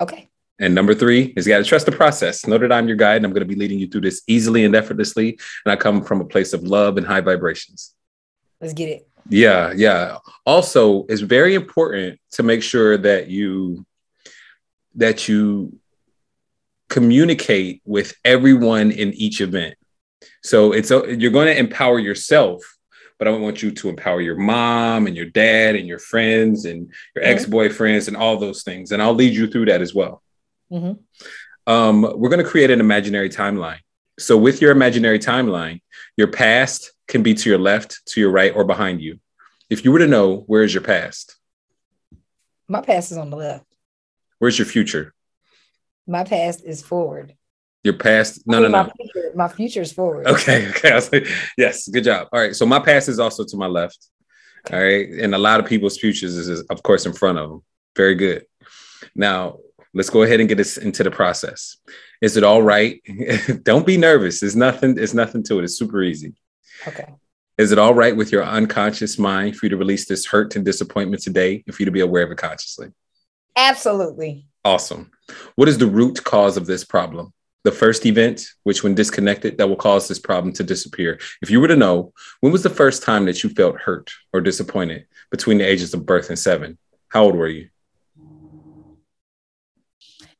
Okay. 0.00 0.28
And 0.60 0.74
number 0.74 0.92
three 0.94 1.32
is 1.36 1.46
you 1.46 1.52
got 1.52 1.58
to 1.58 1.64
trust 1.64 1.86
the 1.86 1.92
process. 1.92 2.46
Know 2.46 2.58
that 2.58 2.72
I'm 2.72 2.88
your 2.88 2.96
guide 2.96 3.18
and 3.18 3.26
I'm 3.26 3.32
going 3.32 3.46
to 3.46 3.54
be 3.54 3.54
leading 3.54 3.78
you 3.78 3.86
through 3.86 4.00
this 4.00 4.22
easily 4.26 4.64
and 4.64 4.74
effortlessly. 4.74 5.38
And 5.64 5.72
I 5.72 5.76
come 5.76 6.02
from 6.02 6.20
a 6.20 6.24
place 6.24 6.52
of 6.52 6.64
love 6.64 6.96
and 6.96 7.06
high 7.06 7.20
vibrations. 7.20 7.94
Let's 8.60 8.74
get 8.74 8.88
it. 8.88 9.08
Yeah, 9.28 9.72
yeah. 9.76 10.18
Also, 10.44 11.04
it's 11.08 11.20
very 11.20 11.54
important 11.54 12.18
to 12.32 12.42
make 12.42 12.62
sure 12.62 12.96
that 12.98 13.28
you 13.28 13.86
that 14.94 15.28
you 15.28 15.78
communicate 16.88 17.82
with 17.84 18.14
everyone 18.24 18.90
in 18.90 19.12
each 19.12 19.40
event. 19.40 19.76
So 20.42 20.72
it's 20.72 20.90
a, 20.90 21.16
you're 21.16 21.30
going 21.30 21.46
to 21.46 21.58
empower 21.58 21.98
yourself, 21.98 22.77
but 23.18 23.26
I 23.28 23.32
want 23.32 23.62
you 23.62 23.70
to 23.72 23.88
empower 23.88 24.20
your 24.20 24.36
mom 24.36 25.06
and 25.06 25.16
your 25.16 25.26
dad 25.26 25.74
and 25.74 25.86
your 25.86 25.98
friends 25.98 26.64
and 26.64 26.90
your 27.14 27.24
Mhm. 27.24 27.28
ex-boyfriends 27.28 28.08
and 28.08 28.16
all 28.16 28.36
those 28.36 28.62
things. 28.62 28.92
And 28.92 29.02
I'll 29.02 29.14
lead 29.14 29.34
you 29.34 29.48
through 29.48 29.66
that 29.66 29.82
as 29.82 29.94
well. 29.94 30.22
Mhm. 30.70 31.00
Um, 31.66 32.02
we're 32.02 32.28
going 32.30 32.42
to 32.42 32.48
create 32.48 32.70
an 32.70 32.80
imaginary 32.80 33.28
timeline. 33.28 33.80
So, 34.18 34.36
with 34.36 34.62
your 34.62 34.70
imaginary 34.72 35.18
timeline, 35.18 35.80
your 36.16 36.28
past 36.28 36.92
can 37.08 37.22
be 37.22 37.34
to 37.34 37.48
your 37.50 37.58
left, 37.58 38.00
to 38.06 38.20
your 38.20 38.30
right, 38.30 38.52
or 38.54 38.64
behind 38.64 39.00
you. 39.02 39.20
If 39.70 39.84
you 39.84 39.92
were 39.92 39.98
to 39.98 40.06
know, 40.06 40.38
where 40.46 40.62
is 40.62 40.72
your 40.72 40.82
past? 40.82 41.36
My 42.68 42.80
past 42.80 43.12
is 43.12 43.18
on 43.18 43.30
the 43.30 43.36
left. 43.36 43.66
Where's 44.38 44.58
your 44.58 44.66
future? 44.66 45.14
My 46.06 46.24
past 46.24 46.64
is 46.64 46.82
forward. 46.82 47.34
Your 47.84 47.94
past? 47.94 48.46
No, 48.46 48.58
I 48.58 48.60
no, 48.60 48.62
mean, 48.64 48.72
no. 48.72 48.78
My 48.78 48.90
future, 48.90 49.32
my 49.34 49.48
future 49.48 49.82
is 49.82 49.92
forward. 49.92 50.26
Okay, 50.26 50.68
okay. 50.70 50.92
I 50.92 50.94
was 50.96 51.12
like, 51.12 51.26
yes, 51.56 51.88
good 51.88 52.04
job. 52.04 52.28
All 52.32 52.40
right. 52.40 52.54
So 52.54 52.66
my 52.66 52.80
past 52.80 53.08
is 53.08 53.18
also 53.18 53.44
to 53.44 53.56
my 53.56 53.66
left. 53.66 53.98
All 54.72 54.80
right. 54.80 55.08
And 55.08 55.34
a 55.34 55.38
lot 55.38 55.60
of 55.60 55.66
people's 55.66 55.98
futures 55.98 56.36
is, 56.36 56.48
is, 56.48 56.60
of 56.62 56.82
course, 56.82 57.06
in 57.06 57.12
front 57.12 57.38
of 57.38 57.48
them. 57.48 57.62
Very 57.96 58.14
good. 58.14 58.44
Now, 59.14 59.58
let's 59.94 60.10
go 60.10 60.22
ahead 60.22 60.40
and 60.40 60.48
get 60.48 60.60
us 60.60 60.76
into 60.76 61.02
the 61.02 61.10
process. 61.10 61.76
Is 62.20 62.36
it 62.36 62.44
all 62.44 62.62
right? 62.62 63.00
Don't 63.62 63.86
be 63.86 63.96
nervous. 63.96 64.40
There's 64.40 64.56
nothing, 64.56 64.98
it's 64.98 65.14
nothing 65.14 65.42
to 65.44 65.58
it. 65.58 65.64
It's 65.64 65.78
super 65.78 66.02
easy. 66.02 66.34
Okay. 66.86 67.06
Is 67.58 67.72
it 67.72 67.78
all 67.78 67.94
right 67.94 68.16
with 68.16 68.30
your 68.30 68.44
unconscious 68.44 69.18
mind 69.18 69.56
for 69.56 69.66
you 69.66 69.70
to 69.70 69.76
release 69.76 70.06
this 70.06 70.26
hurt 70.26 70.54
and 70.54 70.64
disappointment 70.64 71.22
today 71.22 71.64
and 71.66 71.74
for 71.74 71.82
you 71.82 71.86
to 71.86 71.92
be 71.92 72.00
aware 72.00 72.22
of 72.22 72.30
it 72.30 72.38
consciously? 72.38 72.88
Absolutely. 73.56 74.46
Awesome. 74.64 75.10
What 75.56 75.68
is 75.68 75.78
the 75.78 75.86
root 75.86 76.22
cause 76.22 76.56
of 76.56 76.66
this 76.66 76.84
problem? 76.84 77.32
The 77.64 77.72
first 77.72 78.06
event, 78.06 78.46
which 78.62 78.82
when 78.82 78.94
disconnected, 78.94 79.58
that 79.58 79.68
will 79.68 79.76
cause 79.76 80.06
this 80.08 80.18
problem 80.18 80.52
to 80.54 80.62
disappear. 80.62 81.18
If 81.42 81.50
you 81.50 81.60
were 81.60 81.68
to 81.68 81.76
know, 81.76 82.12
when 82.40 82.52
was 82.52 82.62
the 82.62 82.70
first 82.70 83.02
time 83.02 83.24
that 83.26 83.42
you 83.42 83.50
felt 83.50 83.80
hurt 83.80 84.10
or 84.32 84.40
disappointed 84.40 85.06
between 85.30 85.58
the 85.58 85.64
ages 85.64 85.92
of 85.92 86.06
birth 86.06 86.28
and 86.28 86.38
seven? 86.38 86.78
How 87.08 87.24
old 87.24 87.34
were 87.34 87.48
you? 87.48 87.68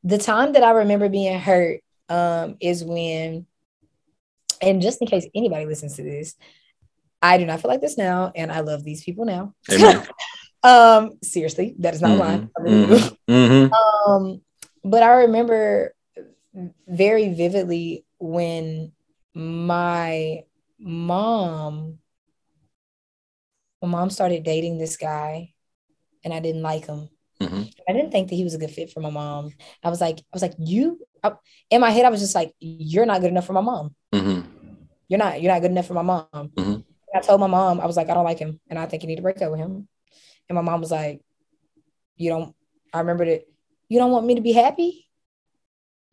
The 0.03 0.17
time 0.17 0.53
that 0.53 0.63
I 0.63 0.71
remember 0.71 1.09
being 1.09 1.39
hurt 1.39 1.81
um, 2.07 2.55
is 2.61 2.83
when, 2.83 3.45
and 4.61 4.81
just 4.81 5.01
in 5.01 5.07
case 5.07 5.27
anybody 5.35 5.65
listens 5.65 5.97
to 5.97 6.03
this, 6.03 6.35
I 7.21 7.37
do 7.37 7.45
not 7.45 7.61
feel 7.61 7.69
like 7.69 7.81
this 7.81 7.97
now, 7.97 8.31
and 8.33 8.51
I 8.51 8.61
love 8.61 8.83
these 8.83 9.03
people 9.03 9.25
now. 9.25 9.53
Um, 10.61 11.11
seriously, 11.23 11.73
that 11.79 11.93
is 11.93 12.01
not 12.01 12.17
Mhm, 12.17 12.19
lying. 12.19 12.49
I 12.57 12.61
really 12.61 12.85
do. 12.87 12.93
mhm, 13.29 13.69
mhm. 13.69 13.71
Um, 14.07 14.41
but 14.83 15.03
I 15.03 15.21
remember 15.21 15.93
very 16.87 17.33
vividly 17.33 18.05
when 18.19 18.91
my 19.33 20.43
mom, 20.79 21.99
my 23.81 23.87
mom 23.87 24.09
started 24.09 24.43
dating 24.43 24.77
this 24.77 24.97
guy, 24.97 25.53
and 26.23 26.33
I 26.33 26.39
didn't 26.39 26.63
like 26.63 26.85
him. 26.85 27.09
Mhm. 27.39 27.73
I 27.87 27.93
didn't 27.93 28.11
think 28.11 28.29
that 28.29 28.35
he 28.35 28.43
was 28.43 28.53
a 28.53 28.57
good 28.57 28.71
fit 28.71 28.91
for 28.91 28.99
my 28.99 29.09
mom. 29.09 29.51
I 29.83 29.89
was 29.89 30.01
like, 30.01 30.19
I 30.19 30.33
was 30.33 30.41
like, 30.41 30.55
you. 30.59 30.99
I, 31.23 31.33
in 31.69 31.81
my 31.81 31.91
head, 31.91 32.05
I 32.05 32.09
was 32.09 32.19
just 32.19 32.35
like, 32.35 32.53
you're 32.59 33.05
not 33.05 33.21
good 33.21 33.31
enough 33.31 33.45
for 33.45 33.53
my 33.53 33.61
mom. 33.61 33.95
Mhm. 34.13 34.45
You're 35.07 35.19
not. 35.19 35.41
You're 35.41 35.53
not 35.53 35.61
good 35.61 35.71
enough 35.71 35.87
for 35.87 35.93
my 35.93 36.01
mom. 36.01 36.27
Mhm. 36.33 36.83
I 37.15 37.21
told 37.21 37.39
my 37.39 37.47
mom, 37.47 37.79
I 37.79 37.85
was 37.87 37.97
like, 37.97 38.09
I 38.09 38.13
don't 38.13 38.25
like 38.25 38.39
him, 38.39 38.59
and 38.69 38.77
I 38.77 38.85
think 38.85 39.03
you 39.03 39.07
need 39.07 39.15
to 39.15 39.21
break 39.21 39.41
up 39.41 39.51
with 39.51 39.59
him. 39.59 39.87
And 40.47 40.55
my 40.55 40.61
mom 40.61 40.81
was 40.81 40.91
like, 40.91 41.21
you 42.17 42.29
don't. 42.29 42.55
I 42.93 42.99
remember 42.99 43.25
that. 43.25 43.47
You 43.87 43.99
don't 43.99 44.11
want 44.11 44.25
me 44.25 44.35
to 44.35 44.41
be 44.41 44.51
happy. 44.51 45.08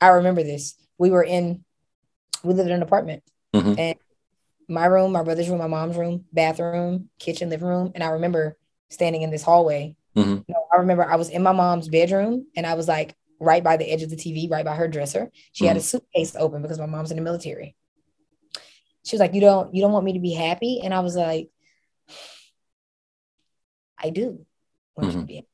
I 0.00 0.08
remember 0.08 0.42
this. 0.42 0.74
We 0.98 1.10
were 1.10 1.24
in. 1.24 1.64
We 2.44 2.54
lived 2.54 2.68
in 2.68 2.74
an 2.76 2.82
apartment, 2.82 3.22
Mhm. 3.54 3.78
and 3.78 3.98
my 4.68 4.86
room, 4.86 5.12
my 5.12 5.22
brother's 5.22 5.48
room, 5.48 5.58
my 5.58 5.66
mom's 5.66 5.96
room, 5.96 6.26
bathroom, 6.32 7.08
kitchen, 7.18 7.50
living 7.50 7.66
room, 7.68 7.92
and 7.94 8.04
I 8.04 8.08
remember 8.10 8.56
standing 8.90 9.22
in 9.22 9.30
this 9.30 9.42
hallway. 9.42 9.96
Mhm. 10.14 10.44
No, 10.48 10.66
I 10.72 10.76
remember 10.76 11.04
I 11.04 11.16
was 11.16 11.28
in 11.30 11.42
my 11.42 11.52
mom's 11.52 11.88
bedroom, 11.88 12.46
and 12.56 12.66
I 12.66 12.74
was 12.74 12.86
like 12.88 13.16
right 13.40 13.62
by 13.64 13.76
the 13.76 13.90
edge 13.90 14.02
of 14.02 14.10
the 14.10 14.16
TV, 14.16 14.48
right 14.48 14.64
by 14.64 14.74
her 14.76 14.88
dresser. 14.88 15.30
She 15.52 15.64
had 15.66 15.76
a 15.76 15.80
suitcase 15.80 16.36
open 16.36 16.62
because 16.62 16.78
my 16.78 16.86
mom's 16.86 17.10
in 17.10 17.16
the 17.16 17.22
military. 17.22 17.74
She 19.04 19.14
was 19.16 19.20
like, 19.20 19.34
"You 19.34 19.40
don't, 19.40 19.74
you 19.74 19.82
don't 19.82 19.92
want 19.92 20.04
me 20.04 20.12
to 20.14 20.20
be 20.20 20.32
happy," 20.32 20.80
and 20.82 20.92
I 20.94 21.00
was 21.00 21.16
like, 21.16 21.50
"I 23.98 24.10
do 24.10 24.44
want 24.96 25.12
you 25.12 25.20
to 25.20 25.26
be, 25.26 25.34
happy. 25.36 25.48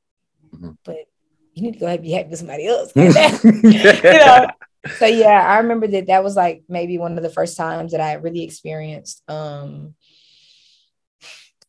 Mhm. 0.57 0.77
but 0.85 1.07
you 1.55 1.63
need 1.63 1.75
to 1.75 1.79
go 1.79 1.87
ahead 1.87 2.01
and 2.01 2.07
be 2.07 2.13
happy 2.13 2.29
with 2.31 2.39
somebody 2.39 2.67
else." 2.67 2.93
you 2.97 4.03
know? 4.13 4.47
So 4.99 5.07
yeah, 5.07 5.47
I 5.47 5.59
remember 5.59 5.87
that 5.87 6.09
that 6.09 6.25
was 6.25 6.35
like 6.35 6.65
maybe 6.69 6.99
one 6.99 7.17
of 7.17 7.23
the 7.23 7.31
first 7.31 7.57
times 7.57 7.93
that 7.93 8.01
I 8.01 8.15
really 8.15 8.43
experienced 8.43 9.23
um 9.29 9.95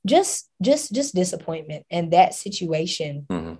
just 0.03 0.49
just 0.61 0.91
just 0.91 1.13
disappointment 1.13 1.86
and 1.91 2.11
that 2.11 2.34
situation 2.34 3.27
Mhm. 3.29 3.59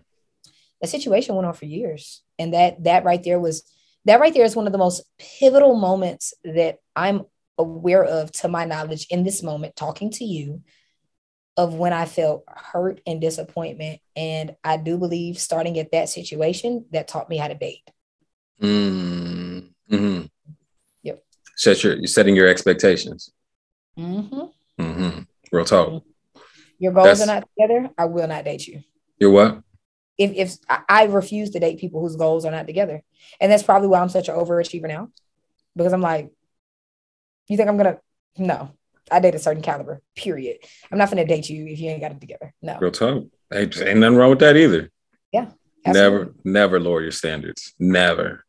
that 0.82 0.90
situation 0.90 1.36
went 1.36 1.46
on 1.48 1.54
for 1.54 1.66
years 1.66 2.24
and 2.40 2.54
that 2.56 2.84
that 2.84 3.06
right 3.06 3.24
there 3.24 3.40
was 3.40 3.62
that 4.06 4.20
right 4.20 4.34
there 4.34 4.44
is 4.44 4.56
one 4.56 4.66
of 4.66 4.72
the 4.74 4.80
most 4.80 5.04
pivotal 5.20 5.76
moments 5.76 6.34
that 6.44 6.80
i'm 6.96 7.22
aware 7.60 8.04
of, 8.04 8.32
to 8.32 8.48
my 8.48 8.66
knowledge, 8.66 9.06
in 9.12 9.24
this 9.24 9.44
moment, 9.44 9.76
talking 9.76 10.10
to 10.10 10.26
you, 10.26 10.62
of 11.58 11.76
when 11.76 11.94
I 11.94 12.06
felt 12.06 12.44
hurt 12.48 13.00
and 13.06 13.22
disappointment. 13.22 14.00
And 14.16 14.56
I 14.64 14.78
do 14.78 14.98
believe 14.98 15.38
starting 15.40 15.78
at 15.80 15.92
that 15.92 16.10
situation, 16.10 16.86
that 16.92 17.08
taught 17.08 17.30
me 17.30 17.38
how 17.38 17.48
to 17.48 17.56
date. 17.56 17.90
Mm, 18.62 19.70
hmm 19.90 20.22
Yep. 21.04 21.24
Set 21.56 21.84
your, 21.84 21.96
you're 21.96 22.08
setting 22.08 22.36
your 22.36 22.48
expectations. 22.48 23.32
Mm-hmm. 23.98 24.82
Mm-hmm. 24.82 25.20
Real 25.52 25.66
talk. 25.66 26.04
Your 26.80 26.92
goals 26.92 27.20
That's- 27.20 27.22
are 27.22 27.28
not 27.28 27.48
together. 27.58 27.90
I 27.98 28.06
will 28.06 28.28
not 28.28 28.46
date 28.46 28.68
you. 28.68 28.82
You're 29.20 29.32
what? 29.32 29.62
If 30.18 30.32
if 30.34 30.58
I- 30.70 30.84
I 30.90 31.04
refuse 31.06 31.52
to 31.52 31.60
date 31.60 31.80
people 31.80 32.02
whose 32.02 32.16
goals 32.16 32.46
are 32.46 32.52
not 32.52 32.68
together, 32.68 33.04
and 33.40 33.52
that's 33.52 33.64
probably 33.64 33.88
why 33.88 34.00
I'm 34.00 34.10
such 34.10 34.30
an 34.30 34.36
overachiever 34.36 34.88
now, 34.88 35.10
because 35.76 35.94
I'm 35.94 36.02
like, 36.02 36.32
you 37.48 37.58
think 37.58 37.70
I'm 37.70 37.78
gonna? 37.78 38.00
No, 38.38 38.72
I 39.14 39.20
date 39.20 39.36
a 39.36 39.40
certain 39.40 39.62
caliber. 39.62 40.02
Period. 40.16 40.58
I'm 40.92 40.98
not 40.98 41.10
gonna 41.10 41.26
date 41.26 41.50
you 41.50 41.68
if 41.68 41.80
you 41.80 41.90
ain't 41.90 42.02
got 42.02 42.12
it 42.12 42.20
together. 42.20 42.54
No. 42.62 42.78
Real 42.80 42.92
talk. 42.92 43.26
Hey, 43.52 43.64
ain't 43.64 44.00
nothing 44.00 44.16
wrong 44.18 44.32
with 44.32 44.40
that 44.40 44.58
either. 44.58 44.90
Absolutely. 45.86 46.20
Never, 46.20 46.34
never 46.44 46.80
lower 46.80 47.02
your 47.02 47.12
standards. 47.12 47.74
Never. 47.80 48.46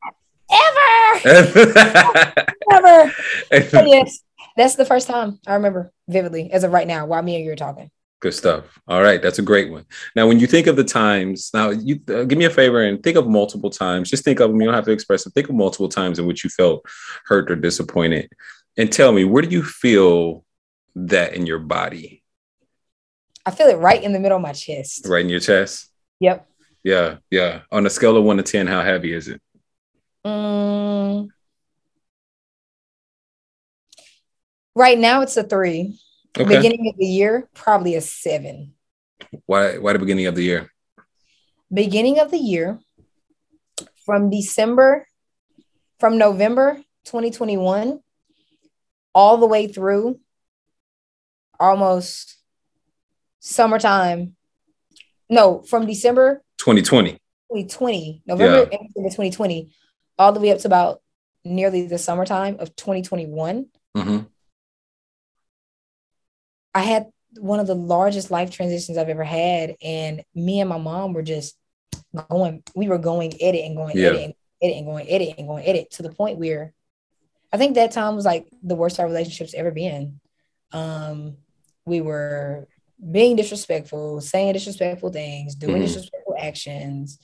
Ever. 0.50 1.72
Ever. 2.72 3.14
But 3.50 3.88
yes, 3.88 4.20
that's 4.56 4.74
the 4.74 4.84
first 4.84 5.06
time 5.06 5.38
I 5.46 5.54
remember 5.54 5.92
vividly 6.08 6.50
as 6.50 6.64
of 6.64 6.72
right 6.72 6.86
now 6.86 7.06
while 7.06 7.22
me 7.22 7.36
and 7.36 7.44
you 7.44 7.52
are 7.52 7.56
talking. 7.56 7.90
Good 8.20 8.34
stuff. 8.34 8.80
All 8.88 9.02
right, 9.02 9.20
that's 9.20 9.38
a 9.38 9.42
great 9.42 9.70
one. 9.70 9.84
Now, 10.16 10.26
when 10.26 10.40
you 10.40 10.46
think 10.46 10.66
of 10.66 10.76
the 10.76 10.84
times, 10.84 11.50
now 11.52 11.70
you 11.70 12.00
uh, 12.08 12.24
give 12.24 12.38
me 12.38 12.46
a 12.46 12.50
favor 12.50 12.82
and 12.82 13.02
think 13.02 13.16
of 13.16 13.28
multiple 13.28 13.70
times. 13.70 14.10
Just 14.10 14.24
think 14.24 14.40
of 14.40 14.50
them. 14.50 14.60
You 14.60 14.66
don't 14.66 14.74
have 14.74 14.86
to 14.86 14.92
express 14.92 15.26
it. 15.26 15.34
Think 15.34 15.48
of 15.48 15.54
multiple 15.54 15.88
times 15.88 16.18
in 16.18 16.26
which 16.26 16.42
you 16.42 16.50
felt 16.50 16.84
hurt 17.26 17.50
or 17.50 17.56
disappointed, 17.56 18.30
and 18.76 18.90
tell 18.90 19.12
me 19.12 19.24
where 19.24 19.42
do 19.42 19.50
you 19.50 19.62
feel 19.62 20.43
that 20.94 21.34
in 21.34 21.46
your 21.46 21.58
body? 21.58 22.22
I 23.46 23.50
feel 23.50 23.68
it 23.68 23.76
right 23.76 24.02
in 24.02 24.12
the 24.12 24.20
middle 24.20 24.36
of 24.36 24.42
my 24.42 24.52
chest. 24.52 25.06
Right 25.08 25.22
in 25.24 25.28
your 25.28 25.40
chest. 25.40 25.90
Yep. 26.20 26.48
Yeah, 26.82 27.16
yeah. 27.30 27.60
On 27.70 27.86
a 27.86 27.90
scale 27.90 28.16
of 28.16 28.24
one 28.24 28.36
to 28.38 28.42
ten, 28.42 28.66
how 28.66 28.82
heavy 28.82 29.12
is 29.12 29.28
it? 29.28 29.40
Mm. 30.24 31.28
Right 34.74 34.98
now 34.98 35.22
it's 35.22 35.36
a 35.36 35.44
three. 35.44 35.98
Okay. 36.36 36.56
Beginning 36.56 36.88
of 36.88 36.98
the 36.98 37.06
year, 37.06 37.48
probably 37.54 37.94
a 37.94 38.00
seven. 38.00 38.74
Why? 39.46 39.78
Why 39.78 39.92
the 39.92 39.98
beginning 39.98 40.26
of 40.26 40.34
the 40.34 40.42
year? 40.42 40.70
Beginning 41.72 42.18
of 42.18 42.30
the 42.30 42.38
year, 42.38 42.78
from 44.04 44.30
December, 44.30 45.06
from 45.98 46.18
November 46.18 46.76
2021, 47.04 48.00
all 49.14 49.36
the 49.38 49.46
way 49.46 49.68
through 49.68 50.18
almost 51.60 52.36
summertime. 53.40 54.36
No, 55.30 55.62
from 55.62 55.86
December 55.86 56.42
2020. 56.58 57.12
2020, 57.12 58.22
November 58.26 58.62
and 58.62 58.88
December 58.88 59.08
2020, 59.10 59.70
all 60.18 60.32
the 60.32 60.40
way 60.40 60.50
up 60.50 60.58
to 60.58 60.66
about 60.68 61.00
nearly 61.44 61.86
the 61.86 61.98
summertime 61.98 62.56
of 62.58 62.74
2021. 62.76 63.66
hmm 63.94 64.18
I 66.74 66.80
had 66.80 67.06
one 67.38 67.60
of 67.60 67.66
the 67.68 67.74
largest 67.74 68.30
life 68.32 68.50
transitions 68.50 68.98
I've 68.98 69.08
ever 69.08 69.22
had. 69.24 69.76
And 69.82 70.24
me 70.34 70.60
and 70.60 70.68
my 70.68 70.78
mom 70.78 71.12
were 71.12 71.22
just 71.22 71.56
going, 72.30 72.62
we 72.74 72.88
were 72.88 72.98
going 72.98 73.32
at 73.34 73.54
it 73.54 73.64
and 73.64 73.76
going 73.76 73.96
Yeah. 73.96 74.08
at 74.08 74.14
it 74.16 74.24
and 74.24 74.34
edit 74.62 74.76
and 74.78 74.86
going 74.86 75.08
edit 75.08 75.34
and 75.38 75.46
going 75.46 75.64
edit 75.64 75.90
to 75.92 76.02
the 76.02 76.10
point 76.10 76.38
where 76.38 76.72
I 77.52 77.56
think 77.56 77.74
that 77.76 77.92
time 77.92 78.16
was 78.16 78.24
like 78.24 78.48
the 78.62 78.74
worst 78.74 78.98
our 78.98 79.06
relationship's 79.06 79.54
ever 79.54 79.70
been. 79.70 80.20
Um, 80.72 81.36
we 81.86 82.00
were 82.00 82.68
being 83.10 83.36
disrespectful, 83.36 84.20
saying 84.20 84.52
disrespectful 84.54 85.10
things, 85.10 85.54
doing 85.54 85.76
Mhm. 85.82 85.86
disrespectful 85.86 86.36
actions, 86.38 87.18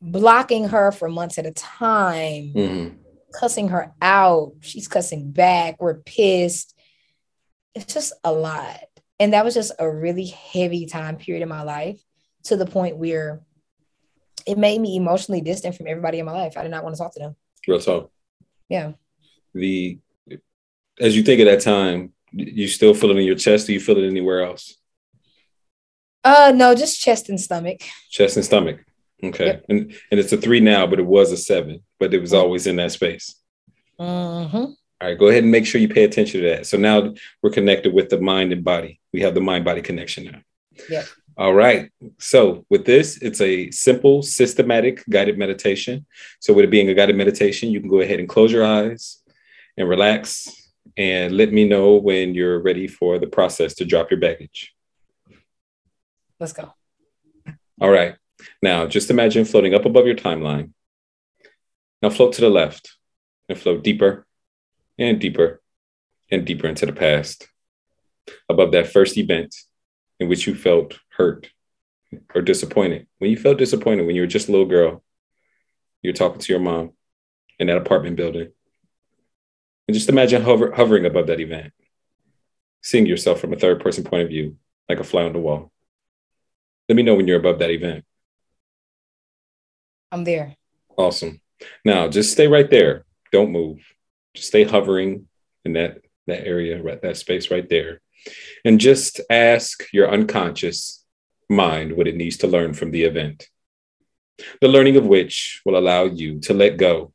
blocking 0.00 0.68
her 0.68 0.92
for 0.92 1.08
months 1.08 1.38
at 1.38 1.46
a 1.46 1.52
time 1.52 2.52
hmm 2.52 2.88
cussing 3.32 3.66
her 3.66 3.92
out. 4.00 4.52
She's 4.60 4.86
cussing 4.86 5.32
back. 5.32 5.82
We're 5.82 5.94
pissed. 6.02 6.72
It's 7.74 7.92
just 7.92 8.12
a 8.22 8.30
lot. 8.32 8.78
And 9.18 9.32
that 9.32 9.44
was 9.44 9.54
just 9.54 9.72
a 9.80 9.90
really 9.90 10.26
heavy 10.26 10.86
time 10.86 11.16
period 11.16 11.42
in 11.42 11.48
my 11.48 11.62
life 11.64 12.00
to 12.44 12.56
the 12.56 12.64
point 12.64 12.96
where 12.96 13.42
it 14.46 14.56
made 14.56 14.80
me 14.80 14.94
emotionally 14.94 15.40
distant 15.40 15.74
from 15.74 15.88
everybody 15.88 16.20
in 16.20 16.26
my 16.26 16.32
life. 16.32 16.56
I 16.56 16.62
did 16.62 16.70
not 16.70 16.84
want 16.84 16.94
to 16.94 17.02
talk 17.02 17.12
to 17.14 17.18
them. 17.18 17.36
Real 17.66 17.80
talk. 17.80 18.12
Yeah. 18.68 18.92
The 19.52 19.98
as 21.00 21.16
you 21.16 21.24
think 21.24 21.40
of 21.40 21.46
that 21.46 21.60
time, 21.60 22.12
you 22.36 22.68
still 22.68 22.94
feel 22.94 23.10
it 23.10 23.16
in 23.16 23.24
your 23.24 23.36
chest. 23.36 23.66
Do 23.66 23.72
you 23.72 23.80
feel 23.80 23.98
it 23.98 24.06
anywhere 24.06 24.42
else? 24.44 24.76
Uh 26.22 26.52
no, 26.54 26.74
just 26.74 27.00
chest 27.00 27.28
and 27.28 27.40
stomach. 27.40 27.80
Chest 28.10 28.36
and 28.36 28.44
stomach. 28.44 28.84
Okay. 29.22 29.46
Yep. 29.46 29.64
And 29.68 29.78
and 30.10 30.20
it's 30.20 30.32
a 30.32 30.36
three 30.36 30.60
now, 30.60 30.86
but 30.86 30.98
it 30.98 31.06
was 31.06 31.32
a 31.32 31.36
seven, 31.36 31.82
but 31.98 32.12
it 32.14 32.20
was 32.20 32.32
Mhm. 32.32 32.38
always 32.40 32.66
in 32.66 32.76
that 32.76 32.92
space. 32.92 33.36
Mm-hmm. 34.00 34.56
All 34.56 35.08
right, 35.10 35.18
go 35.18 35.28
ahead 35.28 35.42
and 35.42 35.52
make 35.52 35.66
sure 35.66 35.80
you 35.80 35.88
pay 35.88 36.04
attention 36.04 36.40
to 36.40 36.48
that. 36.48 36.66
So 36.66 36.78
now 36.78 37.12
we're 37.42 37.50
connected 37.50 37.92
with 37.92 38.08
the 38.08 38.20
mind 38.20 38.52
and 38.52 38.64
body. 38.64 39.00
We 39.12 39.20
have 39.22 39.34
the 39.34 39.40
mind 39.40 39.64
body 39.64 39.82
connection 39.82 40.24
now. 40.24 40.38
Yep. 40.88 41.04
All 41.36 41.52
right. 41.52 41.90
So 42.18 42.64
with 42.70 42.84
this, 42.86 43.18
it's 43.20 43.40
a 43.40 43.70
simple, 43.70 44.22
systematic 44.22 45.02
guided 45.10 45.36
meditation. 45.36 46.06
So 46.40 46.52
with 46.54 46.64
it 46.64 46.70
being 46.70 46.88
a 46.88 46.94
guided 46.94 47.16
meditation, 47.16 47.70
you 47.70 47.80
can 47.80 47.88
go 47.90 48.00
ahead 48.00 48.20
and 48.20 48.28
close 48.28 48.52
your 48.52 48.64
eyes 48.64 49.20
and 49.76 49.88
relax 49.88 50.63
and 50.96 51.36
let 51.36 51.52
me 51.52 51.66
know 51.66 51.94
when 51.94 52.34
you're 52.34 52.60
ready 52.60 52.86
for 52.86 53.18
the 53.18 53.26
process 53.26 53.74
to 53.74 53.84
drop 53.84 54.10
your 54.10 54.20
baggage. 54.20 54.74
Let's 56.38 56.52
go. 56.52 56.72
All 57.80 57.90
right. 57.90 58.16
Now 58.62 58.86
just 58.86 59.10
imagine 59.10 59.44
floating 59.44 59.74
up 59.74 59.84
above 59.84 60.06
your 60.06 60.14
timeline. 60.14 60.70
Now 62.02 62.10
float 62.10 62.34
to 62.34 62.40
the 62.40 62.50
left 62.50 62.96
and 63.48 63.58
float 63.58 63.82
deeper 63.82 64.26
and 64.98 65.20
deeper 65.20 65.60
and 66.30 66.44
deeper 66.44 66.68
into 66.68 66.86
the 66.86 66.92
past. 66.92 67.48
Above 68.48 68.72
that 68.72 68.92
first 68.92 69.18
event 69.18 69.54
in 70.20 70.28
which 70.28 70.46
you 70.46 70.54
felt 70.54 70.98
hurt 71.16 71.50
or 72.34 72.42
disappointed. 72.42 73.06
When 73.18 73.30
you 73.30 73.36
felt 73.36 73.58
disappointed 73.58 74.06
when 74.06 74.16
you 74.16 74.22
were 74.22 74.26
just 74.26 74.48
a 74.48 74.52
little 74.52 74.66
girl, 74.66 75.02
you're 76.02 76.12
talking 76.12 76.40
to 76.40 76.52
your 76.52 76.60
mom 76.60 76.92
in 77.58 77.66
that 77.68 77.78
apartment 77.78 78.16
building. 78.16 78.52
And 79.86 79.94
just 79.94 80.08
imagine 80.08 80.42
hover, 80.42 80.72
hovering 80.72 81.04
above 81.04 81.26
that 81.26 81.40
event, 81.40 81.72
seeing 82.82 83.06
yourself 83.06 83.40
from 83.40 83.52
a 83.52 83.56
third 83.56 83.80
person 83.80 84.04
point 84.04 84.22
of 84.22 84.28
view, 84.28 84.56
like 84.88 85.00
a 85.00 85.04
fly 85.04 85.22
on 85.22 85.32
the 85.32 85.38
wall. 85.38 85.70
Let 86.88 86.96
me 86.96 87.02
know 87.02 87.14
when 87.14 87.26
you're 87.26 87.38
above 87.38 87.58
that 87.58 87.70
event. 87.70 88.04
I'm 90.12 90.24
there. 90.24 90.56
Awesome. 90.96 91.40
Now 91.84 92.08
just 92.08 92.32
stay 92.32 92.46
right 92.46 92.70
there. 92.70 93.04
Don't 93.32 93.50
move. 93.52 93.80
Just 94.34 94.48
stay 94.48 94.64
hovering 94.64 95.28
in 95.64 95.72
that 95.74 95.98
that 96.26 96.46
area, 96.46 96.82
right 96.82 97.00
that 97.02 97.16
space 97.16 97.50
right 97.50 97.68
there. 97.68 98.00
And 98.64 98.80
just 98.80 99.20
ask 99.28 99.84
your 99.92 100.10
unconscious 100.10 101.04
mind 101.48 101.96
what 101.96 102.08
it 102.08 102.16
needs 102.16 102.38
to 102.38 102.46
learn 102.46 102.74
from 102.74 102.90
the 102.90 103.04
event. 103.04 103.48
The 104.60 104.68
learning 104.68 104.96
of 104.96 105.06
which 105.06 105.62
will 105.64 105.76
allow 105.76 106.04
you 106.04 106.40
to 106.40 106.54
let 106.54 106.76
go 106.76 107.12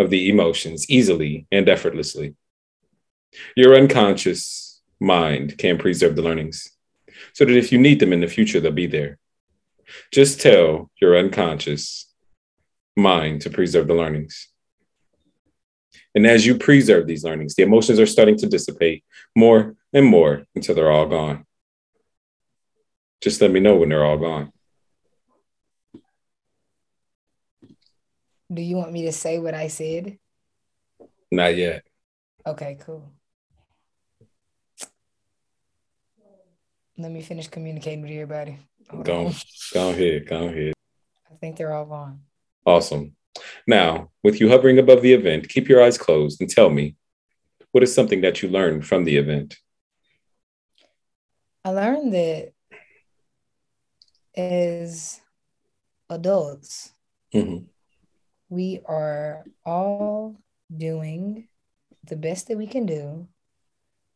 of 0.00 0.10
the 0.10 0.30
emotions 0.30 0.88
easily 0.88 1.46
and 1.52 1.68
effortlessly. 1.68 2.34
Your 3.54 3.76
unconscious 3.76 4.80
mind 4.98 5.58
can 5.58 5.78
preserve 5.78 6.16
the 6.16 6.22
learnings 6.22 6.70
so 7.34 7.44
that 7.44 7.56
if 7.56 7.70
you 7.70 7.78
need 7.78 8.00
them 8.00 8.12
in 8.12 8.20
the 8.20 8.26
future, 8.26 8.60
they'll 8.60 8.72
be 8.72 8.86
there. 8.86 9.18
Just 10.10 10.40
tell 10.40 10.90
your 11.00 11.18
unconscious 11.18 12.12
mind 12.96 13.42
to 13.42 13.50
preserve 13.50 13.88
the 13.88 13.94
learnings. 13.94 14.48
And 16.14 16.26
as 16.26 16.46
you 16.46 16.56
preserve 16.56 17.06
these 17.06 17.24
learnings, 17.24 17.54
the 17.54 17.62
emotions 17.62 18.00
are 18.00 18.06
starting 18.06 18.36
to 18.38 18.48
dissipate 18.48 19.04
more 19.36 19.76
and 19.92 20.06
more 20.06 20.46
until 20.54 20.74
they're 20.74 20.90
all 20.90 21.06
gone. 21.06 21.44
Just 23.20 23.40
let 23.40 23.50
me 23.50 23.60
know 23.60 23.76
when 23.76 23.90
they're 23.90 24.04
all 24.04 24.18
gone. 24.18 24.52
Do 28.52 28.62
you 28.62 28.76
want 28.76 28.92
me 28.92 29.02
to 29.04 29.12
say 29.12 29.38
what 29.38 29.54
I 29.54 29.68
said? 29.68 30.18
Not 31.30 31.56
yet. 31.56 31.84
Okay, 32.46 32.78
cool. 32.80 33.12
Let 36.98 37.12
me 37.12 37.22
finish 37.22 37.48
communicating 37.48 38.02
with 38.02 38.10
everybody. 38.10 38.58
Hold 38.90 39.04
Go, 39.04 39.26
on. 39.26 39.34
go 39.72 39.90
ahead. 39.90 40.26
Go 40.26 40.48
ahead. 40.48 40.72
I 41.30 41.34
think 41.36 41.56
they're 41.56 41.72
all 41.72 41.86
gone. 41.86 42.22
Awesome. 42.66 43.14
Now, 43.66 44.10
with 44.22 44.40
you 44.40 44.48
hovering 44.48 44.78
above 44.78 45.00
the 45.02 45.14
event, 45.14 45.48
keep 45.48 45.68
your 45.68 45.82
eyes 45.82 45.96
closed 45.96 46.40
and 46.40 46.50
tell 46.50 46.68
me 46.70 46.96
what 47.72 47.84
is 47.84 47.94
something 47.94 48.20
that 48.22 48.42
you 48.42 48.48
learned 48.48 48.84
from 48.86 49.04
the 49.04 49.16
event? 49.16 49.56
I 51.64 51.70
learned 51.70 52.12
that 52.14 52.52
as 54.36 55.20
adults, 56.08 56.92
Mhm. 57.32 57.66
We 58.50 58.80
are 58.84 59.46
all 59.64 60.36
doing 60.76 61.48
the 62.04 62.16
best 62.16 62.48
that 62.48 62.58
we 62.58 62.66
can 62.66 62.84
do 62.84 63.26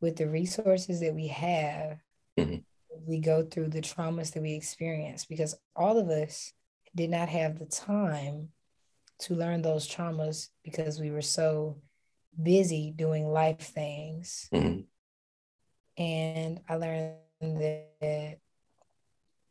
with 0.00 0.16
the 0.16 0.28
resources 0.28 1.00
that 1.00 1.14
we 1.14 1.28
have, 1.28 2.02
Mhm. 2.38 2.64
we 3.06 3.20
go 3.20 3.44
through 3.44 3.68
the 3.68 3.80
traumas 3.80 4.32
that 4.32 4.42
we 4.42 4.52
experience 4.54 5.24
because 5.24 5.56
all 5.74 5.98
of 5.98 6.08
us 6.10 6.52
did 6.94 7.10
not 7.10 7.28
have 7.28 7.58
the 7.58 7.66
time 7.66 8.52
to 9.20 9.34
learn 9.34 9.62
those 9.62 9.88
traumas 9.88 10.50
because 10.62 11.00
we 11.00 11.10
were 11.10 11.22
so 11.22 11.80
busy 12.42 12.90
doing 12.90 13.26
life 13.32 13.60
things. 13.60 14.48
Mhm. 14.52 14.86
And 15.96 16.60
I 16.68 16.74
learned 16.76 17.16
that 17.40 18.38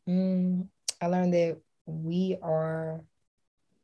mm, 0.08 0.68
I 1.00 1.06
learned 1.06 1.34
that 1.34 1.58
we 1.86 2.36
are 2.42 3.04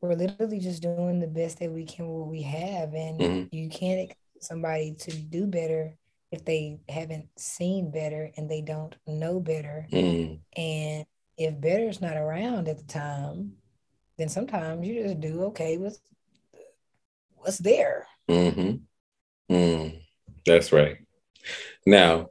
we're 0.00 0.14
literally 0.14 0.58
just 0.58 0.82
doing 0.82 1.20
the 1.20 1.26
best 1.26 1.58
that 1.58 1.70
we 1.70 1.84
can 1.84 2.06
with 2.08 2.20
what 2.20 2.28
we 2.30 2.42
have 2.42 2.94
and 2.94 3.20
Mhm. 3.20 3.48
you 3.52 3.68
can't 3.68 4.00
expect 4.00 4.18
somebody 4.42 4.94
to 4.94 5.10
do 5.12 5.46
better 5.46 5.96
if 6.30 6.44
they 6.44 6.80
haven't 6.88 7.28
seen 7.38 7.90
better 7.90 8.30
and 8.36 8.48
they 8.50 8.62
don't 8.62 8.96
know 9.06 9.40
better 9.40 9.86
Mhm. 9.90 10.40
and 10.56 11.06
if 11.36 11.60
better's 11.60 12.00
not 12.00 12.16
around 12.16 12.68
at 12.68 12.78
the 12.78 12.84
time 12.84 13.56
then 14.16 14.28
sometimes 14.28 14.86
you 14.86 15.02
just 15.02 15.20
do 15.20 15.44
okay 15.44 15.76
with 15.76 16.00
what's 17.36 17.58
there 17.58 18.06
Mhm. 18.28 18.80
Mm. 19.50 20.02
That's 20.46 20.72
right. 20.72 20.98
Now, 21.84 22.30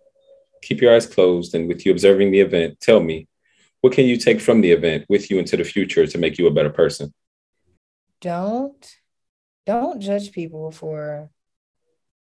keep 0.62 0.82
your 0.82 0.96
eyes 0.96 1.06
closed, 1.06 1.54
and 1.54 1.68
with 1.68 1.86
you 1.86 1.92
observing 1.92 2.32
the 2.32 2.40
event, 2.40 2.80
tell 2.80 3.00
me 3.02 3.28
what 3.82 3.94
can 3.94 4.06
you 4.06 4.16
take 4.18 4.40
from 4.40 4.62
the 4.62 4.72
event 4.72 5.06
with 5.10 5.30
you 5.30 5.38
into 5.40 5.58
the 5.58 5.64
future 5.66 6.08
to 6.08 6.18
make 6.18 6.38
you 6.38 6.48
a 6.48 6.52
better 6.52 6.70
person? 6.70 7.14
Don't 8.22 9.00
don't 9.66 10.00
judge 10.02 10.32
people 10.32 10.72
for 10.72 11.30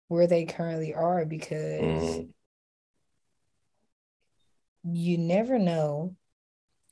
where 0.08 0.28
they 0.28 0.46
currently 0.46 0.94
are 0.94 1.26
because 1.26 1.82
Mhm. 1.84 2.34
you 4.84 5.18
never 5.18 5.58
know 5.58 6.16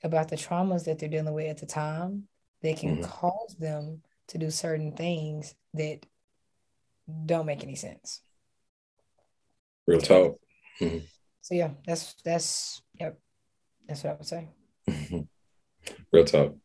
about 0.04 0.30
the 0.30 0.36
traumas 0.36 0.86
that 0.86 1.00
they're 1.00 1.10
dealing 1.10 1.34
with 1.34 1.50
at 1.50 1.58
the 1.58 1.66
time 1.66 2.28
that 2.62 2.78
can 2.78 2.98
Mhm. 2.98 3.04
cause 3.04 3.56
them 3.60 4.02
to 4.28 4.38
do 4.38 4.50
certain 4.50 4.96
things 4.96 5.56
that 5.74 6.06
don't 7.26 7.46
make 7.46 7.64
any 7.64 7.76
sense. 7.76 8.22
Real 9.88 10.02
talk. 10.02 10.40
So 11.42 11.56
yeah, 11.56 11.72
that's 11.86 12.14
that's 12.24 12.82
yep. 13.00 13.20
That's 13.88 14.04
what 14.04 14.12
I 14.12 14.16
would 14.18 14.28
say. 14.28 14.50
Real 16.12 16.26
talk. 16.26 16.56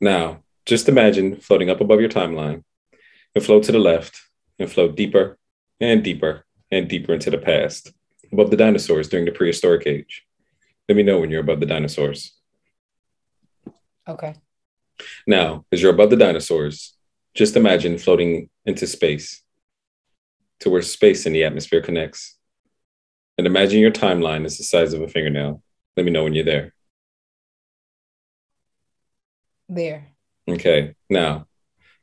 Now, 0.00 0.42
just 0.66 0.88
imagine 0.88 1.36
floating 1.36 1.70
up 1.70 1.80
above 1.80 2.00
your 2.00 2.08
timeline 2.08 2.64
and 3.34 3.44
float 3.44 3.64
to 3.64 3.72
the 3.72 3.78
left 3.78 4.20
and 4.58 4.70
float 4.70 4.96
deeper 4.96 5.38
and 5.80 6.02
deeper 6.02 6.44
and 6.70 6.88
deeper 6.88 7.12
into 7.12 7.30
the 7.30 7.38
past, 7.38 7.92
above 8.32 8.50
the 8.50 8.56
dinosaurs 8.56 9.08
during 9.08 9.26
the 9.26 9.32
prehistoric 9.32 9.86
age. 9.86 10.24
Let 10.88 10.96
me 10.96 11.02
know 11.02 11.20
when 11.20 11.30
you're 11.30 11.40
above 11.40 11.60
the 11.60 11.66
dinosaurs. 11.66 12.32
Okay. 14.08 14.34
Now, 15.26 15.64
as 15.72 15.82
you're 15.82 15.92
above 15.92 16.10
the 16.10 16.16
dinosaurs, 16.16 16.96
just 17.34 17.56
imagine 17.56 17.98
floating 17.98 18.48
into 18.64 18.86
space 18.86 19.42
to 20.60 20.70
where 20.70 20.82
space 20.82 21.26
and 21.26 21.34
the 21.34 21.44
atmosphere 21.44 21.82
connects. 21.82 22.36
And 23.36 23.46
imagine 23.46 23.80
your 23.80 23.90
timeline 23.90 24.44
is 24.44 24.56
the 24.56 24.64
size 24.64 24.92
of 24.92 25.02
a 25.02 25.08
fingernail. 25.08 25.62
Let 25.96 26.06
me 26.06 26.12
know 26.12 26.24
when 26.24 26.34
you're 26.34 26.44
there. 26.44 26.74
There. 29.68 30.13
Okay, 30.48 30.94
now 31.08 31.46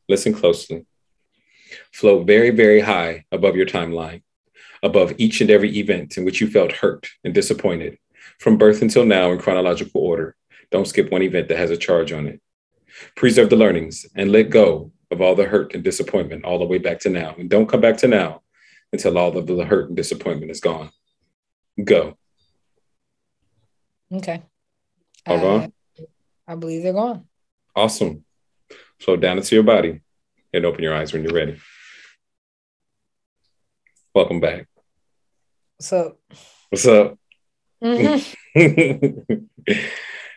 listen 0.10 0.34
closely. 0.34 0.86
Float 1.92 2.28
very, 2.28 2.50
very 2.50 2.82
high 2.82 3.26
above 3.32 3.56
your 3.56 3.66
timeline, 3.66 4.24
above 4.84 5.14
each 5.18 5.42
and 5.42 5.50
every 5.50 5.78
event 5.78 6.18
in 6.18 6.26
which 6.26 6.42
you 6.42 6.50
felt 6.50 6.72
hurt 6.72 7.10
and 7.24 7.34
disappointed, 7.34 7.98
from 8.40 8.58
birth 8.58 8.82
until 8.82 9.06
now 9.06 9.32
in 9.32 9.40
chronological 9.40 10.02
order. 10.02 10.36
Don't 10.72 10.88
skip 10.88 11.12
one 11.12 11.22
event 11.22 11.50
that 11.50 11.58
has 11.58 11.72
a 11.72 11.78
charge 11.78 12.12
on 12.12 12.28
it. 12.28 12.42
Preserve 13.16 13.50
the 13.50 13.56
learnings 13.56 14.06
and 14.16 14.32
let 14.32 14.50
go 14.50 14.92
of 15.12 15.22
all 15.22 15.36
the 15.36 15.46
hurt 15.46 15.76
and 15.76 15.84
disappointment 15.84 16.46
all 16.46 16.60
the 16.60 16.66
way 16.66 16.78
back 16.78 17.00
to 17.02 17.10
now. 17.10 17.36
And 17.38 17.50
don't 17.50 17.68
come 17.68 17.82
back 17.82 17.98
to 17.98 18.08
now 18.08 18.42
until 18.92 19.18
all 19.18 19.38
of 19.38 19.48
the 19.48 19.66
hurt 19.66 19.88
and 19.88 19.98
disappointment 19.98 20.52
is 20.52 20.60
gone. 20.60 20.90
Go. 21.84 22.18
Okay. 24.12 24.42
All 25.28 25.40
gone? 25.40 25.74
I 26.48 26.56
believe 26.56 26.84
they're 26.84 26.94
gone. 26.94 27.26
Awesome. 27.76 28.26
Float 29.02 29.20
down 29.20 29.38
into 29.38 29.56
your 29.56 29.64
body 29.64 30.02
and 30.54 30.66
open 30.66 30.84
your 30.84 30.94
eyes 30.96 31.12
when 31.12 31.24
you're 31.24 31.34
ready. 31.34 31.60
Welcome 34.14 34.40
back. 34.40 34.68
So 35.80 36.18
What's 36.70 36.86
up? 36.86 37.18
mhm. 37.84 38.22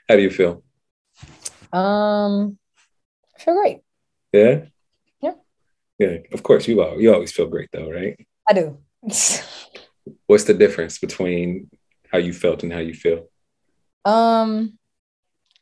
How 0.09 0.17
do 0.17 0.23
you 0.23 0.31
feel? 0.31 0.63
um 1.73 2.57
I 3.37 3.43
feel 3.43 3.55
great. 3.55 3.81
Yeah? 4.33 4.65
Yeah. 5.21 5.35
Yeah. 5.99 6.17
Of 6.33 6.43
course, 6.43 6.67
you 6.67 6.81
all 6.83 6.99
you 7.01 7.13
always 7.13 7.33
feel 7.33 7.47
great 7.47 7.69
though, 7.71 7.91
right? 7.91 8.17
I 8.49 8.55
do. 8.55 8.79
What's 10.27 10.45
the 10.45 10.55
difference 10.55 10.99
between 10.99 11.69
how 12.11 12.19
you 12.19 12.33
felt 12.33 12.63
and 12.63 12.73
how 12.73 12.79
you 12.79 12.95
feel? 12.95 13.29
Um, 14.07 14.79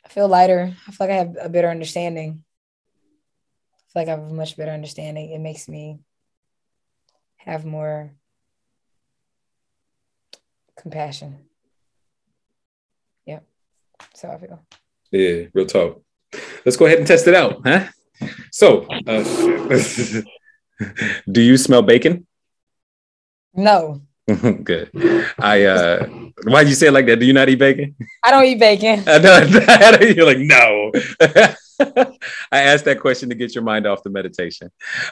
I 0.04 0.08
feel 0.08 0.28
lighter. 0.28 0.72
I 0.86 0.90
feel 0.92 1.06
like 1.08 1.10
I 1.10 1.18
have 1.18 1.36
a 1.40 1.48
better 1.48 1.68
understanding. 1.68 2.44
Feel 3.92 4.02
like 4.02 4.08
I 4.08 4.12
have 4.12 4.30
a 4.30 4.32
much 4.32 4.56
better 4.56 4.70
understanding. 4.70 5.32
It 5.32 5.38
makes 5.38 5.68
me 5.68 5.98
have 7.36 7.66
more 7.66 8.14
compassion. 10.76 11.40
Yeah. 13.26 13.40
So 14.14 14.30
I 14.30 14.38
feel. 14.38 14.62
Yeah, 15.10 15.48
real 15.52 15.66
talk. 15.66 16.00
Let's 16.64 16.78
go 16.78 16.86
ahead 16.86 16.98
and 16.98 17.06
test 17.06 17.26
it 17.26 17.34
out, 17.34 17.60
huh? 17.66 17.88
So, 18.50 18.86
uh, 19.06 19.22
do 21.30 21.42
you 21.42 21.58
smell 21.58 21.82
bacon? 21.82 22.26
No, 23.54 24.00
Good. 24.64 24.90
I 25.38 25.64
uh 25.64 26.06
why'd 26.44 26.68
you 26.68 26.74
say 26.74 26.86
it 26.86 26.92
like 26.92 27.06
that? 27.06 27.18
Do 27.18 27.26
you 27.26 27.32
not 27.32 27.48
eat 27.48 27.58
bacon? 27.58 27.96
I 28.24 28.30
don't 28.30 28.44
eat 28.44 28.58
bacon. 28.58 29.02
I 29.06 29.90
know 29.90 30.06
you're 30.06 30.26
like, 30.26 30.38
no. 30.38 30.92
I 32.52 32.62
asked 32.62 32.84
that 32.84 33.00
question 33.00 33.28
to 33.28 33.34
get 33.34 33.54
your 33.54 33.64
mind 33.64 33.86
off 33.86 34.02
the 34.02 34.10
meditation. 34.10 34.70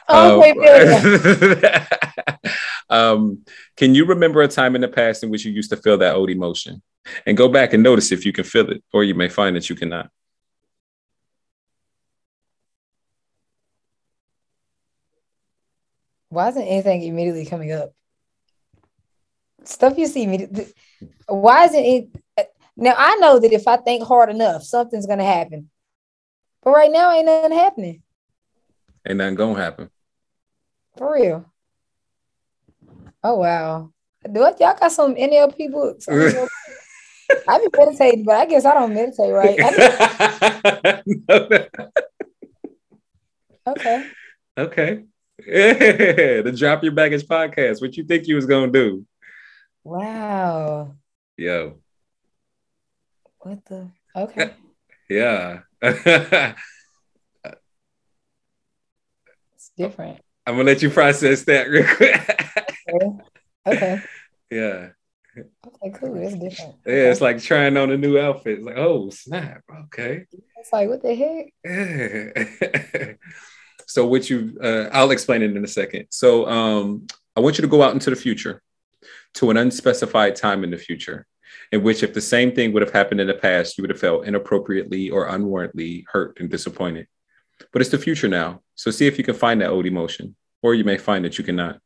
Okay, 0.09 0.53
Billy. 0.53 1.63
um, 2.89 3.43
can 3.77 3.95
you 3.95 4.05
remember 4.05 4.41
a 4.41 4.47
time 4.47 4.75
in 4.75 4.81
the 4.81 4.87
past 4.87 5.23
in 5.23 5.29
which 5.29 5.45
you 5.45 5.51
used 5.51 5.69
to 5.71 5.77
feel 5.77 5.97
that 5.97 6.15
old 6.15 6.29
emotion? 6.29 6.81
And 7.25 7.35
go 7.35 7.47
back 7.47 7.73
and 7.73 7.81
notice 7.81 8.11
if 8.11 8.25
you 8.25 8.31
can 8.31 8.43
feel 8.43 8.69
it, 8.69 8.83
or 8.93 9.03
you 9.03 9.15
may 9.15 9.27
find 9.27 9.55
that 9.55 9.69
you 9.69 9.75
cannot. 9.75 10.09
Why 16.29 16.47
isn't 16.49 16.61
anything 16.61 17.03
immediately 17.03 17.45
coming 17.45 17.73
up? 17.73 17.93
Stuff 19.63 19.97
you 19.97 20.07
see 20.07 20.23
immediately. 20.23 20.67
Why 21.27 21.65
isn't 21.65 21.83
it? 22.37 22.53
Now 22.77 22.93
I 22.97 23.15
know 23.15 23.39
that 23.39 23.51
if 23.51 23.67
I 23.67 23.77
think 23.77 24.03
hard 24.03 24.29
enough, 24.29 24.63
something's 24.63 25.05
gonna 25.05 25.25
happen. 25.25 25.70
But 26.63 26.71
right 26.71 26.91
now, 26.91 27.11
ain't 27.11 27.25
nothing 27.25 27.57
happening. 27.57 28.03
Ain't 29.07 29.17
nothing 29.17 29.35
gonna 29.35 29.59
happen. 29.59 29.89
For 30.97 31.13
real. 31.13 31.45
Oh 33.23 33.35
wow. 33.35 33.91
Do 34.31 34.45
it, 34.45 34.59
y'all 34.59 34.77
got 34.79 34.91
some 34.91 35.15
NLP 35.15 35.71
books? 35.71 36.07
I 36.07 37.59
be 37.59 37.67
meditating, 37.75 38.23
but 38.23 38.35
I 38.35 38.45
guess 38.45 38.65
I 38.65 38.73
don't 38.73 38.93
meditate 38.93 39.33
right. 39.33 39.57
Okay. 43.67 44.07
okay. 44.57 45.03
the 45.37 46.53
Drop 46.57 46.83
Your 46.83 46.93
Baggage 46.93 47.27
podcast. 47.27 47.79
What 47.79 47.95
you 47.95 48.03
think 48.03 48.27
you 48.27 48.33
was 48.35 48.47
gonna 48.47 48.71
do? 48.71 49.05
Wow. 49.83 50.95
Yo. 51.37 51.77
What 53.39 53.63
the? 53.65 53.87
Okay. 54.15 54.51
Yeah. 55.09 55.59
It's 55.81 56.55
different. 59.77 60.19
I'm 60.45 60.55
gonna 60.55 60.65
let 60.65 60.81
you 60.81 60.89
process 60.89 61.43
that 61.43 61.69
real 61.69 61.85
quick. 61.95 62.19
Okay. 62.93 63.07
okay. 63.67 64.01
yeah. 64.49 64.89
Okay, 65.37 65.97
cool. 65.97 66.17
It's 66.17 66.35
different. 66.35 66.75
Yeah, 66.85 67.11
it's 67.11 67.21
like 67.21 67.41
trying 67.41 67.77
on 67.77 67.91
a 67.91 67.97
new 67.97 68.19
outfit. 68.19 68.57
It's 68.57 68.65
like, 68.65 68.77
oh 68.77 69.09
snap. 69.11 69.61
Okay. 69.85 70.25
It's 70.57 70.73
like, 70.73 70.89
what 70.89 71.01
the 71.01 71.15
heck? 71.15 71.53
Yeah. 71.63 73.13
so 73.87 74.05
what 74.07 74.29
you 74.29 74.57
uh, 74.61 74.89
I'll 74.91 75.11
explain 75.11 75.41
it 75.43 75.55
in 75.55 75.63
a 75.63 75.67
second. 75.67 76.07
So 76.09 76.47
um 76.47 77.05
I 77.35 77.39
want 77.39 77.57
you 77.57 77.61
to 77.61 77.67
go 77.67 77.83
out 77.83 77.93
into 77.93 78.09
the 78.09 78.15
future 78.15 78.61
to 79.35 79.51
an 79.51 79.57
unspecified 79.57 80.35
time 80.35 80.63
in 80.63 80.71
the 80.71 80.77
future 80.77 81.27
in 81.71 81.83
which 81.83 82.03
if 82.03 82.13
the 82.13 82.21
same 82.21 82.51
thing 82.53 82.73
would 82.73 82.81
have 82.81 82.91
happened 82.93 83.21
in 83.21 83.27
the 83.27 83.33
past, 83.33 83.77
you 83.77 83.81
would 83.83 83.89
have 83.91 83.99
felt 83.99 84.25
inappropriately 84.25 85.09
or 85.09 85.27
unwarrantedly 85.27 86.03
hurt 86.11 86.39
and 86.39 86.49
disappointed. 86.49 87.07
But 87.71 87.81
it's 87.81 87.91
the 87.91 87.97
future 87.97 88.27
now. 88.27 88.61
So 88.75 88.91
see 88.91 89.07
if 89.07 89.17
you 89.17 89.23
can 89.23 89.35
find 89.35 89.61
that 89.61 89.69
old 89.69 89.85
emotion. 89.85 90.35
or 90.63 90.75
you 90.75 90.83
may 90.83 90.97
find 90.97 91.25
that 91.25 91.37
you 91.37 91.43
cannot. 91.43 91.79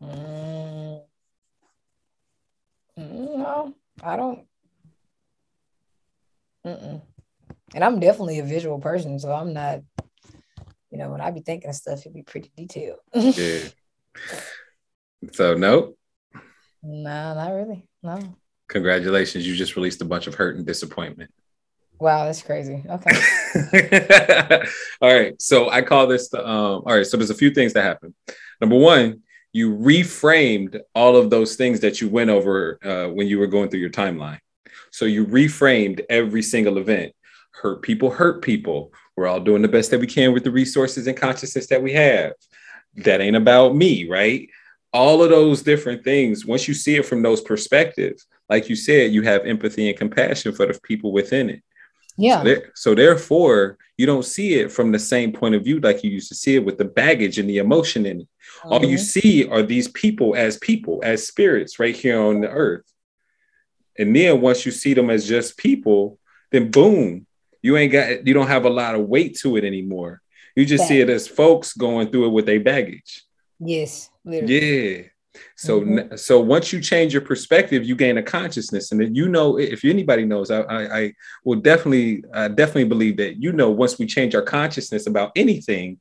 Mm. 0.00 1.02
Mm, 2.98 3.36
No, 3.38 3.74
I 4.02 4.16
don't. 4.16 4.46
Mm-mm. 6.66 7.02
And 7.74 7.84
I'm 7.84 8.00
definitely 8.00 8.38
a 8.38 8.44
visual 8.44 8.78
person, 8.78 9.18
so 9.18 9.32
I'm 9.32 9.52
not. 9.52 9.82
You 10.92 10.98
know, 10.98 11.10
when 11.10 11.22
I 11.22 11.30
be 11.30 11.40
thinking 11.40 11.70
of 11.70 11.76
stuff, 11.76 12.00
it'd 12.00 12.12
be 12.12 12.22
pretty 12.22 12.52
detailed. 12.56 12.98
Yeah. 13.14 13.60
so 15.32 15.54
no, 15.54 15.94
no, 16.82 17.34
not 17.34 17.50
really. 17.52 17.88
No. 18.02 18.36
congratulations. 18.68 19.46
You 19.46 19.54
just 19.56 19.74
released 19.74 20.02
a 20.02 20.04
bunch 20.04 20.26
of 20.26 20.34
hurt 20.34 20.56
and 20.56 20.66
disappointment. 20.66 21.30
Wow, 21.98 22.26
that's 22.26 22.42
crazy. 22.42 22.84
Okay. 22.86 24.66
all 25.00 25.14
right. 25.14 25.40
So 25.40 25.70
I 25.70 25.80
call 25.82 26.08
this 26.08 26.28
the 26.28 26.46
um, 26.46 26.82
all 26.84 26.96
right. 26.96 27.06
So 27.06 27.16
there's 27.16 27.30
a 27.30 27.34
few 27.34 27.52
things 27.52 27.72
that 27.72 27.84
happen. 27.84 28.14
Number 28.60 28.76
one, 28.76 29.22
you 29.52 29.74
reframed 29.74 30.78
all 30.94 31.16
of 31.16 31.30
those 31.30 31.56
things 31.56 31.80
that 31.80 32.00
you 32.00 32.08
went 32.08 32.28
over 32.28 32.78
uh, 32.84 33.12
when 33.12 33.28
you 33.28 33.38
were 33.38 33.46
going 33.46 33.70
through 33.70 33.80
your 33.80 33.90
timeline. 33.90 34.40
So 34.90 35.04
you 35.04 35.26
reframed 35.26 36.04
every 36.10 36.42
single 36.42 36.76
event. 36.78 37.12
Hurt 37.52 37.82
people, 37.82 38.10
hurt 38.10 38.42
people. 38.42 38.92
We're 39.16 39.26
all 39.26 39.40
doing 39.40 39.62
the 39.62 39.68
best 39.68 39.90
that 39.90 40.00
we 40.00 40.06
can 40.06 40.32
with 40.32 40.44
the 40.44 40.50
resources 40.50 41.06
and 41.06 41.16
consciousness 41.16 41.66
that 41.68 41.82
we 41.82 41.92
have. 41.92 42.32
That 42.96 43.20
ain't 43.20 43.36
about 43.36 43.74
me, 43.76 44.08
right? 44.08 44.48
All 44.92 45.22
of 45.22 45.30
those 45.30 45.62
different 45.62 46.04
things, 46.04 46.44
once 46.46 46.68
you 46.68 46.74
see 46.74 46.96
it 46.96 47.06
from 47.06 47.22
those 47.22 47.40
perspectives, 47.40 48.26
like 48.48 48.68
you 48.68 48.76
said, 48.76 49.12
you 49.12 49.22
have 49.22 49.46
empathy 49.46 49.88
and 49.88 49.98
compassion 49.98 50.52
for 50.52 50.66
the 50.66 50.78
people 50.82 51.12
within 51.12 51.50
it. 51.50 51.62
Yeah. 52.18 52.38
So, 52.38 52.44
there- 52.44 52.72
so 52.74 52.94
therefore, 52.94 53.78
you 53.96 54.04
don't 54.06 54.24
see 54.24 54.54
it 54.54 54.70
from 54.70 54.92
the 54.92 54.98
same 54.98 55.32
point 55.32 55.54
of 55.54 55.64
view 55.64 55.80
like 55.80 56.04
you 56.04 56.10
used 56.10 56.28
to 56.28 56.34
see 56.34 56.56
it 56.56 56.64
with 56.64 56.76
the 56.76 56.84
baggage 56.84 57.38
and 57.38 57.48
the 57.48 57.58
emotion 57.58 58.04
in 58.04 58.20
it. 58.22 58.28
All 58.64 58.84
you 58.84 58.96
Mhm. 58.96 59.00
see 59.00 59.46
are 59.48 59.62
these 59.62 59.88
people 59.88 60.34
as 60.34 60.58
people, 60.58 61.00
as 61.04 61.26
spirits 61.26 61.78
right 61.78 61.94
here 61.96 62.18
on 62.18 62.40
the 62.40 62.48
earth. 62.50 62.84
And 63.98 64.14
then 64.14 64.40
once 64.40 64.64
you 64.66 64.72
see 64.72 64.94
them 64.94 65.10
as 65.10 65.26
just 65.26 65.56
people, 65.56 66.18
then 66.50 66.70
boom, 66.70 67.26
you 67.62 67.76
ain't 67.76 67.92
got 67.92 68.26
you 68.26 68.34
don't 68.34 68.48
have 68.48 68.64
a 68.64 68.70
lot 68.70 68.94
of 68.94 69.06
weight 69.08 69.38
to 69.38 69.56
it 69.56 69.64
anymore. 69.64 70.20
You 70.56 70.66
just 70.66 70.86
see 70.86 71.00
it 71.00 71.08
as 71.08 71.26
folks 71.26 71.72
going 71.72 72.10
through 72.10 72.26
it 72.26 72.30
with 72.30 72.44
their 72.46 72.60
baggage. 72.60 73.24
Yes. 73.58 74.10
Literally. 74.24 74.96
Yeah. 74.96 75.02
So 75.56 75.80
Mhm. 75.80 76.18
so 76.18 76.40
once 76.40 76.72
you 76.74 76.80
change 76.80 77.14
your 77.14 77.22
perspective, 77.22 77.84
you 77.84 77.96
gain 77.96 78.18
a 78.18 78.22
consciousness, 78.22 78.92
and 78.92 79.00
then 79.00 79.14
you 79.14 79.28
know 79.28 79.58
if 79.58 79.82
anybody 79.84 80.24
knows, 80.26 80.50
I 80.50 80.60
I, 80.62 80.98
I 81.00 81.12
will 81.44 81.60
definitely 81.60 82.22
I 82.34 82.48
definitely 82.48 82.84
believe 82.84 83.16
that 83.16 83.42
you 83.42 83.52
know 83.52 83.70
once 83.70 83.98
we 83.98 84.06
change 84.06 84.34
our 84.34 84.42
consciousness 84.42 85.06
about 85.06 85.32
anything, 85.36 85.98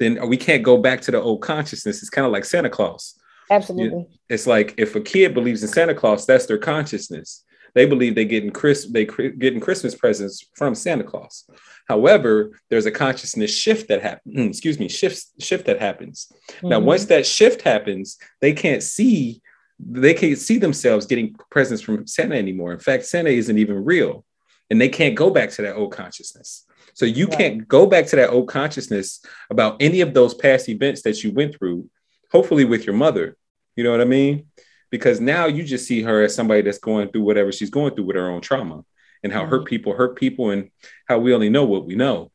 then 0.00 0.26
we 0.28 0.36
can't 0.36 0.64
go 0.64 0.78
back 0.78 1.00
to 1.02 1.10
the 1.12 1.20
old 1.20 1.42
consciousness. 1.42 2.00
It's 2.00 2.10
kind 2.10 2.26
of 2.26 2.32
like 2.32 2.44
Santa 2.44 2.70
Claus. 2.70 3.14
Absolutely. 3.50 4.06
It's 4.28 4.46
like 4.46 4.74
if 4.78 4.96
a 4.96 5.00
kid 5.00 5.32
believes 5.34 5.62
in 5.62 5.68
Santa 5.68 5.94
Claus, 5.94 6.26
that's 6.26 6.46
their 6.46 6.58
consciousness. 6.58 7.44
They 7.74 7.86
believe 7.86 8.14
they 8.14 8.24
getting 8.24 8.50
Chris 8.50 8.86
they 8.86 9.04
getting 9.04 9.60
Christmas 9.60 9.94
presents 9.94 10.46
from 10.54 10.74
Santa 10.74 11.04
Claus. 11.04 11.48
However, 11.88 12.50
there's 12.70 12.86
a 12.86 12.90
consciousness 12.90 13.54
shift 13.54 13.88
that 13.88 14.02
happens. 14.02 14.48
excuse 14.48 14.78
me, 14.78 14.88
shift 14.88 15.24
shift 15.40 15.66
that 15.66 15.80
happens. 15.80 16.30
Now, 16.62 16.80
Mhm. 16.80 16.84
once 16.84 17.06
that 17.06 17.26
shift 17.26 17.62
happens, 17.62 18.18
they 18.40 18.52
can't 18.52 18.82
see 18.82 19.40
they 19.84 20.14
can't 20.14 20.38
see 20.38 20.58
themselves 20.58 21.06
getting 21.06 21.34
presents 21.50 21.82
from 21.82 22.06
Santa 22.06 22.36
anymore. 22.36 22.72
In 22.72 22.78
fact, 22.78 23.04
Santa 23.04 23.30
isn't 23.30 23.58
even 23.58 23.84
real, 23.84 24.24
and 24.70 24.80
they 24.80 24.88
can't 24.88 25.16
go 25.16 25.28
back 25.28 25.50
to 25.50 25.62
that 25.62 25.74
old 25.74 25.90
consciousness. 25.90 26.66
So 26.94 27.04
you 27.04 27.26
Right. 27.26 27.36
can't 27.38 27.68
go 27.68 27.86
back 27.86 28.06
to 28.08 28.16
that 28.16 28.30
old 28.30 28.46
consciousness 28.48 29.20
about 29.50 29.82
any 29.82 30.00
of 30.00 30.14
those 30.14 30.34
past 30.34 30.68
events 30.68 31.02
that 31.02 31.24
you 31.24 31.32
went 31.32 31.56
through. 31.58 31.88
Hopefully, 32.30 32.64
with 32.64 32.86
your 32.86 32.94
mother, 32.94 33.36
you 33.74 33.82
know 33.82 33.90
what 33.90 34.00
I 34.00 34.04
mean? 34.04 34.46
Because 34.92 35.20
now 35.20 35.46
you 35.46 35.64
just 35.64 35.88
see 35.88 36.02
her 36.02 36.22
as 36.22 36.36
somebody 36.36 36.62
that's 36.62 36.78
going 36.78 37.08
through 37.08 37.24
whatever 37.24 37.50
she's 37.50 37.70
going 37.70 37.96
through 37.96 38.04
with 38.04 38.14
her 38.14 38.30
own 38.30 38.42
trauma, 38.42 38.84
and 39.24 39.32
how 39.32 39.46
hurt 39.46 39.62
mm-hmm. 39.62 39.70
people 39.70 39.94
hurt 39.94 40.14
people, 40.14 40.50
and 40.50 40.70
how 41.08 41.18
we 41.18 41.34
only 41.34 41.48
know 41.48 41.64
what 41.64 41.84
we 41.84 41.96
know 41.96 42.30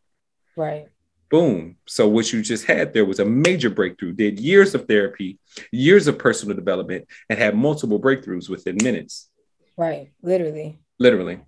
Right. 0.57 0.87
boom. 1.29 1.77
So 1.85 2.07
what 2.07 2.33
you 2.33 2.41
just 2.41 2.65
had 2.65 2.93
there 2.93 3.05
was 3.05 3.19
a 3.19 3.25
major 3.25 3.69
breakthrough. 3.69 4.13
Did 4.13 4.39
years 4.39 4.73
of 4.73 4.87
therapy, 4.87 5.37
years 5.71 6.07
of 6.07 6.17
personal 6.17 6.55
development, 6.55 7.05
and 7.29 7.37
had 7.37 7.55
multiple 7.55 8.01
breakthroughs 8.01 8.49
within 8.49 8.77
minutes. 8.83 9.29
Right. 9.77 10.11
Literally. 10.23 10.79
Literally. 10.97 11.39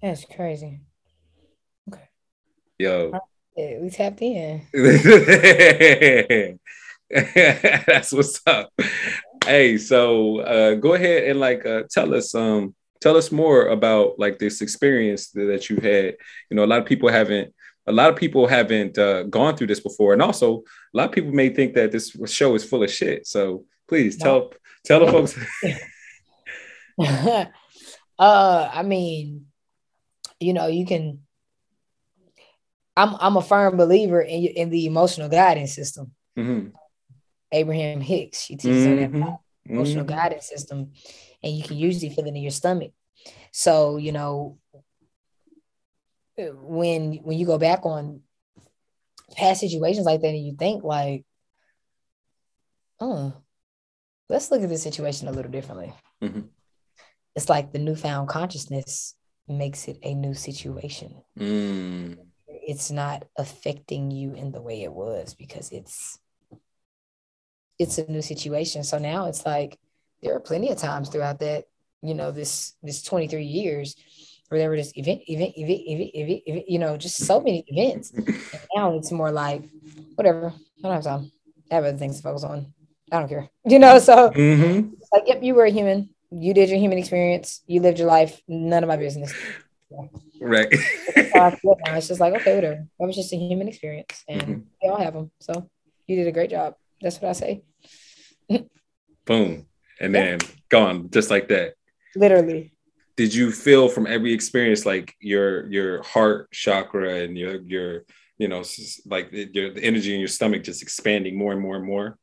That's 0.00 0.24
crazy. 0.24 0.80
Okay. 1.92 2.08
Yo. 2.78 3.18
Yeah, 3.56 3.80
we 3.80 3.90
tapped 3.90 4.22
in. 4.22 4.62
That's 7.10 8.12
what's 8.12 8.40
up. 8.46 8.72
Hey, 9.44 9.76
so 9.76 10.40
uh, 10.40 10.74
go 10.76 10.94
ahead 10.94 11.24
and 11.24 11.40
like 11.40 11.66
uh, 11.66 11.82
tell 11.90 12.14
us 12.14 12.34
um 12.34 12.74
tell 13.00 13.16
us 13.16 13.32
more 13.32 13.66
about 13.66 14.18
like 14.18 14.38
this 14.38 14.62
experience 14.62 15.30
that, 15.30 15.68
you 15.68 15.76
had. 15.76 16.16
You 16.48 16.56
know, 16.56 16.64
a 16.64 16.70
lot 16.70 16.78
of 16.78 16.86
people 16.86 17.08
haven't 17.08 17.52
a 17.86 17.92
lot 17.92 18.10
of 18.10 18.16
people 18.16 18.46
haven't 18.46 18.96
uh, 18.96 19.24
gone 19.24 19.56
through 19.56 19.66
this 19.66 19.80
before, 19.80 20.12
and 20.12 20.22
also 20.22 20.58
a 20.94 20.96
lot 20.96 21.08
of 21.08 21.12
people 21.12 21.32
may 21.32 21.48
think 21.48 21.74
that 21.74 21.90
this 21.90 22.16
show 22.26 22.54
is 22.54 22.64
full 22.64 22.84
of 22.84 22.90
shit. 22.90 23.26
So 23.26 23.64
please 23.88 24.16
tell 24.16 24.52
tell 24.84 25.04
the 25.04 25.10
folks. 25.10 25.36
uh, 28.18 28.70
I 28.72 28.82
mean, 28.84 29.46
you 30.38 30.52
know, 30.52 30.68
you 30.68 30.86
can. 30.86 31.20
I'm 32.96 33.16
I'm 33.18 33.36
a 33.36 33.42
firm 33.42 33.76
believer 33.76 34.20
in 34.20 34.44
in 34.44 34.70
the 34.70 34.86
emotional 34.86 35.28
guidance 35.28 35.74
system. 35.74 36.12
Mhm, 36.38 36.72
Abraham 37.52 38.00
Hicks, 38.00 38.42
she 38.42 38.56
teaches 38.56 38.86
on 38.86 38.96
that 38.96 39.38
emotional 39.66 40.04
mhm. 40.04 40.08
guidance 40.08 40.48
system, 40.48 40.92
and 41.42 41.52
you 41.56 41.62
can 41.62 41.76
usually 41.76 42.08
feel 42.08 42.24
it 42.24 42.28
in 42.28 42.36
your 42.36 42.50
stomach. 42.50 42.92
So 43.52 43.98
you 43.98 44.12
know, 44.12 44.58
when 46.36 47.14
when 47.16 47.38
you 47.38 47.46
go 47.46 47.58
back 47.58 47.84
on 47.84 48.22
past 49.36 49.60
situations 49.60 50.06
like 50.06 50.20
that, 50.22 50.28
and 50.28 50.44
you 50.44 50.56
think 50.56 50.82
like, 50.82 51.24
oh, 53.00 53.34
let's 54.28 54.50
look 54.50 54.62
at 54.62 54.68
this 54.68 54.82
situation 54.82 55.28
a 55.28 55.32
little 55.32 55.50
differently. 55.50 55.92
Mhm. 56.22 56.48
It's 57.34 57.48
like 57.48 57.72
the 57.72 57.78
newfound 57.78 58.28
consciousness 58.28 59.14
makes 59.48 59.88
it 59.88 59.98
a 60.02 60.14
new 60.14 60.34
situation. 60.34 61.22
Mm, 61.38 62.18
It's 62.46 62.90
not 62.90 63.24
affecting 63.36 64.10
you 64.10 64.34
in 64.34 64.52
the 64.52 64.62
way 64.62 64.82
it 64.82 64.92
was 64.92 65.34
because 65.34 65.70
it's 65.72 66.18
it's 67.82 67.98
a 67.98 68.10
new 68.10 68.22
situation. 68.22 68.84
So 68.84 68.98
now 68.98 69.26
it's 69.26 69.44
like 69.44 69.78
there 70.22 70.34
are 70.34 70.40
plenty 70.40 70.70
of 70.70 70.78
times 70.78 71.08
throughout 71.08 71.40
that, 71.40 71.64
you 72.02 72.14
know, 72.14 72.30
this 72.30 72.74
this 72.82 73.02
23 73.02 73.44
years 73.44 73.96
where 74.48 74.60
there 74.60 74.70
were 74.70 74.76
just 74.76 74.96
event, 74.98 75.22
event, 75.26 75.54
event, 75.56 75.80
event, 75.86 76.10
event, 76.14 76.42
event 76.46 76.64
you 76.68 76.78
know, 76.78 76.96
just 76.96 77.16
so 77.18 77.40
many 77.40 77.64
events. 77.68 78.12
And 78.16 78.62
now 78.76 78.96
it's 78.96 79.10
more 79.10 79.32
like, 79.32 79.62
whatever, 80.14 80.52
I 80.78 80.82
don't 80.82 80.92
have 80.92 81.04
time. 81.04 81.32
I 81.70 81.76
have 81.76 81.84
other 81.84 81.96
things 81.96 82.16
to 82.18 82.22
focus 82.22 82.44
on. 82.44 82.72
I 83.10 83.18
don't 83.18 83.28
care. 83.28 83.48
You 83.64 83.78
know, 83.78 83.98
so 83.98 84.30
mhm. 84.30 84.92
like, 85.12 85.24
yep, 85.26 85.42
you 85.42 85.54
were 85.54 85.64
a 85.64 85.70
human. 85.70 86.10
You 86.30 86.54
did 86.54 86.68
your 86.70 86.78
human 86.78 86.98
experience. 86.98 87.62
You 87.66 87.80
lived 87.80 87.98
your 87.98 88.08
life. 88.08 88.40
None 88.48 88.82
of 88.82 88.88
my 88.88 88.96
business. 88.96 89.32
Right. 90.40 90.72
It's 91.94 92.08
just 92.08 92.20
like, 92.20 92.34
okay, 92.34 92.54
whatever. 92.54 92.86
That 92.98 93.06
was 93.06 93.16
just 93.16 93.32
a 93.32 93.36
human 93.36 93.68
experience, 93.68 94.24
and 94.28 94.42
Mhm. 94.42 94.62
we 94.82 94.88
all 94.88 94.98
have 94.98 95.14
them. 95.14 95.30
So 95.40 95.68
you 96.06 96.16
did 96.16 96.26
a 96.26 96.32
great 96.32 96.50
job. 96.50 96.74
That's 97.02 97.20
what 97.20 97.30
I 97.30 97.32
say. 97.32 97.62
Boom. 99.24 99.66
And 100.00 100.14
Yeah. 100.14 100.36
then 100.36 100.38
gone 100.68 101.10
just 101.10 101.30
like 101.30 101.48
that. 101.48 101.74
Literally. 102.16 102.72
did 103.16 103.34
you 103.34 103.52
feel 103.52 103.88
from 103.88 104.06
every 104.06 104.32
experience 104.32 104.84
like 104.86 105.14
your 105.20 105.66
your 105.70 106.02
heart 106.02 106.50
chakra 106.50 107.20
and 107.24 107.36
your 107.38 107.60
your 107.62 108.04
you 108.38 108.48
know 108.48 108.62
like 109.06 109.28
your 109.32 109.70
the 109.72 109.82
energy 109.84 110.12
in 110.14 110.20
your 110.20 110.28
stomach 110.28 110.62
just 110.64 110.82
expanding 110.82 111.36
more 111.36 111.52
and 111.52 111.60
more 111.60 111.76
and 111.76 111.84
more 111.84 112.18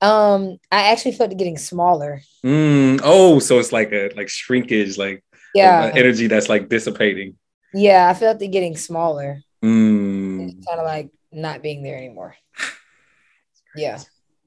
Um, 0.00 0.58
I 0.70 0.90
actually 0.92 1.12
felt 1.12 1.32
it 1.32 1.38
getting 1.38 1.58
smaller. 1.58 2.20
mm, 2.44 3.00
oh 3.04 3.38
so 3.38 3.58
it's 3.58 3.72
like 3.72 3.92
a 3.92 4.10
like 4.16 4.28
shrinkage 4.28 4.98
like 4.98 5.22
Yeah, 5.54 5.90
energy 5.94 6.26
that's 6.28 6.48
like 6.48 6.68
dissipating 6.68 7.36
yeah, 7.72 8.08
I 8.08 8.14
felt 8.14 8.40
it 8.42 8.48
getting 8.48 8.76
smaller. 8.76 9.42
mm, 9.64 10.38
kind 10.66 10.78
of 10.80 10.86
like 10.86 11.10
not 11.32 11.62
being 11.62 11.82
there 11.82 11.96
anymore. 11.98 12.34
Yeah, 13.76 14.00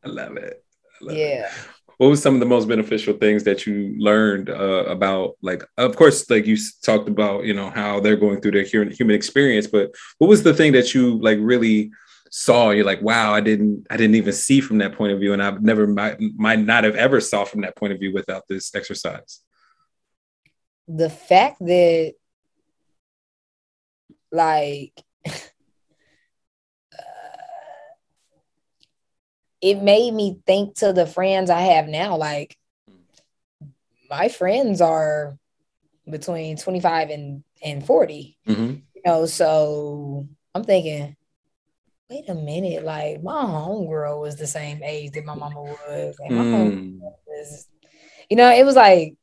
i 0.05 0.09
love 0.09 0.37
it 0.37 0.63
I 1.01 1.05
love 1.05 1.15
it. 1.17 1.19
yeah. 1.19 1.49
what 1.97 2.07
was 2.07 2.21
some 2.21 2.33
of 2.35 2.39
the 2.39 2.45
most 2.45 2.67
beneficial 2.67 3.13
things 3.15 3.43
that 3.43 3.65
you 3.65 3.95
learned 3.97 4.49
uh, 4.49 4.85
about 4.87 5.35
like 5.41 5.63
of 5.77 5.95
course 5.95 6.29
like 6.29 6.45
you 6.45 6.57
talked 6.83 7.09
about 7.09 7.43
you 7.45 7.53
know 7.53 7.69
how 7.69 7.99
they're 7.99 8.15
going 8.15 8.39
through 8.41 8.51
their 8.51 8.63
human, 8.63 8.91
human 8.91 9.15
experience 9.15 9.67
but 9.67 9.93
what 10.19 10.27
was 10.27 10.43
the 10.43 10.53
thing 10.53 10.71
that 10.73 10.93
you 10.93 11.17
like 11.19 11.37
really 11.41 11.91
saw 12.29 12.71
you're 12.71 12.85
like 12.85 13.01
wow 13.01 13.33
i 13.33 13.39
didn't 13.41 13.85
i 13.89 13.97
didn't 13.97 14.15
even 14.15 14.33
see 14.33 14.59
from 14.59 14.77
that 14.79 14.93
point 14.93 15.13
of 15.13 15.19
view 15.19 15.33
and 15.33 15.41
i've 15.41 15.61
never 15.61 15.87
might, 15.87 16.19
might 16.35 16.59
not 16.59 16.83
have 16.83 16.95
ever 16.95 17.19
saw 17.21 17.43
from 17.45 17.61
that 17.61 17.75
point 17.75 17.93
of 17.93 17.99
view 17.99 18.13
without 18.13 18.43
this 18.49 18.73
exercise 18.75 19.41
the 20.87 21.09
fact 21.09 21.59
that 21.59 22.13
like 24.31 24.93
it 29.61 29.81
made 29.81 30.13
me 30.13 30.39
think 30.45 30.75
to 30.75 30.93
the 30.93 31.07
friends 31.07 31.49
I 31.49 31.61
have 31.61 31.87
now, 31.87 32.17
like 32.17 32.57
my 34.09 34.29
friends 34.29 34.81
are 34.81 35.37
between 36.09 36.57
25 36.57 37.09
and, 37.09 37.43
and 37.63 37.85
40. 37.85 38.37
Mm-hmm. 38.47 38.75
You 38.95 39.01
know, 39.05 39.25
so 39.25 40.27
I'm 40.53 40.63
thinking, 40.63 41.15
wait 42.09 42.29
a 42.29 42.35
minute, 42.35 42.83
like 42.83 43.21
my 43.21 43.43
homegirl 43.43 44.21
was 44.21 44.35
the 44.35 44.47
same 44.47 44.83
age 44.83 45.11
that 45.11 45.25
my 45.25 45.35
mama 45.35 45.61
was. 45.61 46.15
And 46.19 46.37
my 46.37 46.43
mm. 46.43 46.99
was, 47.27 47.67
you 48.29 48.37
know, 48.37 48.49
it 48.51 48.65
was 48.65 48.75
like 48.75 49.15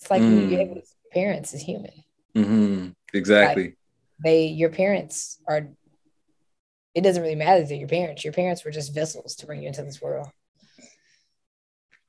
it's 0.00 0.10
like 0.10 0.22
mm. 0.22 0.50
you're 0.50 0.60
able 0.60 0.82
parents 1.12 1.54
is 1.54 1.62
human. 1.62 1.92
Mm-hmm. 2.34 2.88
Exactly. 3.12 3.64
Like 3.64 3.76
they 4.22 4.46
your 4.46 4.70
parents 4.70 5.38
are 5.46 5.68
it 6.94 7.02
doesn't 7.02 7.22
really 7.22 7.34
matter 7.34 7.64
that 7.64 7.76
your 7.76 7.88
parents. 7.88 8.24
Your 8.24 8.32
parents 8.32 8.64
were 8.64 8.70
just 8.70 8.94
vessels 8.94 9.34
to 9.36 9.46
bring 9.46 9.62
you 9.62 9.68
into 9.68 9.82
this 9.82 10.00
world. 10.00 10.28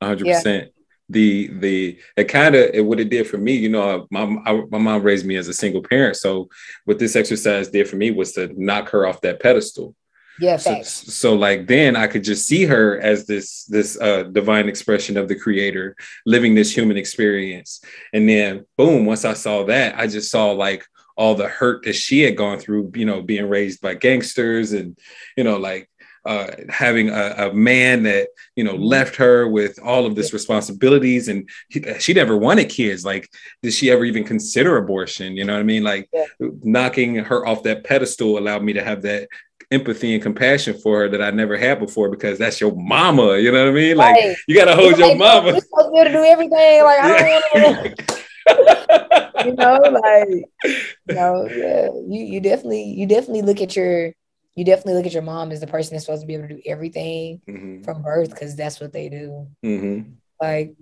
hundred 0.01 0.27
yeah. 0.27 0.35
percent. 0.35 0.71
The 1.11 1.47
the 1.47 1.99
it 2.15 2.25
kind 2.25 2.55
of 2.55 2.85
what 2.85 2.99
it 2.99 3.09
did 3.09 3.27
for 3.27 3.37
me, 3.37 3.53
you 3.53 3.69
know, 3.69 4.07
my 4.11 4.23
I, 4.45 4.63
my 4.69 4.77
mom 4.77 5.01
raised 5.01 5.25
me 5.25 5.37
as 5.37 5.47
a 5.47 5.53
single 5.53 5.81
parent, 5.81 6.17
so 6.17 6.49
what 6.85 6.99
this 6.99 7.15
exercise 7.15 7.69
did 7.69 7.87
for 7.89 7.95
me 7.95 8.11
was 8.11 8.33
to 8.33 8.51
knock 8.55 8.89
her 8.89 9.07
off 9.07 9.21
that 9.21 9.39
pedestal. 9.39 9.95
Yeah, 10.39 10.55
so, 10.57 10.81
so, 10.83 11.35
like 11.35 11.67
then 11.67 11.95
I 11.95 12.07
could 12.07 12.23
just 12.23 12.47
see 12.47 12.63
her 12.65 12.99
as 12.99 13.25
this 13.25 13.65
this 13.65 13.99
uh, 13.99 14.23
divine 14.23 14.69
expression 14.69 15.17
of 15.17 15.27
the 15.27 15.35
creator 15.35 15.95
living 16.25 16.55
this 16.55 16.75
human 16.75 16.95
experience. 16.95 17.81
And 18.13 18.29
then 18.29 18.65
boom, 18.77 19.05
once 19.05 19.25
I 19.25 19.33
saw 19.33 19.65
that, 19.65 19.99
I 19.99 20.07
just 20.07 20.31
saw 20.31 20.51
like 20.51 20.85
all 21.19 21.35
the 21.35 21.49
hurt 21.49 21.83
that 21.83 21.93
she 21.93 22.21
had 22.21 22.37
gone 22.37 22.57
through, 22.57 22.93
you 22.95 23.05
know, 23.05 23.21
being 23.21 23.49
raised 23.49 23.81
by 23.81 23.93
gangsters 23.93 24.71
and, 24.71 24.97
you 25.35 25.43
know, 25.43 25.57
like 25.57 25.89
uh, 26.25 26.47
having 26.69 27.09
a, 27.09 27.33
a, 27.37 27.53
man 27.53 28.03
that 28.03 28.27
you 28.55 28.63
know 28.63 28.75
left 28.75 29.15
her 29.15 29.47
with 29.47 29.79
all 29.81 30.05
of 30.05 30.15
this 30.15 30.33
responsibilities 30.33 31.29
and 31.29 31.49
he, 31.69 31.81
she 31.97 32.13
never 32.13 32.37
wanted 32.37 32.69
kids 32.69 33.05
like 33.05 33.27
did 33.63 33.71
she 33.71 33.89
ever 33.89 34.03
even 34.03 34.25
consider 34.25 34.75
abortion 34.75 35.37
you 35.37 35.45
know 35.45 35.53
what 35.53 35.61
i 35.61 35.63
mean 35.63 35.81
like 35.81 36.09
yeah. 36.11 36.25
knocking 36.61 37.15
her 37.15 37.47
off 37.47 37.63
that 37.63 37.85
pedestal 37.85 38.37
allowed 38.37 38.61
me 38.61 38.73
to 38.73 38.83
have 38.83 39.01
that 39.01 39.29
empathy 39.71 40.13
and 40.13 40.21
compassion 40.21 40.77
for 40.77 41.01
her 41.01 41.09
that 41.09 41.21
I 41.21 41.29
never 41.29 41.55
had 41.55 41.79
before 41.79 42.09
because 42.09 42.39
that's 42.39 42.59
your 42.59 42.75
mama. 42.75 43.37
You 43.37 43.51
know 43.51 43.65
what 43.65 43.69
I 43.69 43.75
mean? 43.75 43.97
Like 43.97 44.15
right. 44.15 44.35
you 44.47 44.55
gotta 44.55 44.75
hold 44.75 44.97
your 44.97 45.15
mama. 45.15 45.51
You're 45.51 45.61
supposed 45.61 45.95
to, 45.95 46.03
to 46.05 46.11
do 46.11 46.23
everything. 46.23 46.83
Like 46.83 46.99
I 46.99 47.41
don't 47.53 48.01
you 49.45 49.53
know, 49.53 49.79
like 49.79 50.45
you 50.63 51.15
know, 51.15 51.47
yeah. 51.49 51.89
You 52.07 52.23
you 52.25 52.39
definitely 52.41 52.83
you 52.83 53.07
definitely 53.07 53.41
look 53.43 53.61
at 53.61 53.75
your 53.75 54.13
you 54.55 54.65
definitely 54.65 54.95
look 54.95 55.05
at 55.05 55.13
your 55.13 55.21
mom 55.21 55.51
as 55.51 55.61
the 55.61 55.67
person 55.67 55.93
that's 55.93 56.05
supposed 56.05 56.21
to 56.21 56.27
be 56.27 56.33
able 56.33 56.47
to 56.47 56.55
do 56.55 56.61
everything 56.65 57.41
mm-hmm. 57.47 57.83
from 57.83 58.01
birth 58.01 58.29
because 58.29 58.55
that's 58.55 58.79
what 58.79 58.91
they 58.91 59.09
do. 59.09 59.47
Mm-hmm. 59.63 60.11
Like 60.41 60.75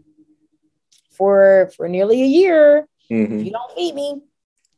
for 1.11 1.71
for 1.75 1.87
nearly 1.87 2.23
a 2.23 2.25
year, 2.25 2.87
mm-hmm. 3.11 3.39
if 3.39 3.45
you 3.45 3.51
don't 3.51 3.71
feed 3.73 3.95
me, 3.95 4.21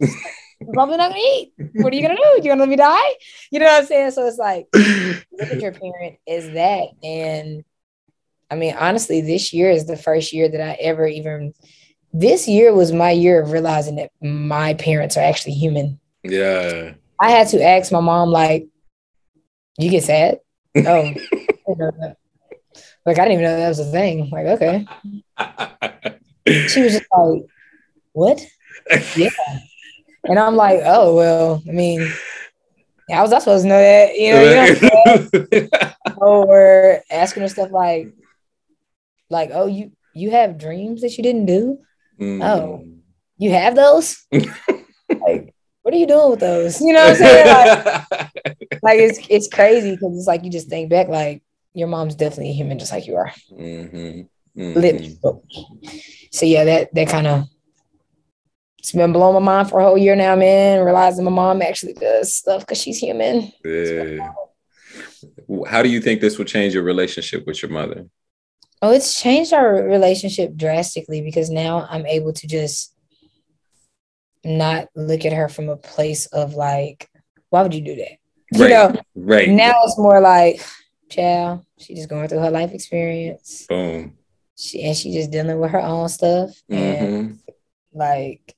I'm 0.02 0.74
probably 0.74 0.98
not 0.98 1.12
gonna 1.12 1.22
eat. 1.22 1.54
What 1.76 1.94
are 1.94 1.96
you 1.96 2.02
gonna 2.02 2.16
do? 2.16 2.42
You're 2.42 2.56
gonna 2.56 2.62
let 2.62 2.70
me 2.70 2.76
die? 2.76 3.16
You 3.52 3.60
know 3.60 3.66
what 3.66 3.82
I'm 3.82 3.86
saying? 3.86 4.12
So 4.12 4.28
it's 4.28 4.38
like 4.38 4.68
look 4.74 5.52
at 5.52 5.62
your 5.62 5.72
parent 5.74 6.18
is 6.28 6.52
that. 6.52 6.90
And 7.04 7.64
I 8.52 8.56
mean, 8.56 8.76
honestly, 8.78 9.22
this 9.22 9.54
year 9.54 9.70
is 9.70 9.86
the 9.86 9.98
first 9.98 10.34
year 10.34 10.50
that 10.50 10.62
I 10.62 10.74
ever 10.74 11.08
even 11.08 11.54
this 12.14 12.48
year 12.48 12.74
was 12.74 12.92
my 12.92 13.12
year 13.12 13.42
of 13.42 13.52
realizing 13.52 13.98
that 13.98 14.12
my 14.22 14.74
parents 14.76 15.18
are 15.18 15.24
actually 15.24 15.54
human. 15.54 16.00
Yeah. 16.24 16.94
I 17.22 17.32
had 17.32 17.50
to 17.50 17.64
ask 17.64 17.92
my 17.92 18.00
mom, 18.00 18.30
like, 18.30 18.68
you 19.78 19.90
get 19.90 20.04
sad? 20.04 20.40
Oh, 20.76 21.14
like 23.06 23.18
I 23.18 23.26
didn't 23.26 23.32
even 23.32 23.44
know 23.44 23.58
that 23.58 23.70
was 23.70 23.80
a 23.80 23.86
thing. 23.86 24.30
Like, 24.30 24.46
okay. 24.46 24.86
she 26.46 26.82
was 26.82 26.94
just 26.94 27.06
like, 27.12 27.46
what? 28.14 28.42
Yeah. 29.16 29.30
And 30.26 30.38
I'm 30.38 30.56
like, 30.56 30.82
oh 30.84 31.16
well, 31.16 31.64
I 31.68 31.72
mean, 31.72 32.12
how 33.10 33.22
was 33.24 33.34
I 33.34 33.40
supposed 33.40 33.64
to 33.64 33.70
know 33.70 33.80
that? 33.80 34.16
You 34.18 34.34
know, 34.34 35.52
you 35.52 35.70
know 35.72 36.18
or 36.18 37.02
asking 37.10 37.44
her 37.44 37.50
stuff 37.50 37.72
like, 37.72 38.14
like, 39.30 39.52
oh, 39.54 39.68
you 39.68 39.92
you 40.14 40.32
have 40.32 40.58
dreams 40.58 41.02
that 41.02 41.18
you 41.18 41.24
didn't 41.24 41.46
do? 41.46 41.80
Mm. 42.20 42.44
Oh, 42.44 42.86
you 43.38 43.52
have 43.52 43.76
those? 43.76 44.26
like, 44.32 45.54
what 45.82 45.94
are 45.94 45.98
you 45.98 46.08
doing 46.08 46.32
with 46.32 46.40
those? 46.40 46.82
You 46.82 46.94
know 46.94 47.02
what 47.02 47.12
I'm 47.12 47.16
saying? 47.16 48.06
Like, 48.82 48.84
like 48.84 49.00
it's 49.00 49.20
it's 49.30 49.48
crazy 49.48 49.92
because 49.92 50.18
it's 50.18 50.28
like 50.28 50.44
you 50.44 50.50
just 50.50 50.70
think 50.70 50.90
back, 50.90 51.08
like 51.08 51.44
your 51.74 51.88
mom's 51.88 52.16
definitely 52.16 52.52
a 52.52 52.54
human 52.54 52.80
just 52.80 52.92
like 52.92 53.08
you 53.08 53.16
are. 53.16 53.32
Mm-hmm. 53.52 54.62
Mm-hmm. 54.62 55.38
So 56.32 56.46
yeah, 56.46 56.64
that 56.66 56.94
that 56.94 57.10
kind 57.10 57.28
of 57.28 57.46
it's 58.80 58.92
been 58.92 59.14
blowing 59.14 59.34
my 59.44 59.54
mind 59.54 59.70
for 59.70 59.80
a 59.80 59.84
whole 59.84 59.98
year 59.98 60.16
now, 60.16 60.36
man. 60.36 60.84
Realizing 60.84 61.26
my 61.26 61.32
mom 61.32 61.62
actually 61.62 61.94
does 61.94 62.34
stuff 62.34 62.62
because 62.62 62.82
she's 62.82 62.98
human. 62.98 63.52
Yeah. 63.64 64.32
How 65.68 65.82
do 65.82 65.90
you 65.90 66.02
think 66.02 66.22
this 66.22 66.38
will 66.38 66.46
change 66.46 66.74
your 66.74 66.84
relationship 66.84 67.46
with 67.46 67.62
your 67.62 67.72
mother? 67.72 68.06
Oh, 68.82 68.92
it's 68.92 69.20
changed 69.20 69.54
our 69.54 69.74
relationship 69.74 70.56
drastically 70.56 71.22
because 71.22 71.50
now 71.50 71.86
I'm 71.90 72.06
able 72.06 72.34
to 72.34 72.48
just 72.48 72.96
not 74.44 74.88
look 74.96 75.26
at 75.26 75.34
her 75.34 75.50
from 75.50 75.70
a 75.70 75.76
place 75.76 76.28
of 76.28 76.54
like, 76.54 77.10
why 77.50 77.62
would 77.62 77.74
you 77.74 77.82
do 77.82 77.96
that? 77.96 78.18
Right. 78.58 78.70
Know, 78.70 79.02
right. 79.16 79.50
Now 79.50 79.82
it's 79.84 79.98
more 79.98 80.22
like, 80.22 80.62
child, 81.10 81.66
she 81.78 81.96
just 81.96 82.10
going 82.10 82.28
through 82.28 82.40
her 82.40 82.52
life 82.52 82.72
experience. 82.72 83.66
Boom. 83.68 84.16
She 84.56 84.84
and 84.84 84.96
she 84.96 85.14
just 85.14 85.32
dealing 85.32 85.60
with 85.60 85.72
her 85.72 85.82
own 85.82 86.10
stuff. 86.10 86.50
Mm-hmm. 86.70 87.04
And 87.04 87.40
like 87.94 88.56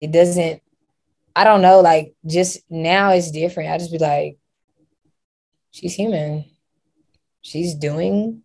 it 0.00 0.10
doesn't 0.10 0.62
I 1.36 1.44
don't 1.44 1.62
know, 1.62 1.80
like 1.80 2.14
just 2.26 2.60
now 2.68 3.12
it's 3.12 3.30
different. 3.30 3.70
I 3.70 3.78
just 3.78 3.92
be 3.92 3.98
like, 3.98 4.38
she's 5.70 5.94
human. 5.94 6.44
She's 7.42 7.74
doing 7.74 8.42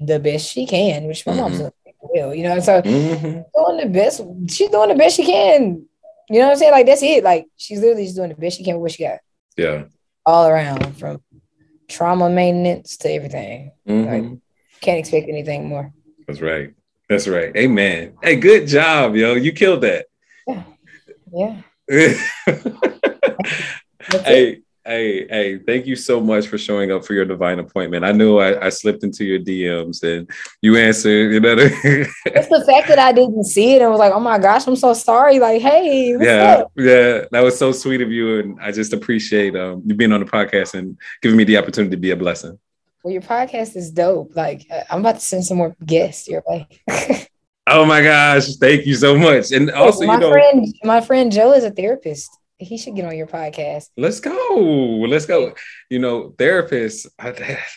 the 0.00 0.18
best 0.18 0.50
she 0.50 0.66
can, 0.66 1.04
which 1.06 1.26
my 1.26 1.32
mm-hmm. 1.32 1.40
mom's 1.42 1.58
doing 1.58 1.72
well, 2.00 2.34
you 2.34 2.42
know. 2.42 2.58
So 2.60 2.80
mm-hmm. 2.82 3.40
doing 3.54 3.76
the 3.76 3.88
best, 3.92 4.22
she's 4.48 4.70
doing 4.70 4.88
the 4.88 4.94
best 4.94 5.16
she 5.16 5.24
can. 5.24 5.86
You 6.28 6.38
know 6.38 6.46
what 6.46 6.52
I'm 6.52 6.58
saying? 6.58 6.72
Like 6.72 6.86
that's 6.86 7.02
it. 7.02 7.24
Like 7.24 7.46
she's 7.56 7.80
literally 7.80 8.04
just 8.04 8.16
doing 8.16 8.30
the 8.30 8.34
best 8.36 8.56
she 8.58 8.64
can 8.64 8.74
with 8.76 8.82
what 8.82 8.92
she 8.92 9.04
got. 9.04 9.18
Yeah. 9.56 9.84
All 10.24 10.46
around 10.46 10.96
from 10.96 11.22
trauma 11.88 12.30
maintenance 12.30 12.96
to 12.98 13.10
everything. 13.10 13.72
Mm-hmm. 13.88 14.10
Like 14.10 14.38
can't 14.80 14.98
expect 14.98 15.28
anything 15.28 15.68
more. 15.68 15.92
That's 16.26 16.40
right. 16.40 16.72
That's 17.08 17.26
right. 17.26 17.54
Amen. 17.56 18.14
Hey, 18.22 18.36
good 18.36 18.68
job, 18.68 19.16
yo. 19.16 19.34
You 19.34 19.52
killed 19.52 19.82
that. 19.82 20.06
Yeah. 21.32 21.56
Yeah. 21.88 22.14
hey, 24.24 24.62
Hey, 24.84 25.28
hey, 25.28 25.58
thank 25.58 25.86
you 25.86 25.94
so 25.94 26.20
much 26.20 26.46
for 26.46 26.56
showing 26.56 26.90
up 26.90 27.04
for 27.04 27.12
your 27.12 27.26
divine 27.26 27.58
appointment. 27.58 28.02
I 28.02 28.12
knew 28.12 28.38
I, 28.38 28.66
I 28.66 28.68
slipped 28.70 29.04
into 29.04 29.26
your 29.26 29.38
DMs 29.38 30.02
and 30.02 30.30
you 30.62 30.78
answered, 30.78 31.32
you 31.32 31.40
know. 31.40 31.54
it's 31.58 32.48
the 32.48 32.64
fact 32.66 32.88
that 32.88 32.98
I 32.98 33.12
didn't 33.12 33.44
see 33.44 33.74
it 33.74 33.82
and 33.82 33.90
was 33.90 33.98
like, 33.98 34.14
oh 34.14 34.20
my 34.20 34.38
gosh, 34.38 34.66
I'm 34.66 34.76
so 34.76 34.94
sorry. 34.94 35.38
Like, 35.38 35.60
hey, 35.60 36.16
yeah, 36.18 36.60
up? 36.60 36.72
yeah, 36.76 37.26
that 37.30 37.40
was 37.40 37.58
so 37.58 37.72
sweet 37.72 38.00
of 38.00 38.10
you. 38.10 38.40
And 38.40 38.58
I 38.58 38.72
just 38.72 38.94
appreciate 38.94 39.54
um, 39.54 39.82
you 39.84 39.94
being 39.94 40.12
on 40.12 40.20
the 40.20 40.26
podcast 40.26 40.72
and 40.72 40.96
giving 41.20 41.36
me 41.36 41.44
the 41.44 41.58
opportunity 41.58 41.94
to 41.94 42.00
be 42.00 42.12
a 42.12 42.16
blessing. 42.16 42.58
Well, 43.02 43.12
your 43.12 43.22
podcast 43.22 43.76
is 43.76 43.90
dope. 43.90 44.34
Like, 44.34 44.66
I'm 44.90 45.00
about 45.00 45.16
to 45.16 45.20
send 45.20 45.44
some 45.44 45.58
more 45.58 45.76
guests 45.84 46.26
your 46.26 46.42
way. 46.46 46.66
oh 47.66 47.84
my 47.84 48.02
gosh, 48.02 48.56
thank 48.56 48.86
you 48.86 48.94
so 48.94 49.18
much. 49.18 49.52
And 49.52 49.70
also, 49.70 50.06
my 50.06 50.14
you 50.14 50.20
know, 50.20 50.30
friend, 50.30 50.74
my 50.84 51.00
friend 51.02 51.30
Joe 51.30 51.52
is 51.52 51.64
a 51.64 51.70
therapist 51.70 52.30
he 52.60 52.76
should 52.76 52.94
get 52.94 53.06
on 53.06 53.16
your 53.16 53.26
podcast. 53.26 53.88
Let's 53.96 54.20
go. 54.20 54.54
Let's 55.08 55.26
go. 55.26 55.54
You 55.88 55.98
know, 55.98 56.30
therapists, 56.36 57.06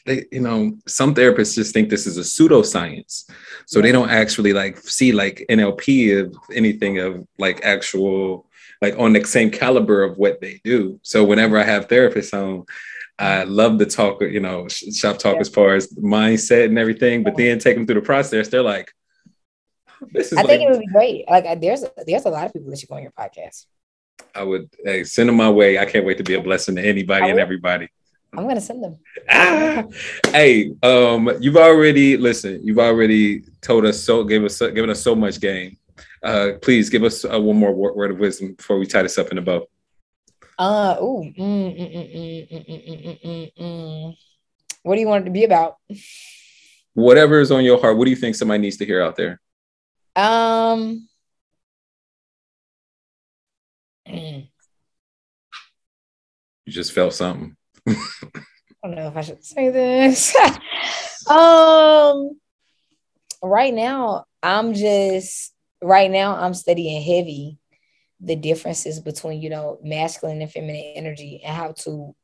they, 0.05 0.25
you 0.31 0.41
know, 0.41 0.77
some 0.87 1.15
therapists 1.15 1.55
just 1.55 1.73
think 1.73 1.89
this 1.89 2.05
is 2.05 2.17
a 2.17 2.21
pseudoscience. 2.21 3.29
So 3.65 3.81
they 3.81 3.91
don't 3.91 4.09
actually 4.09 4.53
like 4.53 4.77
see 4.77 5.13
like 5.13 5.45
NLP 5.49 6.19
of 6.19 6.35
anything 6.51 6.99
of 6.99 7.25
like 7.39 7.63
actual, 7.63 8.49
like 8.81 8.99
on 8.99 9.13
the 9.13 9.23
same 9.23 9.49
caliber 9.49 10.03
of 10.03 10.17
what 10.17 10.41
they 10.41 10.59
do. 10.63 10.99
So 11.01 11.23
whenever 11.23 11.57
I 11.57 11.63
have 11.63 11.87
therapists 11.87 12.33
on, 12.33 12.65
I 13.17 13.43
love 13.43 13.79
to 13.79 13.85
talk, 13.85 14.21
you 14.21 14.41
know, 14.41 14.67
shop 14.67 15.17
talk 15.17 15.35
yeah. 15.35 15.41
as 15.41 15.49
far 15.49 15.75
as 15.75 15.87
mindset 15.93 16.65
and 16.65 16.77
everything, 16.77 17.23
but 17.23 17.37
then 17.37 17.59
take 17.59 17.75
them 17.75 17.85
through 17.85 18.01
the 18.01 18.05
process. 18.05 18.49
They're 18.49 18.63
like, 18.63 18.91
this 20.11 20.31
is 20.31 20.37
I 20.37 20.41
like, 20.41 20.49
think 20.49 20.63
it 20.63 20.71
would 20.71 20.79
be 20.79 20.87
great. 20.87 21.29
Like 21.29 21.61
there's 21.61 21.85
there's 22.05 22.25
a 22.25 22.29
lot 22.29 22.47
of 22.47 22.53
people 22.53 22.69
that 22.69 22.79
should 22.79 22.89
go 22.89 22.95
on 22.95 23.03
your 23.03 23.11
podcast. 23.11 23.65
I 24.35 24.43
would 24.43 24.69
hey, 24.83 25.03
send 25.03 25.29
them 25.29 25.35
my 25.35 25.49
way. 25.49 25.77
I 25.77 25.85
can't 25.85 26.05
wait 26.05 26.17
to 26.17 26.23
be 26.23 26.33
a 26.35 26.41
blessing 26.41 26.75
to 26.75 26.81
anybody 26.81 27.29
and 27.29 27.39
everybody. 27.39 27.89
I'm 28.35 28.47
gonna 28.47 28.61
send 28.61 28.83
them. 28.83 28.97
Ah, 29.29 29.83
hey, 30.31 30.73
um, 30.81 31.31
you've 31.39 31.57
already 31.57 32.17
listen. 32.17 32.61
You've 32.63 32.79
already 32.79 33.43
told 33.61 33.85
us 33.85 34.03
so, 34.03 34.23
gave 34.23 34.43
us, 34.43 34.59
given 34.59 34.89
us 34.89 35.01
so 35.01 35.15
much 35.15 35.39
game. 35.39 35.77
Uh, 36.23 36.53
please 36.61 36.89
give 36.89 37.03
us 37.03 37.25
uh, 37.25 37.39
one 37.39 37.57
more 37.57 37.71
word 37.73 38.11
of 38.11 38.17
wisdom 38.17 38.53
before 38.53 38.79
we 38.79 38.85
tie 38.85 39.03
this 39.03 39.17
up 39.17 39.31
in 39.31 39.37
a 39.37 39.41
bow. 39.41 39.67
Uh, 40.57 40.95
ooh, 41.01 41.31
mm, 41.37 41.79
mm, 41.79 43.51
mm, 43.59 44.15
what 44.83 44.95
do 44.95 45.01
you 45.01 45.07
want 45.07 45.23
it 45.23 45.25
to 45.25 45.31
be 45.31 45.43
about? 45.43 45.77
Whatever 46.93 47.39
is 47.39 47.51
on 47.51 47.63
your 47.63 47.79
heart. 47.79 47.97
What 47.97 48.05
do 48.05 48.11
you 48.11 48.15
think 48.15 48.35
somebody 48.35 48.61
needs 48.61 48.77
to 48.77 48.85
hear 48.85 49.01
out 49.01 49.15
there? 49.15 49.41
Um. 50.15 51.07
Mm. 54.13 54.49
You 56.65 56.73
just 56.73 56.93
felt 56.93 57.13
something. 57.13 57.55
I 57.87 57.93
don't 58.83 58.95
know 58.95 59.07
if 59.07 59.17
I 59.17 59.21
should 59.21 59.43
say 59.43 59.69
this. 59.69 60.35
um, 61.29 62.39
right 63.41 63.73
now, 63.73 64.25
I'm 64.41 64.73
just 64.73 65.53
right 65.81 66.09
now 66.09 66.35
I'm 66.35 66.53
studying 66.53 67.01
heavy 67.01 67.59
the 68.19 68.35
differences 68.35 68.99
between 68.99 69.41
you 69.41 69.49
know 69.49 69.79
masculine 69.83 70.41
and 70.41 70.51
feminine 70.51 70.93
energy 70.95 71.41
and 71.43 71.55
how 71.55 71.73
to 71.73 72.15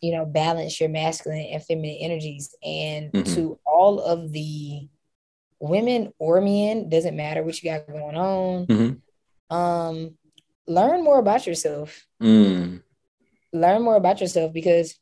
you 0.00 0.12
know 0.12 0.24
balance 0.24 0.80
your 0.80 0.88
masculine 0.88 1.46
and 1.52 1.64
feminine 1.64 1.98
energies 2.00 2.54
and 2.62 3.12
mm-hmm. 3.12 3.34
to 3.34 3.58
all 3.66 4.00
of 4.00 4.32
the 4.32 4.88
women 5.58 6.12
or 6.18 6.40
men 6.40 6.88
doesn't 6.88 7.16
matter 7.16 7.42
what 7.42 7.60
you 7.60 7.70
got 7.70 7.86
going 7.86 8.16
on 8.16 8.66
mm-hmm. 8.66 9.56
um 9.56 10.14
learn 10.66 11.02
more 11.04 11.18
about 11.18 11.46
yourself 11.46 12.06
mm. 12.22 12.82
learn 13.52 13.82
more 13.82 13.96
about 13.96 14.20
yourself 14.20 14.52
because 14.52 14.98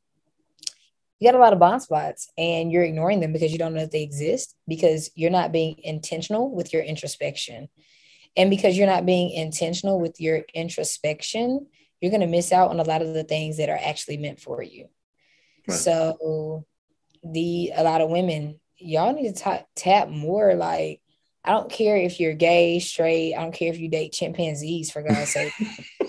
you 1.19 1.29
got 1.29 1.37
a 1.37 1.41
lot 1.41 1.53
of 1.53 1.61
blind 1.61 1.83
spots 1.83 2.29
and 2.37 2.73
you're 2.73 2.83
ignoring 2.83 3.21
them 3.21 3.33
because 3.33 3.53
you 3.53 3.59
don't 3.59 3.75
know 3.75 3.83
if 3.83 3.93
they 3.93 4.03
exist 4.03 4.57
because 4.67 5.11
you're 5.15 5.31
not 5.31 5.53
being 5.53 5.77
intentional 5.85 6.53
with 6.53 6.73
your 6.73 6.83
introspection 6.83 7.69
and 8.37 8.51
because 8.51 8.77
you're 8.77 8.89
not 8.89 9.07
being 9.07 9.31
intentional 9.31 10.01
with 10.01 10.21
your 10.21 10.43
introspection 10.55 11.67
you're 12.01 12.11
going 12.11 12.23
to 12.23 12.27
miss 12.27 12.51
out 12.51 12.71
on 12.71 12.81
a 12.81 12.85
lot 12.85 13.03
of 13.03 13.15
the 13.15 13.23
things 13.23 13.59
that 13.59 13.69
are 13.69 13.79
actually 13.81 14.17
meant 14.17 14.41
for 14.41 14.63
you 14.63 14.89
right. 15.69 15.79
so 15.79 16.65
the 17.23 17.73
a 17.77 17.85
lot 17.85 18.01
of 18.01 18.11
women 18.11 18.59
y'all 18.79 19.15
need 19.15 19.33
to 19.33 19.45
t- 19.45 19.67
tap 19.77 20.09
more 20.09 20.55
like 20.55 21.01
I 21.45 21.51
don't 21.51 21.71
care 21.71 21.97
if 21.97 22.21
you're 22.21 22.35
gay, 22.35 22.79
straight. 22.79 23.35
I 23.35 23.43
don't 23.43 23.55
care 23.55 23.73
if 23.73 23.79
you 23.79 23.89
date 23.89 24.13
chimpanzees, 24.13 24.91
for 24.91 25.03
God's 25.03 25.33
sake. 25.33 25.53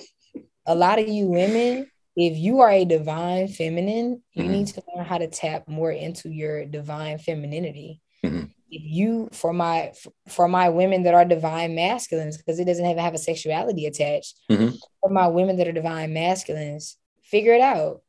a 0.66 0.76
lot 0.76 1.00
of 1.00 1.08
you 1.08 1.28
women, 1.28 1.90
if 2.16 2.38
you 2.38 2.60
are 2.60 2.70
a 2.70 2.86
divine 2.86 3.48
feminine, 3.48 4.22
you 4.34 4.44
mm-hmm. 4.44 4.52
need 4.52 4.68
to 4.68 4.84
learn 4.96 5.06
how 5.06 5.18
to 5.18 5.28
tap 5.28 5.68
more 5.68 5.92
into 5.92 6.30
your 6.30 6.66
divine 6.66 7.18
femininity. 7.18 8.02
Mm-hmm. 8.24 8.46
If 8.70 8.84
you, 8.84 9.30
for 9.32 9.54
my 9.54 9.94
for 10.28 10.48
my 10.48 10.70
women 10.70 11.04
that 11.04 11.14
are 11.14 11.26
divine 11.26 11.76
masculines, 11.76 12.38
because 12.38 12.60
it 12.60 12.66
doesn't 12.66 12.86
have 12.86 12.98
have 12.98 13.14
a 13.14 13.20
sexuality 13.20 13.86
attached. 13.86 14.40
Mm-hmm. 14.52 14.76
For 15.02 15.10
my 15.10 15.28
women 15.28 15.58
that 15.58 15.68
are 15.68 15.74
divine 15.74 16.14
masculines, 16.14 16.98
figure 17.24 17.54
it 17.54 17.62
out, 17.62 18.02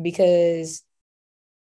because 0.00 0.82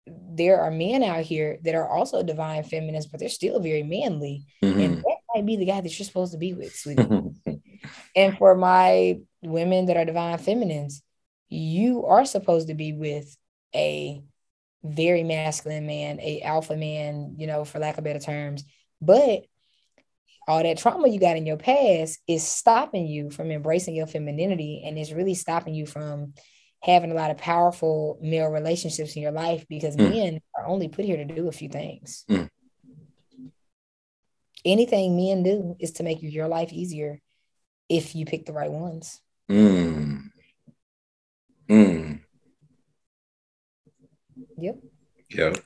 there 0.08 0.62
are 0.62 0.72
men 0.72 1.04
out 1.04 1.22
here 1.22 1.58
that 1.64 1.76
are 1.76 1.88
also 1.88 2.22
divine 2.22 2.64
feminists, 2.64 3.10
but 3.10 3.20
they're 3.20 3.30
still 3.30 3.60
very 3.60 3.84
manly. 3.84 4.46
Mm-hmm. 4.64 4.80
And 4.80 4.98
that 4.98 5.18
might 5.34 5.46
be 5.46 5.58
the 5.58 5.66
guy 5.66 5.82
that 5.82 6.00
you're 6.00 6.06
supposed 6.06 6.34
to 6.34 6.38
be 6.38 6.54
with, 6.54 6.76
sweetie. 6.76 7.08
and 8.16 8.38
for 8.38 8.56
my 8.56 9.20
women 9.42 9.88
that 9.88 9.98
are 9.98 10.06
divine 10.06 10.38
feminines, 10.38 11.02
you 11.50 12.06
are 12.06 12.26
supposed 12.26 12.68
to 12.68 12.74
be 12.76 12.94
with 12.94 13.36
a 13.74 14.22
very 14.84 15.24
masculine 15.24 15.88
man, 15.88 16.20
a 16.22 16.42
alpha 16.42 16.76
man, 16.76 17.36
you 17.38 17.48
know, 17.48 17.66
for 17.66 17.80
lack 17.80 17.98
of 17.98 18.04
better 18.04 18.20
terms. 18.20 18.64
But 19.02 19.46
all 20.48 20.62
that 20.62 20.78
trauma 20.78 21.08
you 21.08 21.20
got 21.20 21.38
in 21.38 21.46
your 21.46 21.58
past 21.58 22.20
is 22.28 22.48
stopping 22.48 23.08
you 23.08 23.32
from 23.32 23.50
embracing 23.50 23.96
your 23.96 24.08
femininity 24.08 24.84
and 24.86 24.98
it's 24.98 25.12
really 25.12 25.34
stopping 25.34 25.74
you 25.74 25.88
from 25.88 26.34
having 26.86 27.12
a 27.12 27.16
lot 27.16 27.32
of 27.32 27.38
powerful 27.38 28.20
male 28.22 28.48
relationships 28.48 29.16
in 29.16 29.24
your 29.24 29.32
life 29.32 29.66
because 29.68 29.96
mm. 29.96 30.08
men 30.08 30.40
are 30.56 30.68
only 30.68 30.88
put 30.88 31.04
here 31.04 31.18
to 31.18 31.26
do 31.26 31.48
a 31.48 31.52
few 31.52 31.68
things. 31.68 32.24
Mm. 32.30 32.48
Anything 34.64 35.18
men 35.18 35.42
do 35.42 35.76
is 35.80 35.94
to 35.94 36.04
make 36.04 36.20
your 36.22 36.48
life 36.48 36.72
easier 36.72 37.20
if 37.90 38.16
you 38.16 38.26
pick 38.26 38.46
the 38.46 38.54
right 38.54 38.70
ones. 38.70 39.20
Mm. 39.50 40.30
Mm. 41.68 42.20
Yep. 44.58 44.76
Yep. 45.32 45.58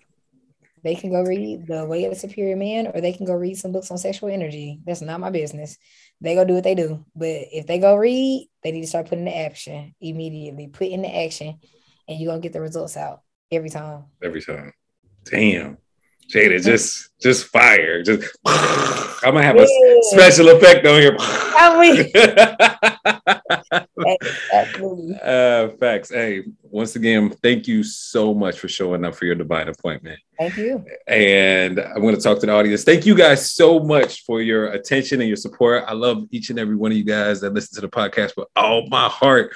They 0.84 0.96
can 0.96 1.12
go 1.12 1.22
read 1.22 1.68
The 1.68 1.86
Way 1.86 2.06
of 2.06 2.12
the 2.12 2.20
Superior 2.20 2.56
Man 2.56 2.88
or 2.88 3.02
they 3.02 3.14
can 3.14 3.26
go 3.26 3.34
read 3.34 3.58
some 3.58 3.72
books 3.72 3.92
on 3.92 3.98
sexual 3.98 4.30
energy. 4.30 4.80
That's 4.86 5.02
not 5.02 5.20
my 5.20 5.30
business 5.30 5.78
they 6.22 6.36
go 6.36 6.46
do 6.46 6.56
what 6.56 6.64
they 6.64 6.76
do. 6.76 7.06
But 7.16 7.48
if 7.52 7.68
they 7.68 7.80
go 7.80 7.96
read, 7.96 8.50
they 8.64 8.72
need 8.72 8.82
to 8.82 8.88
start 8.88 9.08
putting 9.08 9.26
the 9.26 9.38
action 9.38 9.94
immediately. 10.02 10.68
Put 10.68 10.88
in 10.88 11.02
the 11.02 11.24
action, 11.24 11.60
and 12.08 12.20
you're 12.20 12.32
gonna 12.32 12.42
get 12.42 12.54
the 12.54 12.62
results 12.62 12.98
out 12.98 13.22
every 13.52 13.70
time. 13.70 14.06
Every 14.22 14.42
time. 14.42 14.74
Damn. 15.26 15.78
Jaida, 16.32 16.64
just 16.64 17.10
just 17.20 17.48
fire. 17.48 18.04
Just 18.04 18.38
I'm 18.46 19.34
gonna 19.34 19.44
have 19.44 19.56
yeah. 19.56 19.64
a 19.64 20.04
special 20.04 20.50
effect 20.50 20.86
on 20.86 21.02
uh, 25.24 25.70
facts. 25.80 26.10
Hey, 26.10 26.44
once 26.64 26.96
again, 26.96 27.30
thank 27.44 27.68
you 27.68 27.84
so 27.84 28.34
much 28.34 28.60
for 28.60 28.68
showing 28.68 29.04
up 29.06 29.16
for 29.16 29.26
your 29.26 29.36
divine 29.36 29.68
appointment. 29.68 30.20
Thank 30.38 30.58
you. 30.58 30.86
And 31.08 31.80
I'm 31.80 32.02
going 32.02 32.16
to 32.16 32.22
talk 32.22 32.40
to 32.40 32.46
the 32.46 32.54
audience. 32.54 32.84
Thank 32.84 33.06
you 33.06 33.16
guys 33.16 33.52
so 33.52 33.80
much 33.80 34.24
for 34.24 34.42
your 34.42 34.68
attention 34.68 35.20
and 35.20 35.28
your 35.28 35.38
support. 35.38 35.84
I 35.88 35.94
love 35.94 36.26
each 36.32 36.50
and 36.50 36.60
every 36.60 36.76
one 36.76 36.92
of 36.92 36.98
you 36.98 37.04
guys 37.04 37.42
that 37.42 37.54
listen 37.54 37.76
to 37.76 37.82
the 37.82 37.90
podcast 37.90 38.38
with 38.38 38.48
all 38.56 38.88
my 38.88 39.10
heart. 39.10 39.54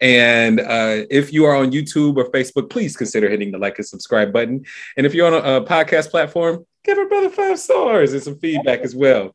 And 0.00 0.60
uh, 0.60 1.06
if 1.10 1.32
you 1.32 1.44
are 1.46 1.56
on 1.56 1.72
YouTube 1.72 2.16
or 2.16 2.30
Facebook, 2.30 2.68
please 2.68 2.96
consider 2.96 3.30
hitting 3.30 3.50
the 3.50 3.58
like 3.58 3.78
and 3.78 3.86
subscribe 3.86 4.32
button. 4.32 4.64
And 4.96 5.06
if 5.06 5.14
you're 5.14 5.26
on 5.26 5.34
a, 5.34 5.56
a 5.56 5.64
podcast 5.64 6.10
platform, 6.10 6.66
give 6.84 6.98
a 6.98 7.06
brother 7.06 7.30
five 7.30 7.58
stars 7.58 8.12
and 8.12 8.22
some 8.22 8.38
feedback 8.38 8.80
as 8.80 8.94
well. 8.94 9.34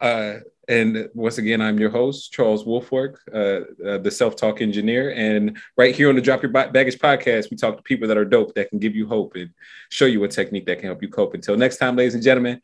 Uh, 0.00 0.36
and 0.70 1.08
once 1.14 1.38
again, 1.38 1.60
I'm 1.60 1.80
your 1.80 1.90
host, 1.90 2.30
Charles 2.30 2.64
Woolfolk, 2.64 3.18
uh, 3.34 3.38
uh, 3.84 3.98
the 3.98 4.10
self 4.10 4.36
talk 4.36 4.60
engineer. 4.60 5.12
And 5.12 5.58
right 5.76 5.92
here 5.92 6.08
on 6.08 6.14
the 6.14 6.20
Drop 6.20 6.42
Your 6.42 6.52
Baggage 6.52 6.98
podcast, 6.98 7.50
we 7.50 7.56
talk 7.56 7.76
to 7.76 7.82
people 7.82 8.06
that 8.06 8.16
are 8.16 8.24
dope 8.24 8.54
that 8.54 8.70
can 8.70 8.78
give 8.78 8.94
you 8.94 9.08
hope 9.08 9.34
and 9.34 9.50
show 9.88 10.06
you 10.06 10.22
a 10.22 10.28
technique 10.28 10.66
that 10.66 10.78
can 10.78 10.86
help 10.86 11.02
you 11.02 11.08
cope. 11.08 11.34
Until 11.34 11.56
next 11.56 11.78
time, 11.78 11.96
ladies 11.96 12.14
and 12.14 12.22
gentlemen, 12.22 12.60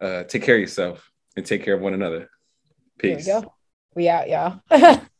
uh, 0.00 0.24
take 0.24 0.44
care 0.44 0.54
of 0.54 0.62
yourself 0.62 1.12
and 1.36 1.44
take 1.44 1.62
care 1.62 1.74
of 1.74 1.82
one 1.82 1.92
another. 1.92 2.30
Peace. 2.98 3.26
We, 3.26 3.42
we 3.94 4.08
out, 4.08 4.30
y'all. 4.70 5.00